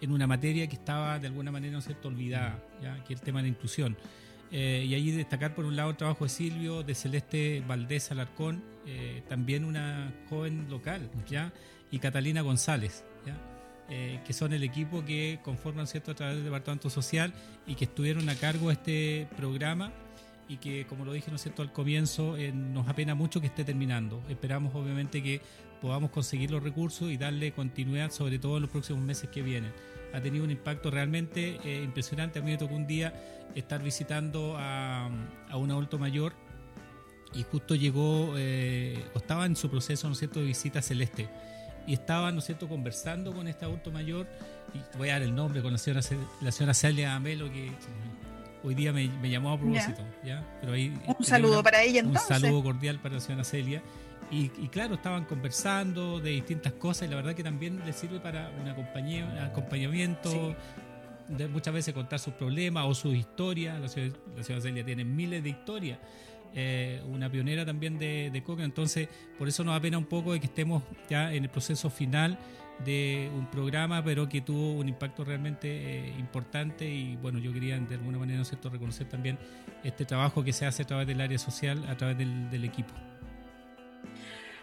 en 0.00 0.10
una 0.10 0.26
materia 0.26 0.66
que 0.66 0.74
estaba 0.74 1.18
de 1.20 1.28
alguna 1.28 1.52
manera, 1.52 1.74
¿no 1.74 1.78
es 1.78 1.84
cierto?, 1.84 2.08
olvidada, 2.08 2.60
¿ya? 2.82 2.96
que 3.04 3.14
es 3.14 3.20
el 3.20 3.24
tema 3.24 3.38
de 3.38 3.44
la 3.44 3.48
inclusión. 3.50 3.96
Eh, 4.50 4.84
y 4.88 4.94
allí 4.94 5.12
destacar 5.12 5.54
por 5.54 5.64
un 5.64 5.76
lado 5.76 5.90
el 5.90 5.96
trabajo 5.96 6.24
de 6.24 6.30
Silvio, 6.30 6.82
de 6.82 6.94
Celeste 6.96 7.62
Valdés 7.64 8.10
Alarcón, 8.10 8.64
eh, 8.86 9.22
también 9.28 9.64
una 9.64 10.12
joven 10.28 10.66
local, 10.68 11.08
¿ya? 11.28 11.52
y 11.92 12.00
Catalina 12.00 12.40
González, 12.40 13.04
que 14.26 14.32
son 14.32 14.54
el 14.54 14.62
equipo 14.62 15.04
que 15.04 15.38
conforman 15.44 15.86
¿cierto? 15.86 16.12
a 16.12 16.14
través 16.14 16.36
del 16.36 16.44
Departamento 16.44 16.88
Social 16.88 17.34
y 17.66 17.74
que 17.74 17.84
estuvieron 17.84 18.28
a 18.30 18.34
cargo 18.34 18.68
de 18.68 18.72
este 18.72 19.28
programa 19.36 19.92
y 20.48 20.56
que, 20.58 20.86
como 20.86 21.04
lo 21.04 21.12
dije 21.12 21.30
¿no 21.30 21.38
cierto? 21.38 21.62
al 21.62 21.72
comienzo, 21.72 22.36
nos 22.52 22.88
apena 22.88 23.14
mucho 23.14 23.40
que 23.40 23.46
esté 23.46 23.64
terminando. 23.64 24.22
Esperamos 24.28 24.74
obviamente 24.74 25.22
que 25.22 25.40
podamos 25.80 26.10
conseguir 26.10 26.50
los 26.50 26.62
recursos 26.62 27.10
y 27.10 27.16
darle 27.16 27.52
continuidad, 27.52 28.10
sobre 28.10 28.38
todo 28.38 28.56
en 28.56 28.62
los 28.62 28.70
próximos 28.70 29.02
meses 29.02 29.30
que 29.30 29.42
vienen. 29.42 29.72
Ha 30.12 30.20
tenido 30.20 30.44
un 30.44 30.50
impacto 30.50 30.90
realmente 30.90 31.58
impresionante. 31.82 32.38
A 32.38 32.42
mí 32.42 32.50
me 32.50 32.58
tocó 32.58 32.74
un 32.74 32.86
día 32.86 33.14
estar 33.54 33.82
visitando 33.82 34.56
a, 34.58 35.10
un 35.54 35.70
adulto 35.70 35.98
mayor 35.98 36.34
y 37.34 37.42
justo 37.44 37.74
llegó, 37.74 38.34
eh, 38.36 39.02
o 39.14 39.18
estaba 39.18 39.46
en 39.46 39.56
su 39.56 39.70
proceso, 39.70 40.08
¿no 40.08 40.14
cierto?, 40.14 40.40
de 40.40 40.46
visita 40.46 40.82
celeste. 40.82 41.28
Y 41.86 41.94
estaba, 41.94 42.30
¿no 42.30 42.40
cierto?, 42.42 42.68
conversando 42.68 43.32
con 43.32 43.48
este 43.48 43.64
adulto 43.64 43.90
mayor, 43.90 44.26
y 44.74 44.98
voy 44.98 45.08
a 45.08 45.14
dar 45.14 45.22
el 45.22 45.34
nombre, 45.34 45.62
con 45.62 45.72
la 45.72 45.78
señora, 45.78 46.02
la 46.42 46.52
señora 46.52 46.74
Celia 46.74 47.16
Amelo, 47.16 47.50
que 47.50 47.72
hoy 48.62 48.74
día 48.74 48.92
me, 48.92 49.08
llamó 49.28 49.52
a 49.52 49.58
propósito, 49.58 50.02
¿ya? 50.24 50.46
Pero 50.60 50.72
ahí, 50.72 50.96
un 51.06 51.24
saludo 51.24 51.62
para 51.62 51.82
ella 51.82 52.00
entonces. 52.00 52.30
Un 52.30 52.40
saludo 52.40 52.62
cordial 52.62 52.98
para 52.98 53.16
la 53.16 53.20
señora 53.20 53.44
Celia. 53.44 53.82
Y, 54.30 54.48
claro, 54.68 54.94
estaban 54.94 55.26
conversando 55.26 56.18
de 56.18 56.30
distintas 56.30 56.72
cosas 56.72 57.06
y 57.06 57.10
la 57.10 57.16
verdad 57.16 57.34
que 57.34 57.44
también 57.44 57.82
le 57.84 57.92
sirve 57.92 58.18
para 58.18 58.50
un 58.58 58.66
acompañamiento, 58.66 60.56
muchas 61.50 61.74
veces 61.74 61.92
contar 61.92 62.18
sus 62.18 62.32
problemas 62.32 62.86
o 62.86 62.94
sus 62.94 63.14
historias. 63.14 63.78
La 63.78 63.88
ciudad, 63.88 64.60
Celia 64.60 64.84
tiene 64.84 65.04
miles 65.04 65.42
de 65.42 65.50
historias 65.50 65.98
eh, 66.54 67.02
una 67.06 67.30
pionera 67.30 67.64
también 67.66 67.98
de, 67.98 68.30
de 68.30 68.42
Cochrane. 68.42 68.66
Entonces, 68.66 69.08
por 69.38 69.48
eso 69.48 69.64
nos 69.64 69.76
apena 69.76 69.98
un 69.98 70.06
poco 70.06 70.32
de 70.32 70.40
que 70.40 70.46
estemos 70.46 70.82
ya 71.10 71.32
en 71.32 71.44
el 71.44 71.50
proceso 71.50 71.90
final 71.90 72.38
de 72.84 73.30
un 73.34 73.46
programa, 73.50 74.02
pero 74.02 74.28
que 74.28 74.40
tuvo 74.40 74.72
un 74.72 74.88
impacto 74.88 75.24
realmente 75.24 75.68
eh, 75.68 76.14
importante 76.18 76.88
y 76.88 77.16
bueno, 77.16 77.38
yo 77.38 77.52
quería 77.52 77.78
de 77.78 77.94
alguna 77.94 78.18
manera, 78.18 78.36
¿no 78.36 78.42
es 78.42 78.48
cierto?, 78.48 78.70
reconocer 78.70 79.08
también 79.08 79.38
este 79.84 80.04
trabajo 80.04 80.42
que 80.44 80.52
se 80.52 80.66
hace 80.66 80.82
a 80.82 80.86
través 80.86 81.06
del 81.06 81.20
área 81.20 81.38
social, 81.38 81.84
a 81.88 81.96
través 81.96 82.18
del, 82.18 82.50
del 82.50 82.64
equipo. 82.64 82.92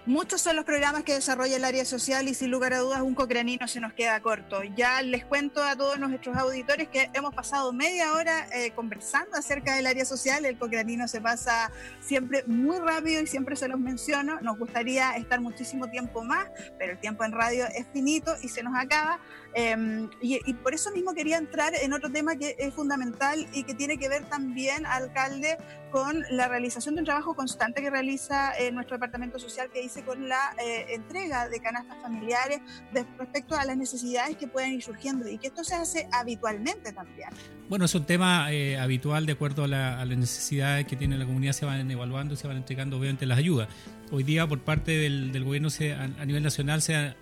Muchos 0.06 0.42
son 0.42 0.56
los 0.56 0.66
programas 0.66 1.04
que 1.04 1.14
desarrolla 1.14 1.58
el 1.58 1.66
área 1.66 1.84
social 1.84 2.28
y 2.30 2.34
sin 2.34 2.50
lugar 2.50 2.74
a 2.74 2.80
dudas 2.80 3.02
un 3.02 3.14
cocranino 3.14 3.68
se 3.68 3.82
nos 3.82 3.94
queda 3.94 4.20
corto. 4.22 4.64
Ya 4.76 5.02
les 5.02 5.26
cuento 5.26 5.62
a 5.62 5.76
todos 5.76 6.00
nuestros 6.00 6.38
auditores 6.38 6.88
que 6.88 7.12
hemos 7.14 7.36
pasado 7.36 7.74
media 7.74 8.14
hora 8.14 8.48
eh, 8.54 8.72
conversando 8.72 9.38
acerca 9.38 9.76
del 9.76 9.86
área 9.86 10.06
social. 10.06 10.46
El 10.46 10.58
cocranino 10.58 11.08
se 11.08 11.20
pasa 11.20 11.72
siempre 12.00 12.44
muy 12.48 12.80
rápido 12.80 13.22
y 13.22 13.28
siempre 13.28 13.58
se 13.58 13.68
los 13.68 13.80
menciono. 13.80 14.40
Nos 14.42 14.58
gustaría 14.58 15.12
estar 15.18 15.42
muchísimo 15.42 15.90
tiempo 15.90 16.24
más, 16.24 16.48
pero 16.78 16.94
el 16.94 17.00
tiempo 17.00 17.26
en 17.26 17.34
radio 17.34 17.66
es 17.76 17.86
finito 17.92 18.34
y 18.42 18.48
se 18.48 18.64
nos 18.64 18.76
acaba. 18.76 19.20
Eh, 19.54 20.08
y, 20.22 20.40
y, 20.46 20.54
por 20.54 20.74
eso 20.74 20.92
mismo 20.92 21.14
quería 21.14 21.38
entrar 21.38 21.74
en 21.82 21.94
otro 21.94 22.12
tema 22.12 22.36
que 22.36 22.56
es 22.60 22.74
fundamental 22.74 23.48
y 23.54 23.64
que 23.64 23.74
tiene 23.74 23.98
que 23.98 24.08
ver 24.08 24.26
también, 24.30 24.86
alcalde, 24.86 25.58
con 25.92 26.24
la 26.30 26.48
realización 26.48 26.96
de 26.96 27.02
un 27.02 27.06
trabajo 27.06 27.34
constante 27.34 27.82
que 27.82 27.90
realiza 27.90 28.54
eh, 28.58 28.72
nuestro 28.72 28.98
departamento 28.98 29.40
social 29.40 29.70
que 29.74 29.82
dice 29.82 30.04
con 30.04 30.28
la 30.28 30.56
eh, 30.64 30.86
entrega 30.90 31.50
de 31.50 31.60
canastas 31.60 31.98
familiares 32.02 32.62
de, 32.94 33.06
respecto 33.18 33.56
a 33.56 33.66
las 33.66 33.78
necesidades 33.78 34.38
que 34.38 34.48
pueden 34.48 34.74
ir 34.74 34.84
surgiendo 34.84 35.28
y 35.28 35.38
que 35.38 35.48
esto 35.48 35.64
se 35.64 35.76
hace 35.76 36.08
habitualmente 36.12 36.94
también. 36.94 37.30
Bueno, 37.68 37.86
es 37.86 37.96
un 37.96 38.06
tema 38.06 38.52
eh, 38.52 38.78
habitual 38.78 39.26
de 39.26 39.34
acuerdo 39.34 39.64
a, 39.64 39.68
la, 39.68 40.00
a, 40.00 40.06
las 40.06 40.18
necesidades 40.18 40.86
que 40.86 40.96
tiene 40.96 41.18
la 41.18 41.26
comunidad, 41.26 41.54
se 41.54 41.66
van 41.66 41.90
evaluando 41.90 42.34
y 42.34 42.38
se 42.38 42.48
van 42.48 42.58
entregando 42.58 42.98
obviamente 42.98 43.26
las 43.26 43.38
ayudas. 43.38 43.68
Hoy 44.12 44.24
día 44.24 44.48
por 44.48 44.60
parte 44.60 44.92
del, 44.92 45.32
del 45.32 45.44
gobierno 45.44 45.70
se, 45.70 45.94
a, 45.94 46.04
a, 46.04 46.26
nivel 46.26 46.44
nacional 46.44 46.82
se 46.82 46.96
ha, 46.96 47.16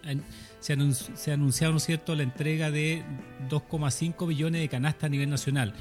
se, 0.59 0.73
anun 0.73 0.93
se 0.93 1.31
ha 1.31 1.33
anunciado, 1.33 1.73
¿no 1.73 1.79
cierto?, 1.79 2.15
la 2.15 2.23
entrega 2.23 2.71
de 2.71 3.03
2,5 3.49 4.27
billones 4.27 4.61
de 4.61 4.69
canastas 4.69 5.05
a 5.05 5.09
nivel 5.09 5.29
nacional. 5.29 5.73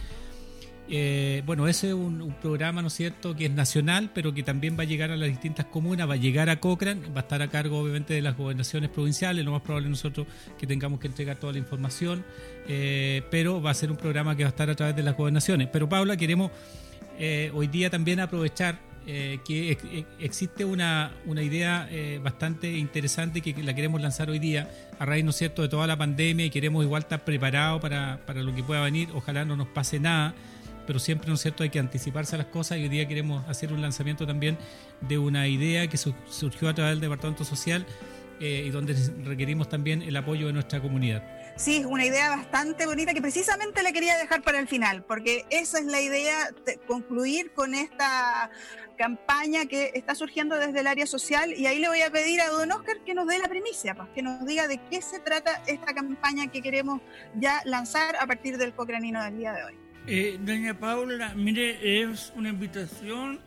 Eh, 0.88 1.42
bueno, 1.44 1.66
ese 1.66 1.88
es 1.88 1.94
un, 1.94 2.22
un, 2.22 2.34
programa, 2.34 2.80
¿no 2.80 2.90
cierto?, 2.90 3.34
que 3.34 3.46
es 3.46 3.50
nacional, 3.50 4.10
pero 4.14 4.32
que 4.32 4.42
también 4.42 4.78
va 4.78 4.82
a 4.82 4.86
llegar 4.86 5.10
a 5.10 5.16
las 5.16 5.28
distintas 5.28 5.66
comunas, 5.66 6.08
va 6.08 6.14
a 6.14 6.16
llegar 6.16 6.48
a 6.48 6.60
Cochrane, 6.60 7.08
va 7.08 7.20
a 7.20 7.22
estar 7.22 7.42
a 7.42 7.48
cargo, 7.48 7.78
obviamente, 7.80 8.14
de 8.14 8.22
las 8.22 8.36
gobernaciones 8.36 8.90
provinciales. 8.90 9.44
Lo 9.44 9.50
más 9.52 9.62
probable 9.62 9.88
nosotros 9.88 10.26
que 10.56 10.66
tengamos 10.66 11.00
que 11.00 11.08
entregar 11.08 11.36
toda 11.36 11.52
la 11.52 11.58
información, 11.58 12.24
eh, 12.68 13.22
pero 13.30 13.60
va 13.60 13.70
a 13.70 13.74
ser 13.74 13.90
un 13.90 13.96
programa 13.96 14.36
que 14.36 14.44
va 14.44 14.48
a 14.48 14.50
estar 14.50 14.70
a 14.70 14.76
través 14.76 14.94
de 14.94 15.02
las 15.02 15.16
gobernaciones. 15.16 15.68
Pero, 15.72 15.88
Paula, 15.88 16.16
queremos 16.16 16.52
eh, 17.18 17.50
hoy 17.54 17.66
día 17.66 17.90
también 17.90 18.20
aprovechar 18.20 18.78
eh, 19.06 19.38
que 19.44 19.72
ex 19.72 19.84
existe 20.18 20.64
una, 20.64 21.12
una 21.26 21.42
idea 21.42 21.88
eh, 21.90 22.20
bastante 22.22 22.72
interesante 22.72 23.40
que 23.40 23.54
la 23.62 23.74
queremos 23.74 24.00
lanzar 24.00 24.30
hoy 24.30 24.38
día 24.38 24.68
a 24.98 25.04
raíz, 25.04 25.24
¿no 25.24 25.32
cierto?, 25.32 25.62
de 25.62 25.68
toda 25.68 25.86
la 25.86 25.96
pandemia 25.96 26.46
y 26.46 26.50
queremos 26.50 26.84
igual 26.84 27.02
estar 27.02 27.24
preparados 27.24 27.80
para, 27.80 28.20
para 28.26 28.42
lo 28.42 28.54
que 28.54 28.62
pueda 28.62 28.82
venir. 28.82 29.08
Ojalá 29.14 29.44
no 29.44 29.56
nos 29.56 29.68
pase 29.68 30.00
nada 30.00 30.34
pero 30.86 30.98
siempre, 30.98 31.28
¿no 31.28 31.34
es 31.34 31.40
cierto?, 31.40 31.62
hay 31.64 31.70
que 31.70 31.78
anticiparse 31.78 32.36
a 32.36 32.38
las 32.38 32.46
cosas 32.46 32.78
y 32.78 32.82
hoy 32.82 32.88
día 32.88 33.08
queremos 33.08 33.46
hacer 33.48 33.72
un 33.72 33.82
lanzamiento 33.82 34.26
también 34.26 34.56
de 35.00 35.18
una 35.18 35.48
idea 35.48 35.88
que 35.88 35.96
su 35.96 36.14
surgió 36.30 36.68
a 36.68 36.74
través 36.74 36.92
del 36.92 37.00
Departamento 37.00 37.44
Social 37.44 37.84
eh, 38.40 38.64
y 38.66 38.70
donde 38.70 38.94
requerimos 39.24 39.68
también 39.68 40.02
el 40.02 40.16
apoyo 40.16 40.46
de 40.46 40.52
nuestra 40.52 40.80
comunidad. 40.80 41.22
Sí, 41.56 41.76
es 41.76 41.86
una 41.86 42.04
idea 42.04 42.28
bastante 42.28 42.84
bonita 42.84 43.14
que 43.14 43.22
precisamente 43.22 43.82
la 43.82 43.90
quería 43.90 44.18
dejar 44.18 44.42
para 44.42 44.58
el 44.58 44.68
final, 44.68 45.02
porque 45.04 45.46
esa 45.48 45.78
es 45.78 45.86
la 45.86 46.02
idea, 46.02 46.50
de 46.66 46.76
concluir 46.86 47.52
con 47.52 47.74
esta 47.74 48.50
campaña 48.98 49.64
que 49.64 49.90
está 49.94 50.14
surgiendo 50.14 50.58
desde 50.58 50.80
el 50.80 50.86
área 50.86 51.06
social 51.06 51.54
y 51.54 51.66
ahí 51.66 51.78
le 51.78 51.88
voy 51.88 52.02
a 52.02 52.10
pedir 52.10 52.42
a 52.42 52.50
don 52.50 52.70
Oscar 52.72 52.98
que 53.06 53.14
nos 53.14 53.26
dé 53.26 53.38
la 53.38 53.48
primicia, 53.48 53.94
pues, 53.94 54.10
que 54.14 54.20
nos 54.20 54.44
diga 54.44 54.68
de 54.68 54.78
qué 54.90 55.00
se 55.00 55.18
trata 55.18 55.62
esta 55.66 55.94
campaña 55.94 56.46
que 56.48 56.60
queremos 56.60 57.00
ya 57.34 57.62
lanzar 57.64 58.16
a 58.16 58.26
partir 58.26 58.58
del 58.58 58.74
Cocranino 58.74 59.24
del 59.24 59.38
día 59.38 59.54
de 59.54 59.64
hoy. 59.64 59.74
Eh, 60.06 60.38
doña 60.38 60.78
Paula, 60.78 61.32
mire, 61.34 62.02
es 62.02 62.34
una 62.36 62.50
invitación 62.50 63.40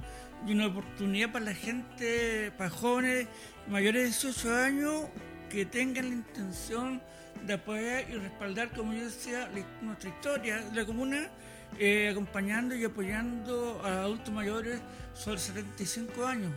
y 0.47 0.53
una 0.53 0.65
oportunidad 0.67 1.31
para 1.31 1.45
la 1.45 1.53
gente, 1.53 2.51
para 2.57 2.71
jóvenes 2.71 3.27
mayores 3.67 4.01
de 4.01 4.29
18 4.29 4.55
años 4.55 5.05
que 5.49 5.65
tengan 5.65 6.09
la 6.09 6.15
intención 6.15 7.01
de 7.45 7.53
apoyar 7.53 8.09
y 8.09 8.13
respaldar, 8.15 8.69
como 8.71 8.93
yo 8.93 9.05
decía, 9.05 9.49
nuestra 9.81 10.09
historia 10.09 10.61
de 10.61 10.75
la 10.75 10.85
comuna, 10.85 11.29
eh, 11.77 12.09
acompañando 12.11 12.75
y 12.75 12.83
apoyando 12.83 13.81
a 13.83 14.01
adultos 14.01 14.33
mayores 14.33 14.79
sobre 15.13 15.39
75 15.39 16.25
años. 16.25 16.51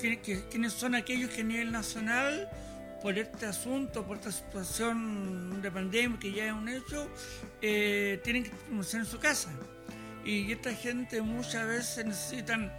¿Quiénes 0.00 0.72
son 0.72 0.94
aquellos 0.94 1.30
que 1.30 1.40
a 1.40 1.44
nivel 1.44 1.72
nacional 1.72 2.48
por 3.02 3.18
este 3.18 3.46
asunto, 3.46 4.04
por 4.04 4.16
esta 4.16 4.32
situación 4.32 5.62
de 5.62 5.70
pandemia 5.70 6.18
que 6.18 6.32
ya 6.32 6.46
es 6.46 6.52
un 6.52 6.68
hecho, 6.68 7.08
eh, 7.62 8.20
tienen 8.24 8.44
que 8.44 8.50
permanecer 8.50 9.00
en 9.00 9.06
su 9.06 9.18
casa. 9.18 9.50
Y 10.24 10.50
esta 10.52 10.74
gente 10.74 11.22
muchas 11.22 11.66
veces 11.66 12.06
necesitan 12.06 12.72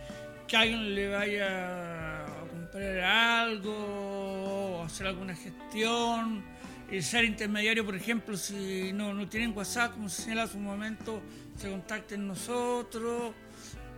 que 0.47 0.57
alguien 0.57 0.95
le 0.95 1.09
vaya 1.09 2.25
a 2.25 2.47
comprar 2.49 2.99
algo, 2.99 4.83
hacer 4.85 5.07
alguna 5.07 5.35
gestión, 5.35 6.43
y 6.91 7.01
ser 7.01 7.23
intermediario, 7.25 7.85
por 7.85 7.95
ejemplo, 7.95 8.35
si 8.35 8.91
no, 8.93 9.13
no 9.13 9.27
tienen 9.27 9.55
WhatsApp, 9.55 9.93
como 9.93 10.09
se 10.09 10.23
señala 10.23 10.43
hace 10.43 10.57
un 10.57 10.63
momento, 10.63 11.21
se 11.55 11.69
contacten 11.69 12.27
nosotros. 12.27 13.33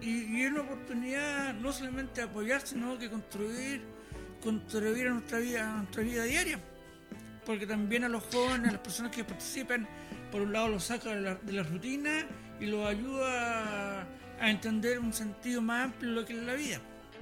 Y, 0.01 0.41
es 0.41 0.51
una 0.51 0.61
oportunidad 0.61 1.53
no 1.53 1.71
solamente 1.71 2.21
de 2.21 2.27
apoyar, 2.27 2.61
sino 2.61 2.97
que 2.97 3.09
construir 3.09 3.81
contribuir 4.43 5.07
a 5.07 5.11
nuestra 5.11 5.39
vida, 5.39 5.71
a 5.71 5.77
nuestra 5.77 6.03
vida 6.03 6.23
diaria. 6.23 6.59
Porque 7.45 7.65
también 7.65 8.03
a 8.03 8.09
los 8.09 8.23
jóvenes, 8.23 8.69
a 8.69 8.71
las 8.73 8.81
personas 8.81 9.15
que 9.15 9.23
participan, 9.23 9.87
por 10.31 10.41
un 10.41 10.51
lado 10.51 10.67
los 10.67 10.83
saca 10.83 11.13
de 11.13 11.21
la, 11.21 11.35
de 11.35 11.53
la 11.53 11.63
rutina 11.63 12.25
y 12.59 12.65
los 12.65 12.85
ayuda 12.87 14.01
a, 14.01 14.07
a 14.39 14.49
entender 14.49 14.99
un 14.99 15.13
sentido 15.13 15.61
más 15.61 15.85
amplio 15.85 16.09
de 16.09 16.15
lo 16.15 16.25
que 16.25 16.33
es 16.33 16.43
la 16.43 16.53
vida. 16.55 16.81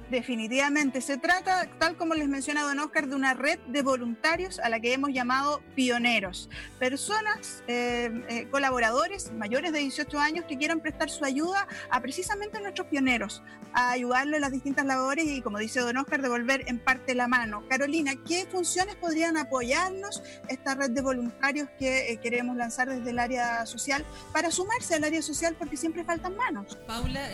Definitivamente, 0.10 1.02
se 1.02 1.18
trata, 1.18 1.70
tal 1.78 1.96
como 1.96 2.16
les 2.16 2.28
menciona 2.28 2.64
don 2.64 2.80
Oscar, 2.80 3.08
de 3.08 3.16
una 3.16 3.36
red 3.36 3.60
de 3.68 3.84
voluntarios 3.84 4.58
a 4.58 4.68
la 4.68 4.80
que 4.80 4.92
hemos 4.94 5.12
llamado 5.12 5.62
pioneros. 5.76 6.50
Personas, 6.80 7.64
eh, 7.68 8.10
eh, 8.28 8.48
colaboradores 8.50 9.32
mayores 9.34 9.72
de 9.72 9.80
18 9.80 10.20
años 10.20 10.46
que 10.46 10.58
quieran 10.58 10.80
prestar 10.80 11.12
su 11.12 11.24
ayuda 11.26 11.68
a 11.92 12.02
precisamente 12.02 12.60
nuestros 12.60 12.88
pioneros, 12.88 13.44
a 13.74 13.92
ayudarle 13.92 14.38
en 14.38 14.42
las 14.42 14.52
distintas 14.52 14.84
labores 14.84 15.26
y, 15.26 15.42
como 15.44 15.60
dice 15.60 15.80
don 15.82 15.98
Oscar, 15.98 16.24
devolver 16.24 16.64
en 16.68 16.80
parte 16.80 17.14
la 17.14 17.28
mano. 17.28 17.64
Carolina, 17.70 18.14
¿qué 18.28 18.48
funciones 18.48 18.96
podrían 18.96 19.38
apoyarnos 19.38 20.24
esta 20.48 20.74
red 20.74 20.90
de 20.90 21.02
voluntarios 21.02 21.70
que 21.78 22.12
eh, 22.12 22.18
queremos 22.18 22.58
lanzar 22.58 22.90
desde 22.90 23.12
el 23.12 23.20
área 23.20 23.64
social 23.68 24.04
para 24.34 24.50
sumarse 24.50 24.96
al 24.96 25.04
área 25.04 25.22
social 25.22 25.56
porque 25.58 25.78
siempre 25.78 26.04
faltan 26.04 26.36
manos? 26.36 26.80
Paula, 26.88 27.30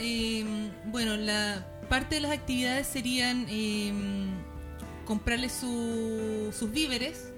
bueno, 0.88 1.15
la 1.15 1.65
parte 1.88 2.15
de 2.15 2.21
las 2.21 2.31
actividades 2.31 2.88
serían 2.88 3.45
eh, 3.49 3.93
comprarles 5.05 5.51
su, 5.53 6.53
sus 6.57 6.71
víveres, 6.71 7.31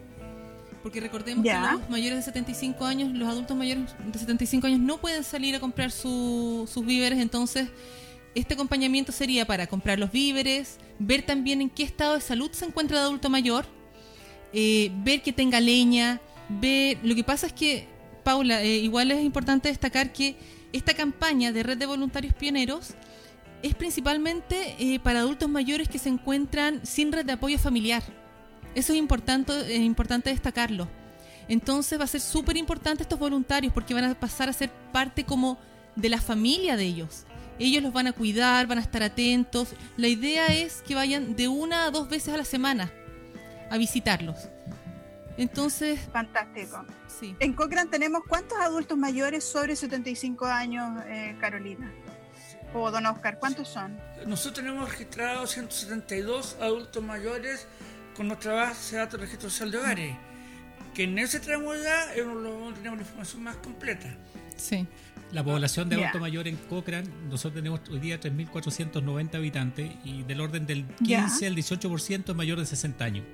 porque 0.84 1.00
recordemos 1.00 1.44
que 1.44 1.54
los 1.54 1.90
mayores 1.90 2.20
de 2.20 2.24
75 2.24 2.86
años, 2.86 3.12
los 3.12 3.28
adultos 3.28 3.58
mayores 3.58 3.94
de 4.06 4.20
75 4.20 4.68
años 4.68 4.80
no 4.80 4.98
pueden 4.98 5.24
salir 5.24 5.56
a 5.56 5.60
comprar 5.60 5.92
su, 5.92 6.70
sus 6.72 6.86
víveres, 6.86 7.20
entonces 7.20 7.68
este 8.36 8.54
acompañamiento 8.54 9.12
sería 9.12 9.46
para 9.46 9.68
comprar 9.68 10.00
los 10.00 10.12
víveres, 10.12 10.78
ver 11.00 11.24
también 11.24 11.62
en 11.62 11.70
qué 11.70 11.84
estado 11.84 12.16
de 12.16 12.22
salud 12.22 12.52
se 12.52 12.66
encuentra 12.66 12.98
el 12.98 13.04
adulto 13.04 13.30
mayor, 13.30 13.66
eh, 14.54 14.92
ver 15.04 15.22
que 15.22 15.34
tenga 15.34 15.60
leña, 15.60 16.22
ver... 16.48 17.00
Lo 17.04 17.16
que 17.16 17.24
pasa 17.24 17.48
es 17.48 17.54
que, 17.54 17.88
Paula, 18.24 18.62
eh, 18.62 18.78
igual 18.78 19.12
es 19.12 19.24
importante 19.24 19.70
destacar 19.70 20.14
que 20.14 20.36
esta 20.72 20.94
campaña 20.94 21.52
de 21.52 21.64
red 21.64 21.78
de 21.78 21.86
voluntarios 21.86 22.34
pioneros 22.34 22.94
es 23.62 23.76
principalmente 23.76 24.76
eh, 24.80 25.00
para 25.00 25.20
adultos 25.20 25.50
mayores 25.50 25.90
que 25.90 26.00
se 26.00 26.10
encuentran 26.10 26.86
sin 26.86 27.12
red 27.12 27.26
de 27.26 27.34
apoyo 27.34 27.58
familiar. 27.58 28.04
Eso 28.76 28.94
es 28.94 29.00
importante, 29.00 29.54
es 29.76 29.82
importante 29.82 30.30
destacarlo. 30.30 30.88
Entonces 31.48 32.00
va 32.00 32.04
a 32.04 32.08
ser 32.08 32.22
súper 32.22 32.58
importante 32.58 33.04
estos 33.04 33.18
voluntarios 33.18 33.74
porque 33.74 33.94
van 33.94 34.04
a 34.04 34.20
pasar 34.20 34.50
a 34.50 34.54
ser 34.54 34.70
parte 34.92 35.24
como 35.24 35.58
de 35.96 36.10
la 36.10 36.22
familia 36.22 36.76
de 36.76 36.84
ellos. 36.84 37.26
Ellos 37.60 37.82
los 37.82 37.94
van 37.94 38.08
a 38.08 38.14
cuidar, 38.14 38.68
van 38.68 38.78
a 38.78 38.82
estar 38.82 39.02
atentos. 39.02 39.70
La 39.96 40.08
idea 40.08 40.48
es 40.48 40.84
que 40.84 40.94
vayan 40.94 41.36
de 41.36 41.48
una 41.48 41.86
a 41.86 41.92
dos 41.92 42.08
veces 42.08 42.34
a 42.34 42.38
la 42.38 42.46
semana 42.46 42.92
a 43.72 43.78
visitarlos. 43.78 44.50
Entonces... 45.38 46.00
Fantástico. 46.12 46.86
Sí. 47.08 47.36
En 47.40 47.54
Cochrane 47.54 47.90
tenemos 47.90 48.22
cuántos 48.28 48.60
adultos 48.60 48.98
mayores 48.98 49.44
sobre 49.44 49.76
75 49.76 50.46
años, 50.46 51.02
eh, 51.08 51.36
Carolina? 51.40 51.92
O 52.74 52.92
don 52.92 53.06
Oscar, 53.06 53.40
¿cuántos 53.40 53.68
son? 53.68 53.98
Nosotros 54.26 54.66
tenemos 54.66 54.90
registrados 54.90 55.52
172 55.52 56.58
adultos 56.62 57.04
mayores 57.04 57.68
con 58.16 58.28
nuestra 58.28 58.54
base 58.54 58.96
de 58.96 59.02
datos 59.02 59.20
de 59.20 59.26
registro 59.26 59.50
social 59.50 59.72
de 59.72 59.78
hogares, 59.78 60.16
que 60.94 61.04
en 61.04 61.18
ese 61.20 61.40
tramo 61.40 61.74
ya 61.76 62.14
tenemos 62.14 62.98
la 62.98 63.02
información 63.02 63.44
más 63.44 63.56
completa. 63.58 64.16
Sí. 64.56 64.88
La 65.32 65.44
población 65.44 65.90
de 65.90 65.98
adulto 65.98 66.20
mayor 66.20 66.48
en 66.48 66.56
Cochrane, 66.56 67.08
nosotros 67.30 67.56
tenemos 67.56 67.82
hoy 67.90 68.00
día 68.00 68.20
3.490 68.20 69.36
habitantes 69.36 69.92
y 70.06 70.24
del 70.24 70.40
orden 70.40 70.66
del 70.66 70.86
15 71.04 71.48
al 71.48 71.56
18% 71.56 72.30
es 72.30 72.36
mayor 72.36 72.60
de 72.60 72.66
60 72.66 73.04
años. 73.04 73.26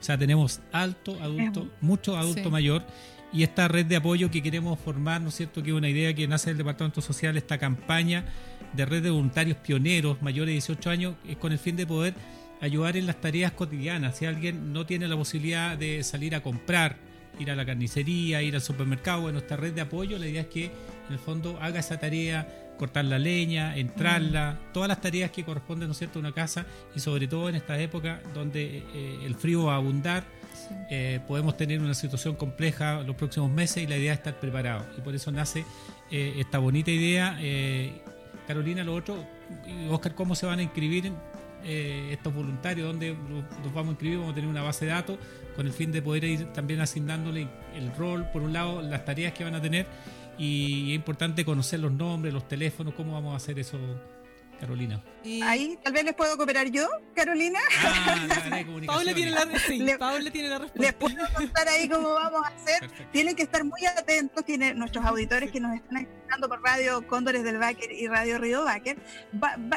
O 0.00 0.02
sea, 0.02 0.16
tenemos 0.16 0.60
alto 0.72 1.20
adulto, 1.20 1.68
mucho 1.80 2.16
adulto 2.16 2.48
mayor 2.50 2.84
y 3.32 3.42
esta 3.42 3.66
red 3.66 3.86
de 3.86 3.96
apoyo 3.96 4.30
que 4.30 4.40
queremos 4.40 4.78
formar, 4.78 5.20
¿no 5.20 5.30
es 5.30 5.34
cierto? 5.34 5.62
Que 5.64 5.70
es 5.70 5.76
una 5.76 5.88
idea 5.88 6.14
que 6.14 6.28
nace 6.28 6.50
del 6.50 6.58
Departamento 6.58 7.00
Social, 7.00 7.36
esta 7.36 7.58
campaña 7.58 8.24
de 8.72 8.84
red 8.86 9.02
de 9.02 9.10
voluntarios 9.10 9.56
pioneros 9.58 10.22
mayores 10.22 10.48
de 10.48 10.52
18 10.54 10.90
años, 10.90 11.14
es 11.28 11.36
con 11.36 11.52
el 11.52 11.58
fin 11.58 11.76
de 11.76 11.86
poder 11.86 12.14
ayudar 12.60 12.96
en 12.96 13.06
las 13.06 13.20
tareas 13.20 13.52
cotidianas. 13.52 14.16
Si 14.16 14.26
alguien 14.26 14.72
no 14.72 14.86
tiene 14.86 15.08
la 15.08 15.16
posibilidad 15.16 15.76
de 15.76 16.02
salir 16.02 16.34
a 16.34 16.42
comprar, 16.42 16.96
ir 17.38 17.50
a 17.50 17.56
la 17.56 17.66
carnicería, 17.66 18.42
ir 18.42 18.54
al 18.54 18.62
supermercado, 18.62 19.28
en 19.28 19.34
nuestra 19.34 19.56
red 19.56 19.72
de 19.72 19.82
apoyo, 19.82 20.18
la 20.18 20.26
idea 20.26 20.42
es 20.42 20.48
que 20.48 20.64
en 20.64 21.12
el 21.12 21.18
fondo 21.18 21.58
haga 21.60 21.80
esa 21.80 21.98
tarea, 21.98 22.46
cortar 22.78 23.04
la 23.04 23.18
leña, 23.18 23.76
entrarla, 23.76 24.58
todas 24.72 24.88
las 24.88 25.00
tareas 25.00 25.30
que 25.30 25.44
corresponden 25.44 25.88
¿no 25.88 25.92
es 25.92 25.98
cierto? 25.98 26.18
a 26.18 26.20
una 26.20 26.32
casa 26.32 26.66
y 26.94 27.00
sobre 27.00 27.26
todo 27.26 27.48
en 27.48 27.54
esta 27.54 27.78
época 27.80 28.20
donde 28.34 28.82
eh, 28.94 29.18
el 29.24 29.34
frío 29.34 29.64
va 29.64 29.74
a 29.74 29.76
abundar, 29.76 30.24
eh, 30.90 31.20
podemos 31.26 31.56
tener 31.56 31.80
una 31.80 31.94
situación 31.94 32.34
compleja 32.34 33.02
los 33.02 33.16
próximos 33.16 33.50
meses 33.50 33.82
y 33.82 33.86
la 33.86 33.96
idea 33.96 34.12
es 34.12 34.18
estar 34.18 34.38
preparado 34.38 34.84
y 34.96 35.00
por 35.00 35.14
eso 35.14 35.30
nace 35.30 35.64
eh, 36.10 36.34
esta 36.38 36.58
bonita 36.58 36.90
idea. 36.90 37.38
Carolina, 38.46 38.84
lo 38.84 38.94
otro, 38.94 39.24
Oscar, 39.90 40.14
¿cómo 40.14 40.34
se 40.34 40.46
van 40.46 40.60
a 40.60 40.62
inscribir 40.62 41.12
estos 41.64 42.32
voluntarios? 42.32 42.86
¿Dónde 42.86 43.16
los 43.64 43.74
vamos 43.74 43.88
a 43.88 43.90
inscribir? 43.90 44.18
Vamos 44.18 44.32
a 44.32 44.34
tener 44.36 44.48
una 44.48 44.62
base 44.62 44.84
de 44.84 44.92
datos 44.92 45.18
con 45.56 45.66
el 45.66 45.72
fin 45.72 45.90
de 45.90 46.00
poder 46.02 46.24
ir 46.24 46.52
también 46.52 46.80
asignándole 46.80 47.48
el 47.74 47.94
rol, 47.96 48.28
por 48.32 48.42
un 48.42 48.52
lado, 48.52 48.82
las 48.82 49.04
tareas 49.04 49.32
que 49.32 49.42
van 49.42 49.54
a 49.54 49.60
tener 49.60 49.86
y 50.38 50.90
es 50.90 50.96
importante 50.96 51.44
conocer 51.44 51.80
los 51.80 51.90
nombres, 51.92 52.32
los 52.32 52.46
teléfonos, 52.46 52.94
cómo 52.94 53.12
vamos 53.12 53.32
a 53.32 53.36
hacer 53.36 53.58
eso 53.58 53.78
Carolina. 54.60 55.02
Ahí 55.42 55.78
tal 55.82 55.92
vez 55.92 56.04
les 56.04 56.14
puedo 56.14 56.36
cooperar 56.36 56.68
yo, 56.68 56.88
Carolina. 57.14 57.58
Ah, 57.84 58.16
Paula, 58.86 59.12
tiene 59.14 59.30
la, 59.32 59.46
tiene 60.30 60.48
la 60.48 60.58
respuesta. 60.58 60.80
Les 60.80 60.94
puedo 60.94 61.26
contar 61.34 61.68
ahí 61.68 61.88
cómo 61.88 62.14
vamos 62.14 62.42
a 62.44 62.48
hacer. 62.48 62.90
Tienen 63.10 63.34
que 63.34 63.42
estar 63.42 63.64
muy 63.64 63.84
atentos, 63.86 64.44
tienen 64.44 64.78
nuestros 64.78 65.04
auditores 65.04 65.50
que 65.50 65.58
nos 65.60 65.74
están 65.74 65.98
escuchando 65.98 66.48
por 66.48 66.62
Radio 66.62 67.06
Cóndores 67.06 67.42
del 67.42 67.58
Báquer 67.58 67.90
y 67.92 68.06
Radio 68.06 68.38
Río 68.38 68.64
Báquer. 68.64 68.98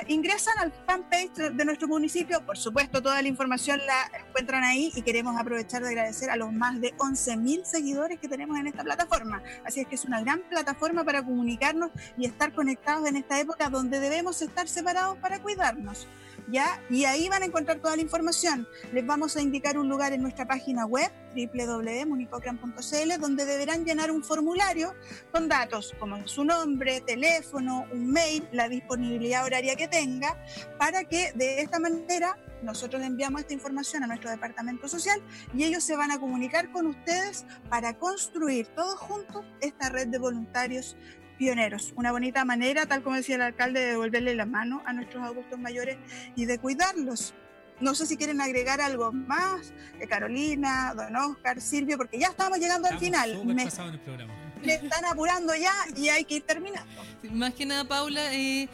ingresan 0.07 0.57
al 0.59 0.71
fanpage 0.85 1.33
de 1.33 1.65
nuestro 1.65 1.87
municipio. 1.87 2.45
Por 2.45 2.57
supuesto, 2.57 3.01
toda 3.01 3.21
la 3.21 3.27
información 3.27 3.79
la 3.85 4.19
encuentran 4.19 4.63
ahí 4.63 4.91
y 4.95 5.01
queremos 5.01 5.39
aprovechar 5.39 5.81
de 5.81 5.89
agradecer 5.89 6.29
a 6.29 6.35
los 6.35 6.51
más 6.51 6.79
de 6.79 6.95
11.000 6.97 7.63
seguidores 7.63 8.19
que 8.19 8.27
tenemos 8.27 8.57
en 8.59 8.67
esta 8.67 8.83
plataforma. 8.83 9.41
Así 9.65 9.79
es 9.79 9.87
que 9.87 9.95
es 9.95 10.05
una 10.05 10.21
gran 10.21 10.41
plataforma 10.49 11.03
para 11.03 11.23
comunicarnos 11.23 11.89
y 12.17 12.25
estar 12.25 12.53
conectados 12.53 13.07
en 13.07 13.15
esta 13.15 13.39
época 13.39 13.69
donde 13.69 13.99
debemos 13.99 14.41
estar 14.41 14.67
separados 14.67 15.17
para 15.17 15.38
cuidarnos. 15.41 16.07
¿Ya? 16.51 16.81
Y 16.89 17.05
ahí 17.05 17.29
van 17.29 17.43
a 17.43 17.45
encontrar 17.45 17.77
toda 17.77 17.95
la 17.95 18.01
información. 18.01 18.67
Les 18.91 19.05
vamos 19.05 19.35
a 19.35 19.41
indicar 19.41 19.77
un 19.77 19.87
lugar 19.87 20.13
en 20.13 20.23
nuestra 20.23 20.47
página 20.47 20.85
web 20.85 21.11
www.municocran.cl 21.35 23.21
donde 23.21 23.45
deberán 23.45 23.85
llenar 23.85 24.09
un 24.09 24.23
formulario 24.23 24.95
con 25.31 25.47
datos 25.47 25.93
como 25.99 26.27
su 26.27 26.43
nombre, 26.43 27.01
teléfono, 27.01 27.85
un 27.91 28.11
mail, 28.11 28.47
la 28.51 28.67
disponibilidad 28.67 29.45
horaria 29.45 29.75
que 29.75 29.87
tenga, 29.87 30.43
para 30.79 31.03
que 31.03 31.31
de 31.33 31.61
esta 31.61 31.77
manera 31.79 32.37
nosotros 32.61 33.01
enviamos 33.03 33.41
esta 33.41 33.53
información 33.53 34.03
a 34.03 34.07
nuestro 34.07 34.29
departamento 34.29 34.87
social 34.87 35.21
y 35.53 35.63
ellos 35.63 35.83
se 35.83 35.95
van 35.95 36.11
a 36.11 36.19
comunicar 36.19 36.71
con 36.71 36.87
ustedes 36.87 37.45
para 37.69 37.97
construir 37.97 38.67
todos 38.67 38.99
juntos 38.99 39.45
esta 39.61 39.89
red 39.89 40.07
de 40.07 40.17
voluntarios 40.17 40.97
pioneros. 41.39 41.93
Una 41.95 42.11
bonita 42.11 42.45
manera, 42.45 42.85
tal 42.85 43.01
como 43.01 43.15
decía 43.15 43.35
el 43.35 43.41
alcalde, 43.41 43.79
de 43.79 43.85
devolverle 43.87 44.35
la 44.35 44.45
mano 44.45 44.83
a 44.85 44.93
nuestros 44.93 45.23
adultos 45.23 45.57
mayores 45.57 45.97
y 46.35 46.45
de 46.45 46.59
cuidarlos. 46.59 47.33
No 47.79 47.95
sé 47.95 48.05
si 48.05 48.17
quieren 48.17 48.41
agregar 48.41 48.81
algo 48.81 49.13
más, 49.13 49.73
eh, 50.01 50.07
Carolina, 50.07 50.93
don 50.93 51.15
Oscar, 51.15 51.61
Silvio, 51.61 51.97
porque 51.97 52.19
ya 52.19 52.27
estamos 52.27 52.59
llegando 52.59 52.89
al 52.89 52.99
final. 52.99 53.43
Me, 53.45 53.63
están 53.63 55.05
apurando 55.05 55.55
ya 55.55 55.73
y 55.95 56.09
hay 56.09 56.25
que 56.25 56.35
ir 56.35 56.43
terminando. 56.43 56.91
Más 57.31 57.53
que 57.53 57.65
nada, 57.65 57.85
Paula, 57.85 58.33
eh, 58.33 58.67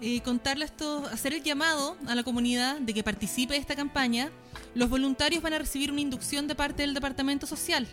eh, 0.00 0.22
contarle 0.22 0.64
esto, 0.64 1.06
hacer 1.12 1.34
el 1.34 1.42
llamado 1.42 1.98
a 2.06 2.14
la 2.14 2.22
comunidad 2.22 2.78
de 2.80 2.94
que 2.94 3.04
participe 3.04 3.52
de 3.52 3.60
esta 3.60 3.76
campaña. 3.76 4.30
Los 4.74 4.88
voluntarios 4.88 5.42
van 5.42 5.52
a 5.52 5.58
recibir 5.58 5.92
una 5.92 6.00
inducción 6.00 6.48
de 6.48 6.54
parte 6.54 6.82
del 6.82 6.94
Departamento 6.94 7.46
Social 7.46 7.86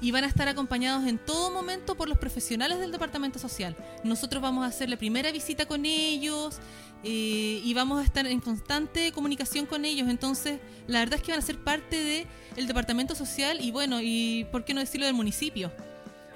y 0.00 0.10
van 0.10 0.24
a 0.24 0.26
estar 0.26 0.48
acompañados 0.48 1.06
en 1.06 1.18
todo 1.18 1.50
momento 1.50 1.94
por 1.94 2.08
los 2.08 2.18
profesionales 2.18 2.78
del 2.78 2.92
departamento 2.92 3.38
social. 3.38 3.76
Nosotros 4.04 4.42
vamos 4.42 4.64
a 4.64 4.68
hacer 4.68 4.88
la 4.88 4.96
primera 4.96 5.30
visita 5.32 5.66
con 5.66 5.86
ellos 5.86 6.58
eh, 7.02 7.60
y 7.64 7.74
vamos 7.74 8.00
a 8.00 8.04
estar 8.04 8.26
en 8.26 8.40
constante 8.40 9.12
comunicación 9.12 9.66
con 9.66 9.84
ellos. 9.84 10.08
Entonces, 10.08 10.60
la 10.86 11.00
verdad 11.00 11.18
es 11.18 11.22
que 11.22 11.32
van 11.32 11.40
a 11.40 11.42
ser 11.42 11.58
parte 11.58 11.96
del 11.96 12.26
el 12.56 12.66
departamento 12.66 13.14
social 13.14 13.58
y 13.60 13.70
bueno, 13.70 14.00
y 14.02 14.46
por 14.50 14.64
qué 14.64 14.74
no 14.74 14.80
decirlo 14.80 15.06
del 15.06 15.14
municipio. 15.14 15.72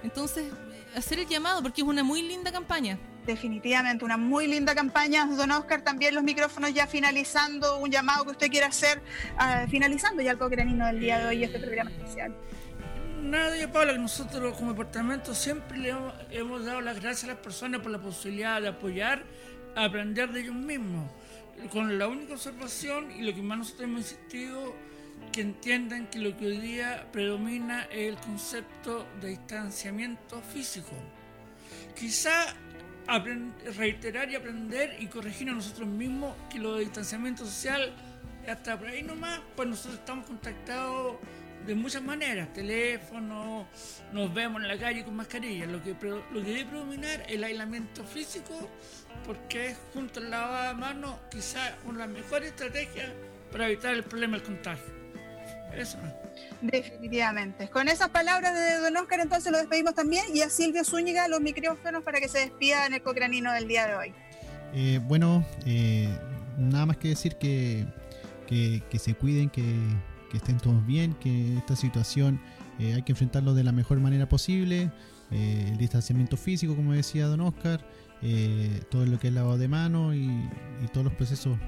Entonces, 0.03 0.45
hacer 0.97 1.19
el 1.19 1.27
llamado 1.27 1.63
porque 1.63 1.83
es 1.83 1.87
una 1.87 2.03
muy 2.03 2.23
linda 2.23 2.51
campaña. 2.53 2.99
Definitivamente, 3.27 4.05
una 4.05 4.17
muy 4.17 4.47
linda 4.47 4.75
campaña. 4.75 5.27
Don 5.27 5.51
Oscar, 5.51 5.83
también 5.83 6.15
los 6.15 6.25
micrófonos 6.25 6.73
ya 6.73 6.87
finalizando, 6.87 7.79
un 7.79 7.91
llamado 7.91 8.25
que 8.25 8.31
usted 8.31 8.49
quiera 8.49 8.69
hacer, 8.69 9.03
ah, 9.37 9.67
finalizando 9.69 10.23
ya 10.23 10.33
el 10.33 10.39
cocranino 10.39 10.87
del 10.87 11.01
día 11.01 11.19
de 11.19 11.27
hoy, 11.27 11.45
este 11.45 11.59
programa 11.59 11.91
especial. 11.91 12.35
Nada, 13.23 13.71
Paula, 13.71 13.99
nosotros 13.99 14.57
como 14.57 14.73
departamento 14.73 15.35
siempre 15.35 15.79
le 15.79 15.95
hemos, 16.31 16.65
dado 16.65 16.81
las 16.81 17.01
gracias 17.01 17.25
a 17.25 17.35
las 17.35 17.37
personas 17.37 17.81
por 17.81 17.91
la 17.91 18.01
posibilidad 18.01 18.61
de 18.61 18.69
apoyar, 18.69 19.25
aprender 19.77 20.33
de 20.33 20.41
ellos 20.41 20.55
mismos. 20.55 21.11
Con 21.71 21.99
la 21.99 22.09
única 22.09 22.33
observación 22.33 23.11
y 23.13 23.23
lo 23.23 23.35
que 23.35 23.43
más 23.43 23.59
nosotros 23.59 23.85
hemos 23.85 24.01
insistido, 24.01 24.75
que 25.33 25.43
entiendan 25.43 26.07
que 26.07 26.19
lo 26.19 26.35
que 26.37 26.47
hoy 26.47 26.57
día 26.59 27.07
predomina 27.13 27.85
es 27.85 28.09
el 28.09 28.17
concepto 28.17 29.07
de 29.21 29.29
distanciamiento 29.29 30.41
físico. 30.41 30.93
Quizá 31.95 32.47
reiterar 33.77 34.31
y 34.31 34.37
aprender 34.37 34.97
y 34.99 35.07
corregir 35.07 35.51
a 35.51 35.53
nosotros 35.53 35.87
mismos 35.87 36.35
que 36.49 36.59
lo 36.59 36.77
de 36.77 36.85
distanciamiento 36.85 37.45
social, 37.45 37.93
hasta 38.49 38.79
por 38.79 38.89
ahí 38.89 39.03
nomás, 39.03 39.41
pues 39.55 39.69
nosotros 39.69 39.97
estamos 39.97 40.27
contactados 40.27 41.17
de 41.67 41.75
muchas 41.75 42.03
maneras, 42.03 42.53
teléfono, 42.53 43.67
nos 44.13 44.35
vemos 44.35 44.63
en 44.63 44.69
la 44.69 44.79
calle 44.79 45.05
con 45.05 45.15
mascarilla. 45.17 45.67
Lo 45.67 45.83
que, 45.83 45.95
lo 46.01 46.43
que 46.43 46.51
debe 46.51 46.65
predominar 46.65 47.23
es 47.23 47.35
el 47.35 47.45
aislamiento 47.45 48.05
físico, 48.05 48.69
porque 49.27 49.69
es 49.69 49.79
junto 49.93 50.21
al 50.21 50.31
lavado 50.31 50.69
de 50.69 50.81
manos 50.81 51.17
quizás 51.31 51.75
una 51.85 52.07
de 52.07 52.13
las 52.13 52.23
mejores 52.23 52.49
estrategias 52.51 53.11
para 53.53 53.67
evitar 53.67 53.95
el 53.95 54.03
problema 54.03 54.37
del 54.37 54.47
contagio. 54.47 55.01
Eso. 55.75 55.99
Definitivamente. 56.61 57.69
Con 57.69 57.89
esas 57.89 58.09
palabras 58.09 58.55
de 58.55 58.79
Don 58.79 58.97
Oscar, 58.97 59.21
entonces 59.21 59.53
lo 59.53 59.59
despedimos 59.59 59.95
también 59.95 60.25
y 60.35 60.43
a 60.43 60.51
Silvio 60.51 60.85
Zúñiga 60.85 61.29
los 61.29 61.41
micrófonos 61.41 62.03
para 62.03 62.21
que 62.21 62.29
se 62.29 62.39
despida 62.39 62.87
en 62.87 62.95
el 62.95 63.03
cocranino 63.03 63.53
del 63.53 63.69
día 63.69 63.87
de 63.87 63.95
hoy. 63.95 64.15
Eh, 64.75 65.01
bueno, 65.05 65.45
eh, 65.67 66.09
nada 66.59 66.87
más 66.87 66.97
que 66.97 67.09
decir 67.09 67.37
que, 67.37 67.87
que, 68.47 68.83
que 68.91 68.99
se 68.99 69.15
cuiden, 69.15 69.49
que, 69.49 69.63
que 70.31 70.39
estén 70.39 70.59
todos 70.59 70.87
bien, 70.87 71.15
que 71.15 71.59
esta 71.59 71.77
situación 71.77 72.41
eh, 72.79 72.95
hay 72.95 73.03
que 73.03 73.13
enfrentarlo 73.13 73.53
de 73.53 73.65
la 73.65 73.73
mejor 73.73 74.01
manera 74.01 74.29
posible, 74.29 74.91
eh, 75.31 75.67
el 75.69 75.77
distanciamiento 75.77 76.37
físico, 76.39 76.75
como 76.75 76.95
decía 76.95 77.27
don 77.27 77.41
Oscar, 77.41 77.85
eh, 78.23 78.81
todo 78.91 79.05
lo 79.05 79.19
que 79.19 79.29
es 79.29 79.35
lavado 79.35 79.59
de 79.59 79.69
mano 79.69 80.15
y, 80.15 80.49
todos 80.93 81.05
los 81.05 81.15
procesos 81.15 81.59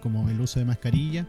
como 0.00 0.28
el 0.30 0.40
uso 0.40 0.58
de 0.60 0.64
mascarilla 0.64 1.26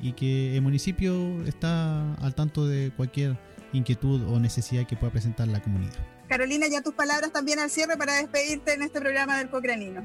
y 0.00 0.12
que 0.12 0.56
el 0.56 0.62
municipio 0.62 1.44
está 1.44 2.14
al 2.14 2.34
tanto 2.34 2.66
de 2.66 2.90
cualquier 2.96 3.38
inquietud 3.72 4.22
o 4.24 4.40
necesidad 4.40 4.86
que 4.86 4.96
pueda 4.96 5.12
presentar 5.12 5.46
la 5.46 5.62
comunidad. 5.62 5.94
Carolina, 6.28 6.66
ya 6.68 6.82
tus 6.82 6.94
palabras 6.94 7.32
también 7.32 7.60
al 7.60 7.70
cierre 7.70 7.96
para 7.96 8.14
despedirte 8.16 8.74
en 8.74 8.82
este 8.82 9.00
programa 9.00 9.38
del 9.38 9.48
Cocranino. 9.48 10.04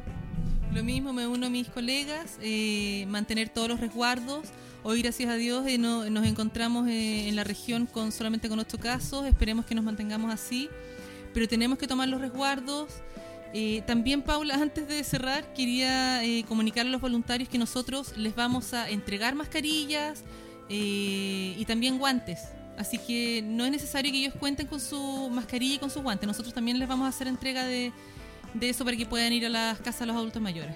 Lo 0.71 0.83
mismo, 0.83 1.13
me 1.13 1.27
uno 1.27 1.47
a 1.47 1.49
mis 1.49 1.67
colegas, 1.69 2.37
mantener 3.07 3.49
todos 3.49 3.69
los 3.69 3.79
resguardos, 3.79 4.49
Hoy, 4.87 5.01
gracias 5.01 5.31
a 5.31 5.33
Dios, 5.33 5.65
eh, 5.65 5.79
nos 5.79 6.27
encontramos 6.27 6.87
eh, 6.87 7.27
en 7.27 7.35
la 7.35 7.43
región 7.43 7.87
con 7.87 8.11
solamente 8.11 8.49
con 8.49 8.59
ocho 8.59 8.77
casos. 8.77 9.25
Esperemos 9.25 9.65
que 9.65 9.73
nos 9.73 9.83
mantengamos 9.83 10.31
así. 10.31 10.69
Pero 11.33 11.47
tenemos 11.47 11.79
que 11.79 11.87
tomar 11.87 12.07
los 12.07 12.21
resguardos. 12.21 12.91
Eh, 13.51 13.81
también, 13.87 14.21
Paula, 14.21 14.53
antes 14.61 14.87
de 14.87 15.03
cerrar, 15.03 15.51
quería 15.55 16.21
comunicar 16.47 16.85
a 16.85 16.89
los 16.91 17.01
voluntarios 17.01 17.49
que 17.49 17.57
nosotros 17.57 18.15
les 18.15 18.35
vamos 18.35 18.75
a 18.75 18.87
entregar 18.87 19.33
mascarillas 19.33 20.23
y 20.69 21.65
también 21.65 21.97
guantes. 21.97 22.43
Así 22.77 22.99
que 22.99 23.41
no 23.41 23.65
es 23.65 23.71
necesario 23.71 24.11
que 24.11 24.19
ellos 24.19 24.35
cuenten 24.39 24.67
con 24.67 24.79
su 24.79 25.31
mascarilla 25.31 25.77
y 25.77 25.79
con 25.79 25.89
sus 25.89 26.03
guantes. 26.03 26.27
Nosotros 26.27 26.53
también 26.53 26.77
les 26.77 26.87
vamos 26.87 27.07
a 27.07 27.09
hacer 27.09 27.27
entrega 27.27 27.65
de, 27.65 27.91
de 28.53 28.69
eso 28.69 28.85
para 28.85 28.95
que 28.95 29.07
puedan 29.07 29.33
ir 29.33 29.47
a 29.47 29.49
las 29.49 29.79
casas 29.79 30.01
de 30.01 30.05
los 30.05 30.15
adultos 30.15 30.43
mayores. 30.43 30.75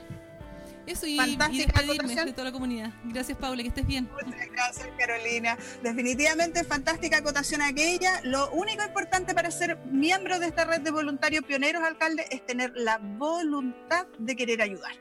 Eso 0.90 1.06
y, 1.06 1.14
y 1.14 1.18
Fantástica 1.18 1.66
despedirme 1.66 1.94
acotación. 1.94 2.26
de 2.26 2.34
toda 2.34 2.46
la 2.46 2.52
comunidad. 2.52 2.94
Gracias, 3.06 3.38
Paula, 3.38 3.62
que 3.62 3.70
estés 3.70 3.86
bien. 3.86 4.10
Muchas 4.26 4.48
gracias, 4.52 4.88
Carolina. 4.98 5.58
Definitivamente 5.84 6.64
fantástica 6.64 7.18
acotación 7.18 7.62
aquella. 7.62 8.22
Lo 8.24 8.50
único 8.52 8.84
importante 8.84 9.36
para 9.36 9.52
ser 9.52 9.78
miembro 9.92 10.40
de 10.40 10.48
esta 10.48 10.66
red 10.66 10.82
de 10.82 10.90
voluntarios 10.90 11.46
pioneros, 11.46 11.84
alcalde, 11.84 12.26
es 12.32 12.44
tener 12.46 12.74
la 12.76 12.98
voluntad 12.98 14.08
de 14.18 14.36
querer 14.36 14.64
ayudar. 14.64 14.94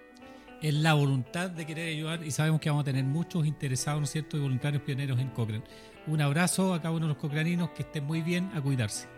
Es 0.61 0.75
la 0.75 0.93
voluntad 0.93 1.51
de 1.51 1.65
querer 1.65 1.89
ayudar 1.89 2.23
y 2.25 2.33
sabemos 2.33 2.61
que 2.61 2.69
vamos 2.69 2.83
a 2.83 2.85
tener 2.85 3.05
muchos 3.05 3.47
interesados, 3.47 4.01
¿no 4.01 4.05
es 4.05 4.11
cierto?, 4.11 4.37
y 4.37 4.41
voluntarios 4.41 4.83
pioneros 4.83 5.19
en 5.21 5.31
Cochrane. 5.31 5.65
Un 6.07 6.21
abrazo 6.21 6.75
a 6.75 6.83
cada 6.83 6.91
uno 6.91 7.07
de 7.07 7.15
los 7.15 7.17
cochraninos, 7.17 7.71
que 7.71 7.83
estén 7.83 8.05
muy 8.05 8.23
bien, 8.23 8.51
a 8.55 8.61
cuidarse. 8.61 9.09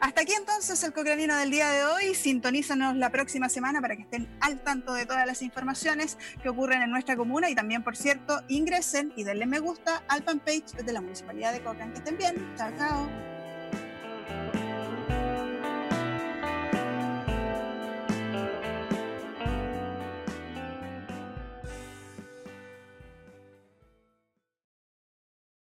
Hasta 0.00 0.22
aquí 0.22 0.32
entonces 0.32 0.82
el 0.82 0.92
Cocranino 0.92 1.36
del 1.36 1.50
día 1.50 1.70
de 1.70 1.84
hoy. 1.84 2.14
Sintonízanos 2.14 2.96
la 2.96 3.10
próxima 3.10 3.48
semana 3.48 3.80
para 3.80 3.96
que 3.96 4.02
estén 4.02 4.28
al 4.40 4.62
tanto 4.62 4.94
de 4.94 5.06
todas 5.06 5.26
las 5.26 5.42
informaciones 5.42 6.18
que 6.42 6.48
ocurren 6.48 6.82
en 6.82 6.90
nuestra 6.90 7.16
comuna 7.16 7.50
y 7.50 7.54
también, 7.54 7.82
por 7.82 7.96
cierto, 7.96 8.42
ingresen 8.48 9.12
y 9.16 9.24
denle 9.24 9.46
me 9.46 9.58
gusta 9.58 10.02
al 10.08 10.22
fanpage 10.22 10.72
de 10.72 10.92
la 10.92 11.00
Municipalidad 11.00 11.52
de 11.52 11.62
Cochrane. 11.62 11.92
Que 11.92 11.98
estén 11.98 12.18
bien. 12.18 12.54
Chao, 12.56 12.70
chao. 12.78 13.41